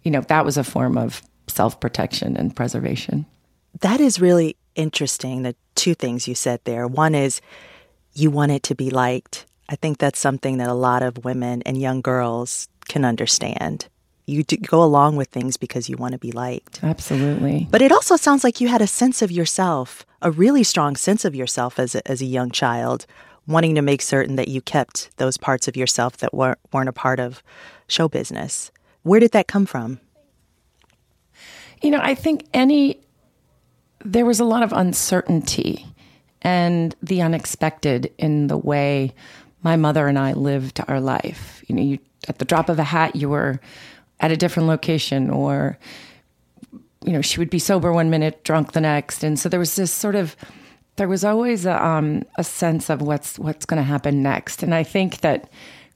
you 0.03 0.11
know, 0.11 0.21
that 0.21 0.45
was 0.45 0.57
a 0.57 0.63
form 0.63 0.97
of 0.97 1.21
self 1.47 1.79
protection 1.79 2.37
and 2.37 2.55
preservation. 2.55 3.25
That 3.81 3.99
is 3.99 4.21
really 4.21 4.55
interesting. 4.75 5.41
The 5.41 5.55
two 5.73 5.95
things 5.95 6.27
you 6.27 6.35
said 6.35 6.61
there. 6.63 6.87
One 6.87 7.15
is 7.15 7.41
you 8.13 8.29
want 8.29 8.51
it 8.51 8.63
to 8.63 8.75
be 8.75 8.89
liked. 8.89 9.45
I 9.67 9.75
think 9.75 9.97
that's 9.97 10.19
something 10.19 10.59
that 10.59 10.69
a 10.69 10.73
lot 10.73 11.01
of 11.01 11.25
women 11.25 11.63
and 11.63 11.79
young 11.79 12.01
girls 12.01 12.67
can 12.87 13.05
understand. 13.05 13.87
You 14.27 14.43
go 14.43 14.83
along 14.83 15.17
with 15.17 15.27
things 15.27 15.55
because 15.55 15.87
you 15.87 15.97
want 15.97 16.13
to 16.13 16.17
be 16.17 16.31
liked. 16.31 16.83
Absolutely. 16.83 17.67
But 17.69 17.81
it 17.81 17.91
also 17.91 18.15
sounds 18.15 18.43
like 18.43 18.59
you 18.59 18.67
had 18.67 18.81
a 18.81 18.87
sense 18.87 19.21
of 19.21 19.31
yourself, 19.31 20.05
a 20.21 20.31
really 20.31 20.63
strong 20.63 20.95
sense 20.95 21.25
of 21.25 21.35
yourself 21.35 21.77
as 21.77 21.93
a, 21.93 22.07
as 22.09 22.21
a 22.21 22.25
young 22.25 22.49
child, 22.49 23.05
wanting 23.47 23.75
to 23.75 23.83
make 23.83 24.01
certain 24.01 24.35
that 24.35 24.47
you 24.47 24.61
kept 24.61 25.15
those 25.17 25.37
parts 25.37 25.67
of 25.67 25.77
yourself 25.77 26.17
that 26.17 26.33
weren't, 26.33 26.57
weren't 26.73 26.89
a 26.89 26.93
part 26.93 27.19
of 27.19 27.43
show 27.87 28.07
business. 28.07 28.71
Where 29.03 29.19
did 29.19 29.31
that 29.33 29.47
come 29.47 29.67
from? 29.67 29.99
You 31.83 31.91
know, 31.91 31.99
I 32.01 32.15
think 32.15 32.47
any, 32.51 33.01
there 34.03 34.25
was 34.25 34.39
a 34.39 34.45
lot 34.45 34.63
of 34.63 34.73
uncertainty 34.73 35.85
and 36.41 36.95
the 37.03 37.21
unexpected 37.21 38.11
in 38.17 38.47
the 38.47 38.57
way 38.57 39.13
my 39.61 39.75
mother 39.75 40.07
and 40.07 40.17
I 40.17 40.33
lived 40.33 40.79
our 40.87 40.99
life. 40.99 41.63
You 41.67 41.75
know, 41.75 41.81
you 41.81 41.99
at 42.27 42.39
the 42.39 42.45
drop 42.45 42.69
of 42.69 42.79
a 42.79 42.83
hat, 42.83 43.15
you 43.15 43.29
were 43.29 43.59
at 44.19 44.31
a 44.31 44.37
different 44.37 44.67
location, 44.67 45.29
or 45.29 45.77
you 47.03 47.13
know, 47.13 47.21
she 47.21 47.39
would 47.39 47.49
be 47.49 47.59
sober 47.59 47.93
one 47.93 48.09
minute, 48.09 48.43
drunk 48.43 48.71
the 48.71 48.81
next, 48.81 49.23
and 49.23 49.39
so 49.39 49.49
there 49.49 49.59
was 49.59 49.75
this 49.75 49.91
sort 49.91 50.15
of 50.15 50.35
there 50.97 51.07
was 51.09 51.25
always 51.25 51.65
a, 51.65 51.85
um, 51.85 52.23
a 52.37 52.43
sense 52.43 52.89
of 52.89 53.01
what's 53.01 53.37
what's 53.37 53.65
going 53.65 53.77
to 53.77 53.83
happen 53.83 54.23
next, 54.23 54.63
and 54.63 54.73
I 54.73 54.83
think 54.83 55.21
that 55.21 55.49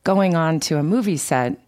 going 0.03 0.35
on 0.35 0.59
to 0.61 0.77
a 0.77 0.83
movie 0.83 1.17
set, 1.17 1.59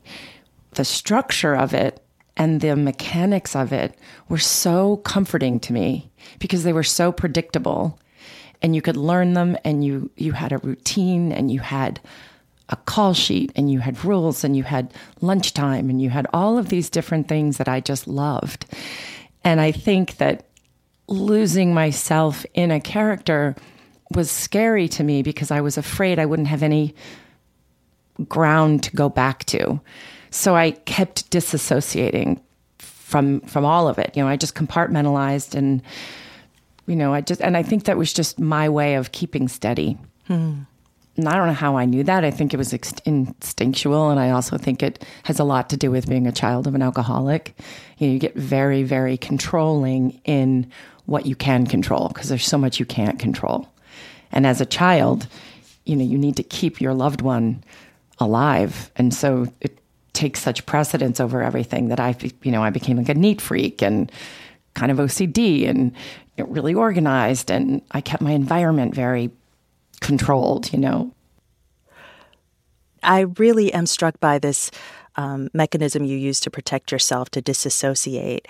the 0.71 0.85
structure 0.85 1.55
of 1.55 1.73
it 1.73 2.01
and 2.37 2.61
the 2.61 2.75
mechanics 2.75 3.55
of 3.55 3.73
it 3.73 3.97
were 4.29 4.37
so 4.37 4.97
comforting 4.97 5.59
to 5.59 5.73
me 5.73 6.09
because 6.39 6.63
they 6.63 6.73
were 6.73 6.83
so 6.83 7.11
predictable. 7.11 7.99
And 8.63 8.75
you 8.75 8.81
could 8.81 8.97
learn 8.97 9.33
them 9.33 9.57
and 9.63 9.83
you 9.83 10.11
you 10.15 10.33
had 10.33 10.51
a 10.51 10.59
routine 10.59 11.31
and 11.31 11.51
you 11.51 11.59
had 11.59 11.99
a 12.71 12.75
call 12.75 13.13
sheet 13.13 13.51
and 13.55 13.69
you 13.69 13.79
had 13.79 14.03
rules 14.03 14.43
and 14.43 14.55
you 14.55 14.63
had 14.63 14.93
lunchtime 15.19 15.89
and 15.89 16.01
you 16.01 16.09
had 16.09 16.25
all 16.33 16.57
of 16.57 16.69
these 16.69 16.89
different 16.89 17.27
things 17.27 17.57
that 17.57 17.67
I 17.67 17.79
just 17.79 18.07
loved. 18.07 18.65
And 19.43 19.59
I 19.59 19.71
think 19.71 20.17
that 20.17 20.47
losing 21.07 21.73
myself 21.73 22.45
in 22.53 22.71
a 22.71 22.79
character 22.79 23.55
was 24.15 24.31
scary 24.31 24.87
to 24.89 25.03
me 25.03 25.21
because 25.21 25.51
I 25.51 25.61
was 25.61 25.77
afraid 25.77 26.19
I 26.19 26.25
wouldn't 26.25 26.47
have 26.47 26.63
any 26.63 26.95
ground 28.27 28.83
to 28.83 28.95
go 28.95 29.09
back 29.09 29.45
to. 29.45 29.79
So 30.29 30.55
I 30.55 30.71
kept 30.71 31.29
disassociating 31.31 32.39
from 32.79 33.41
from 33.41 33.65
all 33.65 33.89
of 33.89 33.99
it. 33.99 34.15
You 34.15 34.23
know, 34.23 34.29
I 34.29 34.37
just 34.37 34.55
compartmentalized 34.55 35.55
and 35.55 35.81
you 36.87 36.95
know, 36.95 37.13
I 37.13 37.21
just 37.21 37.41
and 37.41 37.57
I 37.57 37.63
think 37.63 37.85
that 37.85 37.97
was 37.97 38.13
just 38.13 38.39
my 38.39 38.69
way 38.69 38.95
of 38.95 39.11
keeping 39.11 39.47
steady. 39.47 39.97
Hmm. 40.27 40.61
And 41.21 41.29
I 41.29 41.37
don't 41.37 41.47
know 41.47 41.53
how 41.53 41.77
I 41.77 41.85
knew 41.85 42.03
that. 42.03 42.25
I 42.25 42.31
think 42.31 42.51
it 42.51 42.57
was 42.57 42.73
instinctual. 42.73 44.09
And 44.09 44.19
I 44.19 44.31
also 44.31 44.57
think 44.57 44.81
it 44.81 45.05
has 45.23 45.37
a 45.37 45.43
lot 45.43 45.69
to 45.69 45.77
do 45.77 45.91
with 45.91 46.09
being 46.09 46.25
a 46.25 46.31
child 46.31 46.65
of 46.65 46.73
an 46.73 46.81
alcoholic. 46.81 47.55
You, 47.99 48.07
know, 48.07 48.13
you 48.13 48.19
get 48.19 48.35
very, 48.35 48.81
very 48.81 49.17
controlling 49.17 50.19
in 50.25 50.71
what 51.05 51.27
you 51.27 51.35
can 51.35 51.67
control 51.67 52.07
because 52.07 52.27
there's 52.27 52.47
so 52.47 52.57
much 52.57 52.79
you 52.79 52.87
can't 52.87 53.19
control. 53.19 53.71
And 54.31 54.47
as 54.47 54.61
a 54.61 54.65
child, 54.65 55.27
you 55.85 55.95
know, 55.95 56.03
you 56.03 56.17
need 56.17 56.37
to 56.37 56.43
keep 56.43 56.81
your 56.81 56.95
loved 56.95 57.21
one 57.21 57.63
alive. 58.17 58.89
And 58.95 59.13
so 59.13 59.45
it 59.61 59.77
takes 60.13 60.41
such 60.41 60.65
precedence 60.65 61.19
over 61.19 61.43
everything 61.43 61.89
that 61.89 61.99
I, 61.99 62.15
you 62.41 62.51
know, 62.51 62.63
I 62.63 62.71
became 62.71 62.97
like 62.97 63.09
a 63.09 63.13
neat 63.13 63.41
freak 63.41 63.83
and 63.83 64.11
kind 64.73 64.91
of 64.91 64.97
OCD 64.97 65.69
and 65.69 65.93
really 66.37 66.73
organized. 66.73 67.51
And 67.51 67.83
I 67.91 68.01
kept 68.01 68.23
my 68.23 68.31
environment 68.31 68.95
very 68.95 69.29
controlled, 70.01 70.73
you 70.73 70.79
know. 70.79 71.11
I 73.03 73.21
really 73.21 73.73
am 73.73 73.85
struck 73.85 74.19
by 74.19 74.37
this 74.37 74.69
um, 75.15 75.49
mechanism 75.53 76.05
you 76.05 76.17
use 76.17 76.39
to 76.41 76.51
protect 76.51 76.91
yourself 76.91 77.29
to 77.31 77.41
disassociate. 77.41 78.47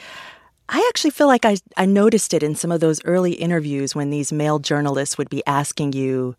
I 0.69 0.85
actually 0.89 1.11
feel 1.11 1.27
like 1.27 1.45
I, 1.45 1.57
I 1.75 1.85
noticed 1.85 2.33
it 2.33 2.43
in 2.43 2.55
some 2.55 2.71
of 2.71 2.79
those 2.79 3.03
early 3.03 3.33
interviews 3.33 3.93
when 3.93 4.09
these 4.09 4.31
male 4.31 4.59
journalists 4.59 5.17
would 5.17 5.29
be 5.29 5.43
asking 5.45 5.93
you 5.93 6.35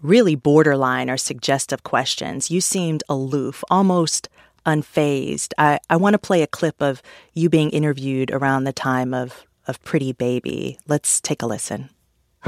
really 0.00 0.34
borderline 0.34 1.10
or 1.10 1.16
suggestive 1.16 1.82
questions. 1.82 2.50
You 2.50 2.60
seemed 2.60 3.02
aloof, 3.08 3.62
almost 3.70 4.28
unfazed. 4.64 5.52
I, 5.58 5.80
I 5.90 5.96
want 5.96 6.14
to 6.14 6.18
play 6.18 6.42
a 6.42 6.46
clip 6.46 6.80
of 6.80 7.02
you 7.34 7.48
being 7.48 7.70
interviewed 7.70 8.30
around 8.30 8.64
the 8.64 8.72
time 8.72 9.12
of, 9.12 9.44
of 9.66 9.82
Pretty 9.82 10.12
Baby. 10.12 10.78
Let's 10.86 11.20
take 11.20 11.42
a 11.42 11.46
listen. 11.46 11.90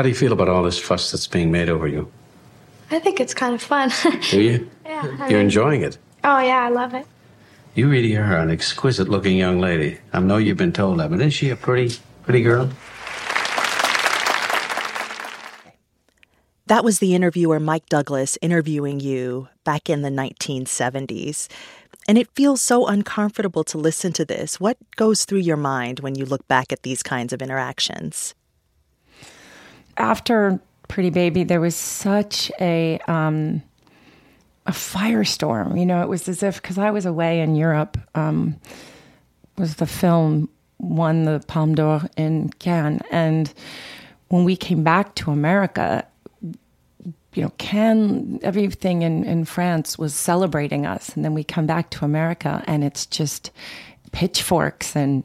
How 0.01 0.03
do 0.03 0.09
you 0.09 0.15
feel 0.15 0.33
about 0.33 0.49
all 0.49 0.63
this 0.63 0.79
fuss 0.79 1.11
that's 1.11 1.27
being 1.27 1.53
made 1.53 1.69
over 1.69 1.87
you? 1.87 2.11
I 2.91 3.01
think 3.01 3.21
it's 3.21 3.35
kind 3.35 3.55
of 3.55 3.61
fun. 3.61 3.93
do 4.31 4.41
you? 4.41 4.71
Yeah. 4.87 5.05
You're 5.05 5.29
mean, 5.29 5.37
enjoying 5.41 5.83
it. 5.83 5.99
Oh, 6.25 6.41
yeah, 6.41 6.65
I 6.65 6.71
love 6.71 6.95
it. 6.95 7.07
You 7.75 7.91
really 7.91 8.17
are 8.17 8.39
an 8.39 8.51
exquisite 8.51 9.11
looking 9.11 9.37
young 9.37 9.61
lady. 9.61 9.99
I 10.15 10.21
know 10.21 10.39
you've 10.39 10.57
been 10.57 10.73
told 10.73 11.01
that, 11.01 11.11
but 11.11 11.17
isn't 11.17 11.33
she 11.33 11.51
a 11.51 11.57
pretty, 11.57 11.95
pretty 12.23 12.41
girl? 12.41 12.71
That 16.65 16.83
was 16.83 16.99
the 17.01 17.15
interviewer 17.15 17.61
Mike 17.61 17.91
Douglas 17.91 18.39
interviewing 18.41 19.01
you 19.01 19.49
back 19.65 19.91
in 19.91 20.01
the 20.01 20.09
1970s. 20.09 21.47
And 22.09 22.17
it 22.17 22.35
feels 22.35 22.63
so 22.63 22.87
uncomfortable 22.87 23.65
to 23.65 23.77
listen 23.77 24.15
to 24.15 24.25
this. 24.25 24.59
What 24.59 24.79
goes 24.97 25.27
through 25.27 25.41
your 25.41 25.59
mind 25.59 26.01
when 26.01 26.15
you 26.15 26.25
look 26.25 26.49
back 26.49 26.73
at 26.73 26.85
these 26.85 27.03
kinds 27.03 27.35
of 27.35 27.43
interactions? 27.43 28.35
After 30.01 30.61
Pretty 30.89 31.11
Baby, 31.11 31.45
there 31.45 31.61
was 31.61 31.77
such 31.77 32.51
a 32.61 32.99
um, 33.07 33.63
a 34.67 34.73
firestorm. 34.73 35.79
You 35.79 35.87
know, 35.87 36.03
it 36.03 36.09
was 36.09 36.29
as 36.29 36.43
if 36.43 36.61
because 36.61 36.79
I 36.79 36.91
was 36.91 37.07
away 37.07 37.41
in 37.41 37.55
Europe. 37.55 37.99
Um, 38.15 38.57
was 39.57 39.77
the 39.77 39.87
film 39.87 40.49
won 40.79 41.25
the 41.25 41.43
Palme 41.47 41.75
d'Or 41.75 42.03
in 42.17 42.49
Cannes, 42.59 43.03
and 43.11 43.53
when 44.29 44.45
we 44.45 44.57
came 44.57 44.83
back 44.83 45.15
to 45.17 45.31
America, 45.31 46.07
you 47.35 47.43
know, 47.43 47.53
Cannes, 47.59 48.41
everything 48.43 49.03
in, 49.03 49.25
in 49.25 49.45
France 49.45 49.99
was 49.99 50.15
celebrating 50.15 50.87
us. 50.87 51.15
And 51.15 51.25
then 51.25 51.35
we 51.35 51.45
come 51.45 51.67
back 51.67 51.91
to 51.91 52.05
America 52.05 52.63
and 52.67 52.83
it's 52.83 53.07
just 53.07 53.51
pitchforks 54.13 54.97
and 54.97 55.23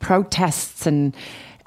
protests 0.00 0.86
and, 0.86 1.14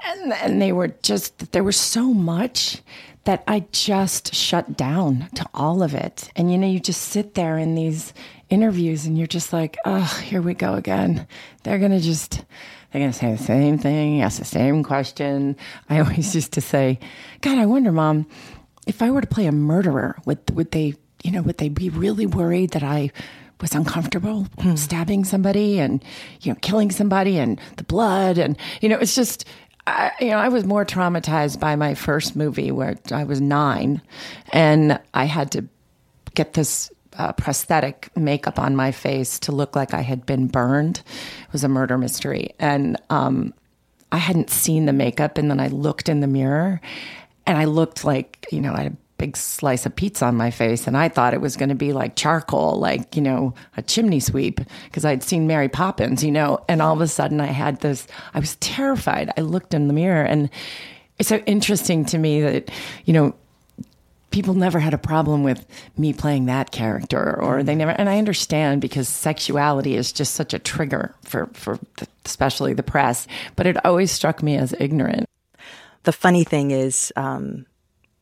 and, 0.05 0.33
and 0.33 0.61
they 0.61 0.71
were 0.71 0.89
just, 1.01 1.51
there 1.51 1.63
was 1.63 1.77
so 1.77 2.13
much 2.13 2.81
that 3.25 3.43
I 3.47 3.65
just 3.71 4.33
shut 4.33 4.75
down 4.77 5.29
to 5.35 5.45
all 5.53 5.83
of 5.83 5.93
it. 5.93 6.31
And, 6.35 6.51
you 6.51 6.57
know, 6.57 6.67
you 6.67 6.79
just 6.79 7.01
sit 7.01 7.35
there 7.35 7.57
in 7.57 7.75
these 7.75 8.13
interviews 8.49 9.05
and 9.05 9.17
you're 9.17 9.27
just 9.27 9.53
like, 9.53 9.77
oh, 9.85 10.21
here 10.25 10.41
we 10.41 10.53
go 10.53 10.73
again. 10.73 11.27
They're 11.63 11.79
going 11.79 11.91
to 11.91 11.99
just, 11.99 12.43
they're 12.91 13.01
going 13.01 13.11
to 13.11 13.17
say 13.17 13.31
the 13.31 13.43
same 13.43 13.77
thing, 13.77 14.21
ask 14.21 14.39
the 14.39 14.45
same 14.45 14.83
question. 14.83 15.57
I 15.89 15.99
always 15.99 16.33
used 16.35 16.53
to 16.53 16.61
say, 16.61 16.99
God, 17.41 17.57
I 17.57 17.65
wonder, 17.65 17.91
mom, 17.91 18.25
if 18.87 19.01
I 19.01 19.11
were 19.11 19.21
to 19.21 19.27
play 19.27 19.45
a 19.45 19.51
murderer, 19.51 20.17
would 20.25 20.39
would 20.55 20.71
they, 20.71 20.95
you 21.23 21.31
know, 21.31 21.43
would 21.43 21.59
they 21.59 21.69
be 21.69 21.89
really 21.89 22.25
worried 22.25 22.71
that 22.71 22.81
I 22.81 23.11
was 23.61 23.75
uncomfortable 23.75 24.47
hmm. 24.59 24.75
stabbing 24.75 25.25
somebody 25.25 25.79
and 25.79 26.03
you 26.41 26.51
know 26.51 26.57
killing 26.61 26.89
somebody 26.89 27.37
and 27.37 27.59
the 27.75 27.83
blood 27.83 28.37
and 28.37 28.57
you 28.81 28.87
know 28.87 28.97
it's 28.97 29.15
just 29.15 29.45
I, 29.89 30.11
you 30.19 30.29
know 30.29 30.37
I 30.37 30.49
was 30.49 30.65
more 30.65 30.85
traumatized 30.85 31.59
by 31.59 31.75
my 31.75 31.95
first 31.95 32.35
movie 32.35 32.71
where 32.71 32.95
I 33.11 33.23
was 33.23 33.41
nine 33.41 34.01
and 34.51 34.99
I 35.13 35.25
had 35.25 35.51
to 35.51 35.65
get 36.35 36.53
this 36.53 36.91
uh, 37.17 37.33
prosthetic 37.33 38.15
makeup 38.15 38.59
on 38.59 38.75
my 38.75 38.91
face 38.91 39.39
to 39.39 39.51
look 39.51 39.75
like 39.75 39.93
I 39.93 40.01
had 40.01 40.25
been 40.25 40.47
burned. 40.47 40.99
It 40.99 41.53
was 41.53 41.63
a 41.63 41.67
murder 41.67 41.97
mystery 41.97 42.55
and 42.59 43.01
um, 43.09 43.53
I 44.11 44.17
hadn't 44.17 44.49
seen 44.49 44.85
the 44.85 44.93
makeup 44.93 45.37
and 45.37 45.49
then 45.49 45.59
I 45.59 45.67
looked 45.67 46.07
in 46.07 46.19
the 46.21 46.27
mirror 46.27 46.81
and 47.45 47.57
I 47.57 47.65
looked 47.65 48.05
like, 48.05 48.47
you 48.51 48.61
know, 48.61 48.73
I 48.73 48.83
had 48.83 48.97
big 49.19 49.37
slice 49.37 49.85
of 49.85 49.95
pizza 49.95 50.25
on 50.25 50.35
my 50.35 50.49
face 50.49 50.87
and 50.87 50.97
I 50.97 51.09
thought 51.09 51.35
it 51.35 51.41
was 51.41 51.57
going 51.57 51.69
to 51.69 51.75
be 51.75 51.93
like 51.93 52.15
charcoal, 52.15 52.79
like, 52.79 53.15
you 53.15 53.21
know, 53.21 53.53
a 53.77 53.83
chimney 53.83 54.19
sweep 54.19 54.61
because 54.85 55.05
I'd 55.05 55.21
seen 55.21 55.45
Mary 55.45 55.69
Poppins, 55.69 56.23
you 56.23 56.31
know, 56.31 56.63
and 56.67 56.81
all 56.81 56.93
of 56.93 57.01
a 57.01 57.07
sudden 57.07 57.39
I 57.39 57.47
had 57.47 57.81
this, 57.81 58.07
I 58.33 58.39
was 58.39 58.55
terrified. 58.55 59.31
I 59.37 59.41
looked 59.41 59.75
in 59.75 59.87
the 59.87 59.93
mirror 59.93 60.23
and 60.23 60.49
it's 61.19 61.29
so 61.29 61.37
interesting 61.39 62.05
to 62.05 62.17
me 62.17 62.41
that, 62.41 62.71
you 63.05 63.13
know, 63.13 63.35
people 64.31 64.53
never 64.53 64.79
had 64.79 64.93
a 64.93 64.97
problem 64.97 65.43
with 65.43 65.65
me 65.97 66.13
playing 66.13 66.45
that 66.45 66.71
character 66.71 67.41
or 67.41 67.63
they 67.63 67.73
never 67.73 67.89
and 67.89 68.07
i 68.07 68.19
understand 68.19 68.79
because 68.79 69.07
sexuality 69.07 69.95
is 69.95 70.11
just 70.11 70.35
such 70.35 70.53
a 70.53 70.59
trigger 70.59 71.15
for 71.23 71.47
for 71.53 71.79
the, 71.97 72.07
especially 72.25 72.73
the 72.73 72.83
press 72.83 73.25
but 73.55 73.65
it 73.65 73.83
always 73.83 74.11
struck 74.11 74.43
me 74.43 74.55
as 74.55 74.71
ignorant 74.79 75.27
the 76.03 76.11
funny 76.11 76.43
thing 76.43 76.69
is 76.69 77.11
um, 77.15 77.65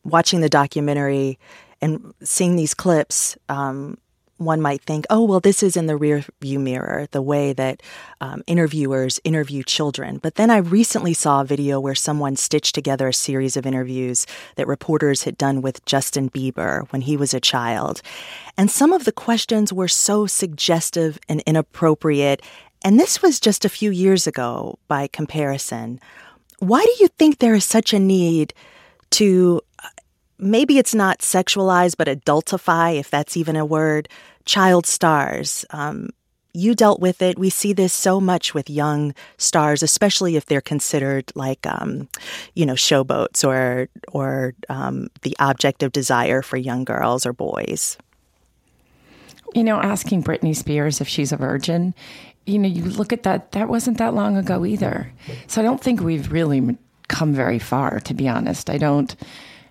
watching 0.08 0.40
the 0.40 0.48
documentary 0.48 1.38
and 1.80 2.14
seeing 2.22 2.56
these 2.56 2.74
clips. 2.74 3.36
Um, 3.48 3.98
one 4.38 4.60
might 4.60 4.82
think, 4.82 5.04
oh, 5.10 5.24
well, 5.24 5.40
this 5.40 5.62
is 5.62 5.76
in 5.76 5.86
the 5.86 5.96
rear 5.96 6.24
view 6.40 6.60
mirror, 6.60 7.08
the 7.10 7.20
way 7.20 7.52
that 7.52 7.82
um, 8.20 8.42
interviewers 8.46 9.20
interview 9.24 9.64
children. 9.64 10.18
But 10.18 10.36
then 10.36 10.48
I 10.48 10.58
recently 10.58 11.12
saw 11.12 11.40
a 11.40 11.44
video 11.44 11.80
where 11.80 11.96
someone 11.96 12.36
stitched 12.36 12.74
together 12.74 13.08
a 13.08 13.12
series 13.12 13.56
of 13.56 13.66
interviews 13.66 14.26
that 14.54 14.68
reporters 14.68 15.24
had 15.24 15.36
done 15.36 15.60
with 15.60 15.84
Justin 15.84 16.30
Bieber 16.30 16.90
when 16.92 17.02
he 17.02 17.16
was 17.16 17.34
a 17.34 17.40
child. 17.40 18.00
And 18.56 18.70
some 18.70 18.92
of 18.92 19.04
the 19.04 19.12
questions 19.12 19.72
were 19.72 19.88
so 19.88 20.26
suggestive 20.26 21.18
and 21.28 21.40
inappropriate. 21.44 22.40
And 22.84 22.98
this 22.98 23.20
was 23.20 23.40
just 23.40 23.64
a 23.64 23.68
few 23.68 23.90
years 23.90 24.28
ago 24.28 24.78
by 24.86 25.08
comparison. 25.08 25.98
Why 26.60 26.84
do 26.84 26.92
you 27.02 27.08
think 27.08 27.38
there 27.38 27.56
is 27.56 27.64
such 27.64 27.92
a 27.92 27.98
need 27.98 28.54
to 29.10 29.62
maybe 30.38 30.78
it's 30.78 30.94
not 30.94 31.20
sexualize, 31.20 31.96
but 31.96 32.08
adultify, 32.08 32.98
if 32.98 33.10
that's 33.10 33.36
even 33.36 33.56
a 33.56 33.64
word, 33.64 34.08
child 34.44 34.86
stars? 34.86 35.64
Um, 35.70 36.10
you 36.54 36.74
dealt 36.74 37.00
with 37.00 37.22
it. 37.22 37.38
We 37.38 37.50
see 37.50 37.72
this 37.72 37.92
so 37.92 38.20
much 38.20 38.54
with 38.54 38.70
young 38.70 39.14
stars, 39.36 39.82
especially 39.82 40.36
if 40.36 40.46
they're 40.46 40.60
considered 40.60 41.30
like, 41.34 41.66
um, 41.66 42.08
you 42.54 42.66
know, 42.66 42.72
showboats 42.72 43.46
or 43.46 43.88
or 44.08 44.54
um, 44.68 45.08
the 45.22 45.36
object 45.38 45.82
of 45.82 45.92
desire 45.92 46.42
for 46.42 46.56
young 46.56 46.84
girls 46.84 47.26
or 47.26 47.32
boys. 47.32 47.98
You 49.54 49.64
know, 49.64 49.80
asking 49.80 50.24
Britney 50.24 50.54
Spears 50.54 51.00
if 51.00 51.08
she's 51.08 51.32
a 51.32 51.36
virgin 51.36 51.94
you 52.48 52.58
know, 52.58 52.68
you 52.68 52.82
look 52.84 53.12
at 53.12 53.24
that, 53.24 53.52
that 53.52 53.68
wasn't 53.68 53.98
that 53.98 54.14
long 54.14 54.36
ago 54.36 54.64
either. 54.64 55.12
So 55.46 55.60
I 55.60 55.64
don't 55.64 55.80
think 55.80 56.00
we've 56.00 56.32
really 56.32 56.78
come 57.08 57.34
very 57.34 57.58
far, 57.58 58.00
to 58.00 58.14
be 58.14 58.26
honest. 58.26 58.70
I 58.70 58.78
don't, 58.78 59.14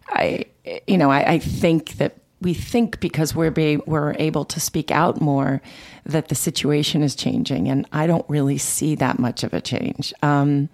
I, 0.10 0.46
you 0.88 0.98
know, 0.98 1.12
I, 1.12 1.34
I 1.34 1.40
think 1.40 1.94
that 1.98 2.18
we 2.42 2.54
think 2.54 3.00
because 3.00 3.34
we're, 3.34 3.52
be, 3.52 3.78
we're 3.78 4.16
able 4.20 4.46
to 4.46 4.60
speak 4.60 4.92
out 4.92 5.20
more 5.20 5.62
that 6.06 6.28
the 6.28 6.36
situation 6.36 7.02
is 7.02 7.16
changing. 7.16 7.68
And 7.68 7.88
I 7.92 8.06
don't 8.06 8.26
really 8.30 8.58
see 8.58 8.96
that 8.96 9.18
much 9.18 9.44
of 9.44 9.54
a 9.54 9.62
change. 9.62 10.14
Um, 10.22 10.70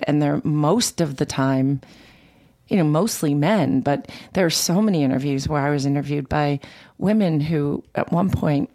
and 0.00 0.22
they're 0.22 0.40
most 0.44 1.00
of 1.00 1.16
the 1.16 1.26
time, 1.26 1.80
you 2.68 2.76
know, 2.76 2.84
mostly 2.84 3.34
men, 3.34 3.80
but 3.80 4.10
there 4.32 4.46
are 4.46 4.50
so 4.50 4.80
many 4.80 5.02
interviews 5.02 5.46
where 5.46 5.60
I 5.60 5.70
was 5.70 5.84
interviewed 5.84 6.28
by 6.28 6.58
women 6.98 7.40
who, 7.40 7.84
at 7.94 8.10
one 8.10 8.30
point, 8.30 8.70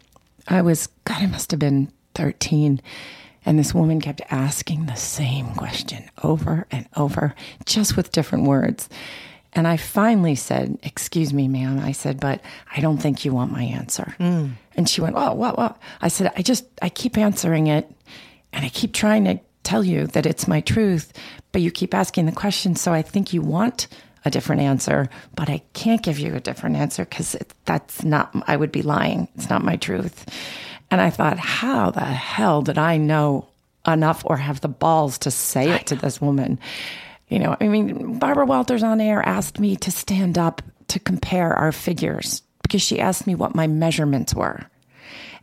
I 0.46 0.62
was, 0.62 0.86
God, 1.04 1.22
I 1.22 1.26
must 1.26 1.50
have 1.50 1.60
been 1.60 1.92
13. 2.14 2.80
And 3.44 3.58
this 3.58 3.74
woman 3.74 4.00
kept 4.00 4.20
asking 4.30 4.86
the 4.86 4.94
same 4.94 5.54
question 5.54 6.08
over 6.22 6.66
and 6.70 6.86
over, 6.96 7.34
just 7.64 7.96
with 7.96 8.12
different 8.12 8.44
words. 8.44 8.88
And 9.52 9.66
I 9.66 9.76
finally 9.76 10.34
said, 10.34 10.78
Excuse 10.82 11.32
me, 11.32 11.48
ma'am. 11.48 11.78
I 11.78 11.92
said, 11.92 12.20
But 12.20 12.40
I 12.74 12.80
don't 12.80 12.98
think 12.98 13.24
you 13.24 13.32
want 13.32 13.52
my 13.52 13.62
answer. 13.62 14.14
Mm. 14.18 14.52
And 14.76 14.88
she 14.88 15.00
went, 15.00 15.16
Oh, 15.16 15.32
what, 15.32 15.56
what? 15.56 15.78
I 16.00 16.08
said, 16.08 16.32
I 16.36 16.42
just, 16.42 16.64
I 16.82 16.88
keep 16.88 17.16
answering 17.16 17.66
it 17.66 17.90
and 18.52 18.64
I 18.64 18.68
keep 18.68 18.92
trying 18.92 19.24
to 19.24 19.40
tell 19.62 19.84
you 19.84 20.06
that 20.08 20.26
it's 20.26 20.48
my 20.48 20.60
truth, 20.60 21.12
but 21.52 21.62
you 21.62 21.70
keep 21.70 21.94
asking 21.94 22.26
the 22.26 22.32
question. 22.32 22.74
So 22.74 22.92
I 22.92 23.02
think 23.02 23.32
you 23.32 23.42
want 23.42 23.88
a 24.24 24.30
different 24.30 24.62
answer, 24.62 25.08
but 25.34 25.48
I 25.48 25.62
can't 25.74 26.02
give 26.02 26.18
you 26.18 26.34
a 26.34 26.40
different 26.40 26.76
answer 26.76 27.04
because 27.04 27.36
that's 27.64 28.04
not, 28.04 28.34
I 28.46 28.56
would 28.56 28.72
be 28.72 28.82
lying. 28.82 29.28
It's 29.34 29.50
not 29.50 29.64
my 29.64 29.76
truth. 29.76 30.26
And 30.90 31.00
I 31.00 31.10
thought, 31.10 31.38
how 31.38 31.90
the 31.90 32.00
hell 32.00 32.62
did 32.62 32.78
I 32.78 32.96
know 32.96 33.48
enough 33.86 34.22
or 34.24 34.36
have 34.36 34.60
the 34.60 34.68
balls 34.68 35.18
to 35.18 35.30
say 35.30 35.70
it 35.70 35.86
to 35.88 35.96
this 35.96 36.20
woman? 36.20 36.58
You 37.28 37.38
know, 37.38 37.56
I 37.60 37.68
mean, 37.68 38.18
Barbara 38.18 38.46
Walters 38.46 38.82
on 38.82 39.00
air 39.00 39.22
asked 39.26 39.58
me 39.58 39.76
to 39.76 39.90
stand 39.90 40.38
up 40.38 40.62
to 40.88 40.98
compare 40.98 41.52
our 41.52 41.72
figures 41.72 42.42
because 42.62 42.82
she 42.82 43.00
asked 43.00 43.26
me 43.26 43.34
what 43.34 43.54
my 43.54 43.66
measurements 43.66 44.34
were. 44.34 44.64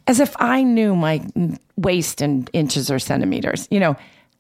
As 0.08 0.20
if 0.20 0.36
I 0.40 0.64
knew 0.64 0.96
my 0.96 1.26
waist 1.78 2.22
in 2.22 2.48
inches 2.54 2.92
or 2.92 3.00
centimeters. 3.00 3.68
You 3.72 3.80
know, 3.80 3.96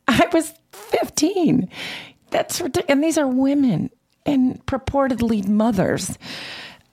I 0.07 0.27
was 0.33 0.53
15. 0.71 1.69
That's 2.29 2.61
ridiculous. 2.61 2.89
And 2.89 3.03
these 3.03 3.17
are 3.17 3.27
women 3.27 3.89
and 4.25 4.63
purportedly 4.65 5.47
mothers. 5.47 6.17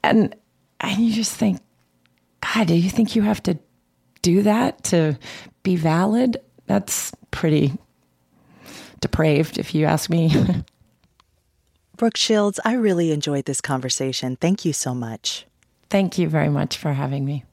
And 0.03 0.34
and 0.80 0.98
you 0.98 1.12
just 1.12 1.34
think, 1.34 1.61
God, 2.40 2.66
do 2.66 2.74
you 2.74 2.90
think 2.90 3.14
you 3.14 3.22
have 3.22 3.42
to 3.44 3.59
do 4.22 4.42
that 4.42 4.84
to 4.84 5.18
be 5.62 5.76
valid, 5.76 6.38
that's 6.66 7.12
pretty 7.30 7.72
depraved, 9.03 9.59
if 9.59 9.74
you 9.74 9.84
ask 9.84 10.09
me. 10.09 10.34
Brooke 11.98 12.16
Shields, 12.16 12.59
I 12.64 12.72
really 12.72 13.12
enjoyed 13.12 13.44
this 13.44 13.61
conversation. 13.61 14.36
Thank 14.36 14.64
you 14.64 14.72
so 14.72 14.94
much. 14.94 15.46
Thank 15.90 16.16
you 16.16 16.26
very 16.28 16.48
much 16.48 16.78
for 16.78 16.94
having 16.94 17.26
me. 17.26 17.44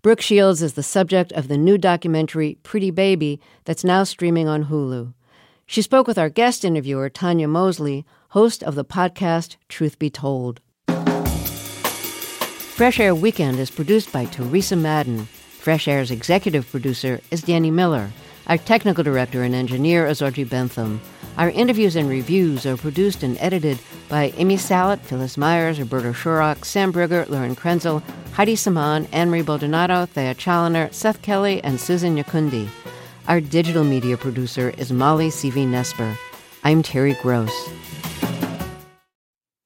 Brooke 0.00 0.20
Shields 0.20 0.62
is 0.62 0.74
the 0.74 0.82
subject 0.82 1.32
of 1.32 1.48
the 1.48 1.58
new 1.58 1.76
documentary 1.76 2.58
Pretty 2.62 2.90
Baby 2.90 3.40
that's 3.64 3.84
now 3.84 4.04
streaming 4.04 4.48
on 4.48 4.66
Hulu. 4.66 5.12
She 5.66 5.82
spoke 5.82 6.06
with 6.06 6.18
our 6.18 6.28
guest 6.28 6.64
interviewer, 6.64 7.10
Tonya 7.10 7.48
Mosley, 7.48 8.04
host 8.30 8.62
of 8.62 8.74
the 8.74 8.84
podcast 8.84 9.56
Truth 9.68 9.98
Be 9.98 10.10
Told. 10.10 10.60
Fresh 12.74 12.98
Air 12.98 13.14
Weekend 13.14 13.58
is 13.58 13.70
produced 13.70 14.12
by 14.12 14.24
Teresa 14.24 14.74
Madden. 14.76 15.26
Fresh 15.26 15.86
Air's 15.86 16.10
executive 16.10 16.68
producer 16.70 17.20
is 17.30 17.42
Danny 17.42 17.70
Miller. 17.70 18.10
Our 18.48 18.58
technical 18.58 19.04
director 19.04 19.44
and 19.44 19.54
engineer 19.54 20.06
is 20.06 20.20
Audrey 20.20 20.44
Bentham. 20.44 21.00
Our 21.38 21.50
interviews 21.50 21.96
and 21.96 22.08
reviews 22.08 22.66
are 22.66 22.76
produced 22.76 23.22
and 23.22 23.38
edited 23.38 23.78
by 24.08 24.32
Amy 24.36 24.56
Salit, 24.56 25.00
Phyllis 25.00 25.38
Myers, 25.38 25.78
Roberto 25.78 26.12
Shorrock, 26.12 26.64
Sam 26.64 26.92
Brigger, 26.92 27.28
Lauren 27.28 27.56
Krenzel, 27.56 28.02
Heidi 28.32 28.56
Simon, 28.56 29.06
Anne-Marie 29.12 29.42
Baldonado, 29.42 30.06
Thea 30.06 30.34
Challoner, 30.34 30.92
Seth 30.92 31.22
Kelly, 31.22 31.62
and 31.62 31.80
Susan 31.80 32.16
Nyakundi. 32.16 32.68
Our 33.28 33.40
digital 33.40 33.84
media 33.84 34.16
producer 34.16 34.70
is 34.76 34.92
Molly 34.92 35.28
Seavy-Nesper. 35.28 36.16
I'm 36.64 36.82
Terry 36.82 37.16
Gross. 37.22 37.52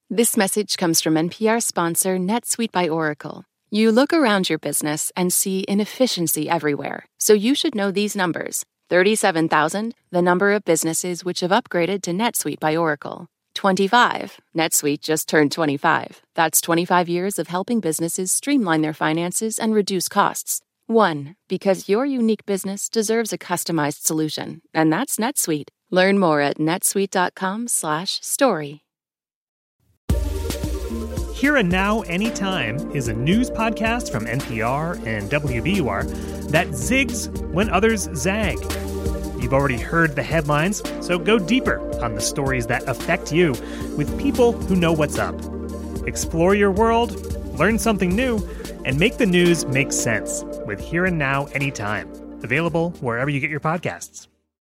This 0.09 0.37
message 0.37 0.77
comes 0.77 1.01
from 1.01 1.15
NPR 1.15 1.61
sponsor 1.61 2.17
NetSuite 2.17 2.71
by 2.71 2.87
Oracle. 2.87 3.43
You 3.69 3.91
look 3.91 4.13
around 4.13 4.47
your 4.47 4.59
business 4.59 5.11
and 5.17 5.33
see 5.33 5.65
inefficiency 5.67 6.49
everywhere, 6.49 7.05
so 7.17 7.33
you 7.33 7.53
should 7.53 7.75
know 7.75 7.91
these 7.91 8.15
numbers 8.15 8.63
37,000, 8.89 9.93
the 10.09 10.21
number 10.21 10.53
of 10.53 10.63
businesses 10.63 11.25
which 11.25 11.41
have 11.41 11.51
upgraded 11.51 12.01
to 12.03 12.11
NetSuite 12.11 12.61
by 12.61 12.77
Oracle. 12.77 13.27
25. 13.55 14.39
NetSuite 14.55 15.01
just 15.01 15.27
turned 15.27 15.51
25. 15.51 16.21
That's 16.33 16.61
25 16.61 17.09
years 17.09 17.37
of 17.37 17.49
helping 17.49 17.81
businesses 17.81 18.31
streamline 18.31 18.83
their 18.83 18.93
finances 18.93 19.59
and 19.59 19.73
reduce 19.73 20.07
costs. 20.07 20.61
1. 20.85 21.35
Because 21.49 21.89
your 21.89 22.05
unique 22.05 22.45
business 22.45 22.87
deserves 22.87 23.33
a 23.33 23.37
customized 23.37 24.05
solution, 24.05 24.61
and 24.73 24.93
that's 24.93 25.17
NetSuite. 25.17 25.67
Learn 25.91 26.19
more 26.19 26.39
at 26.39 26.57
netsuite.com/story. 26.57 28.81
Here 31.37 31.57
and 31.57 31.69
Now 31.69 32.01
Anytime 32.01 32.77
is 32.95 33.09
a 33.09 33.13
news 33.13 33.51
podcast 33.51 34.11
from 34.11 34.25
NPR 34.25 35.05
and 35.05 35.29
WBUR 35.29 36.49
that 36.49 36.69
zigs 36.69 37.29
when 37.51 37.69
others 37.69 38.09
zag. 38.15 38.57
You've 39.39 39.53
already 39.53 39.77
heard 39.77 40.15
the 40.15 40.23
headlines, 40.23 40.81
so 40.99 41.19
go 41.19 41.37
deeper 41.37 41.79
on 42.03 42.15
the 42.15 42.21
stories 42.21 42.65
that 42.67 42.89
affect 42.89 43.31
you 43.31 43.51
with 43.95 44.19
people 44.19 44.53
who 44.53 44.75
know 44.75 44.91
what's 44.91 45.19
up. 45.19 45.39
Explore 46.07 46.55
your 46.55 46.71
world, 46.71 47.11
learn 47.59 47.77
something 47.77 48.15
new, 48.15 48.39
and 48.83 48.99
make 48.99 49.17
the 49.17 49.27
news 49.27 49.63
make 49.67 49.91
sense 49.91 50.43
with 50.65 50.79
Here 50.79 51.05
and 51.05 51.19
Now 51.19 51.45
Anytime. 51.53 52.11
Available 52.41 52.89
wherever 52.99 53.29
you 53.29 53.39
get 53.39 53.51
your 53.51 53.59
podcasts. 53.59 54.27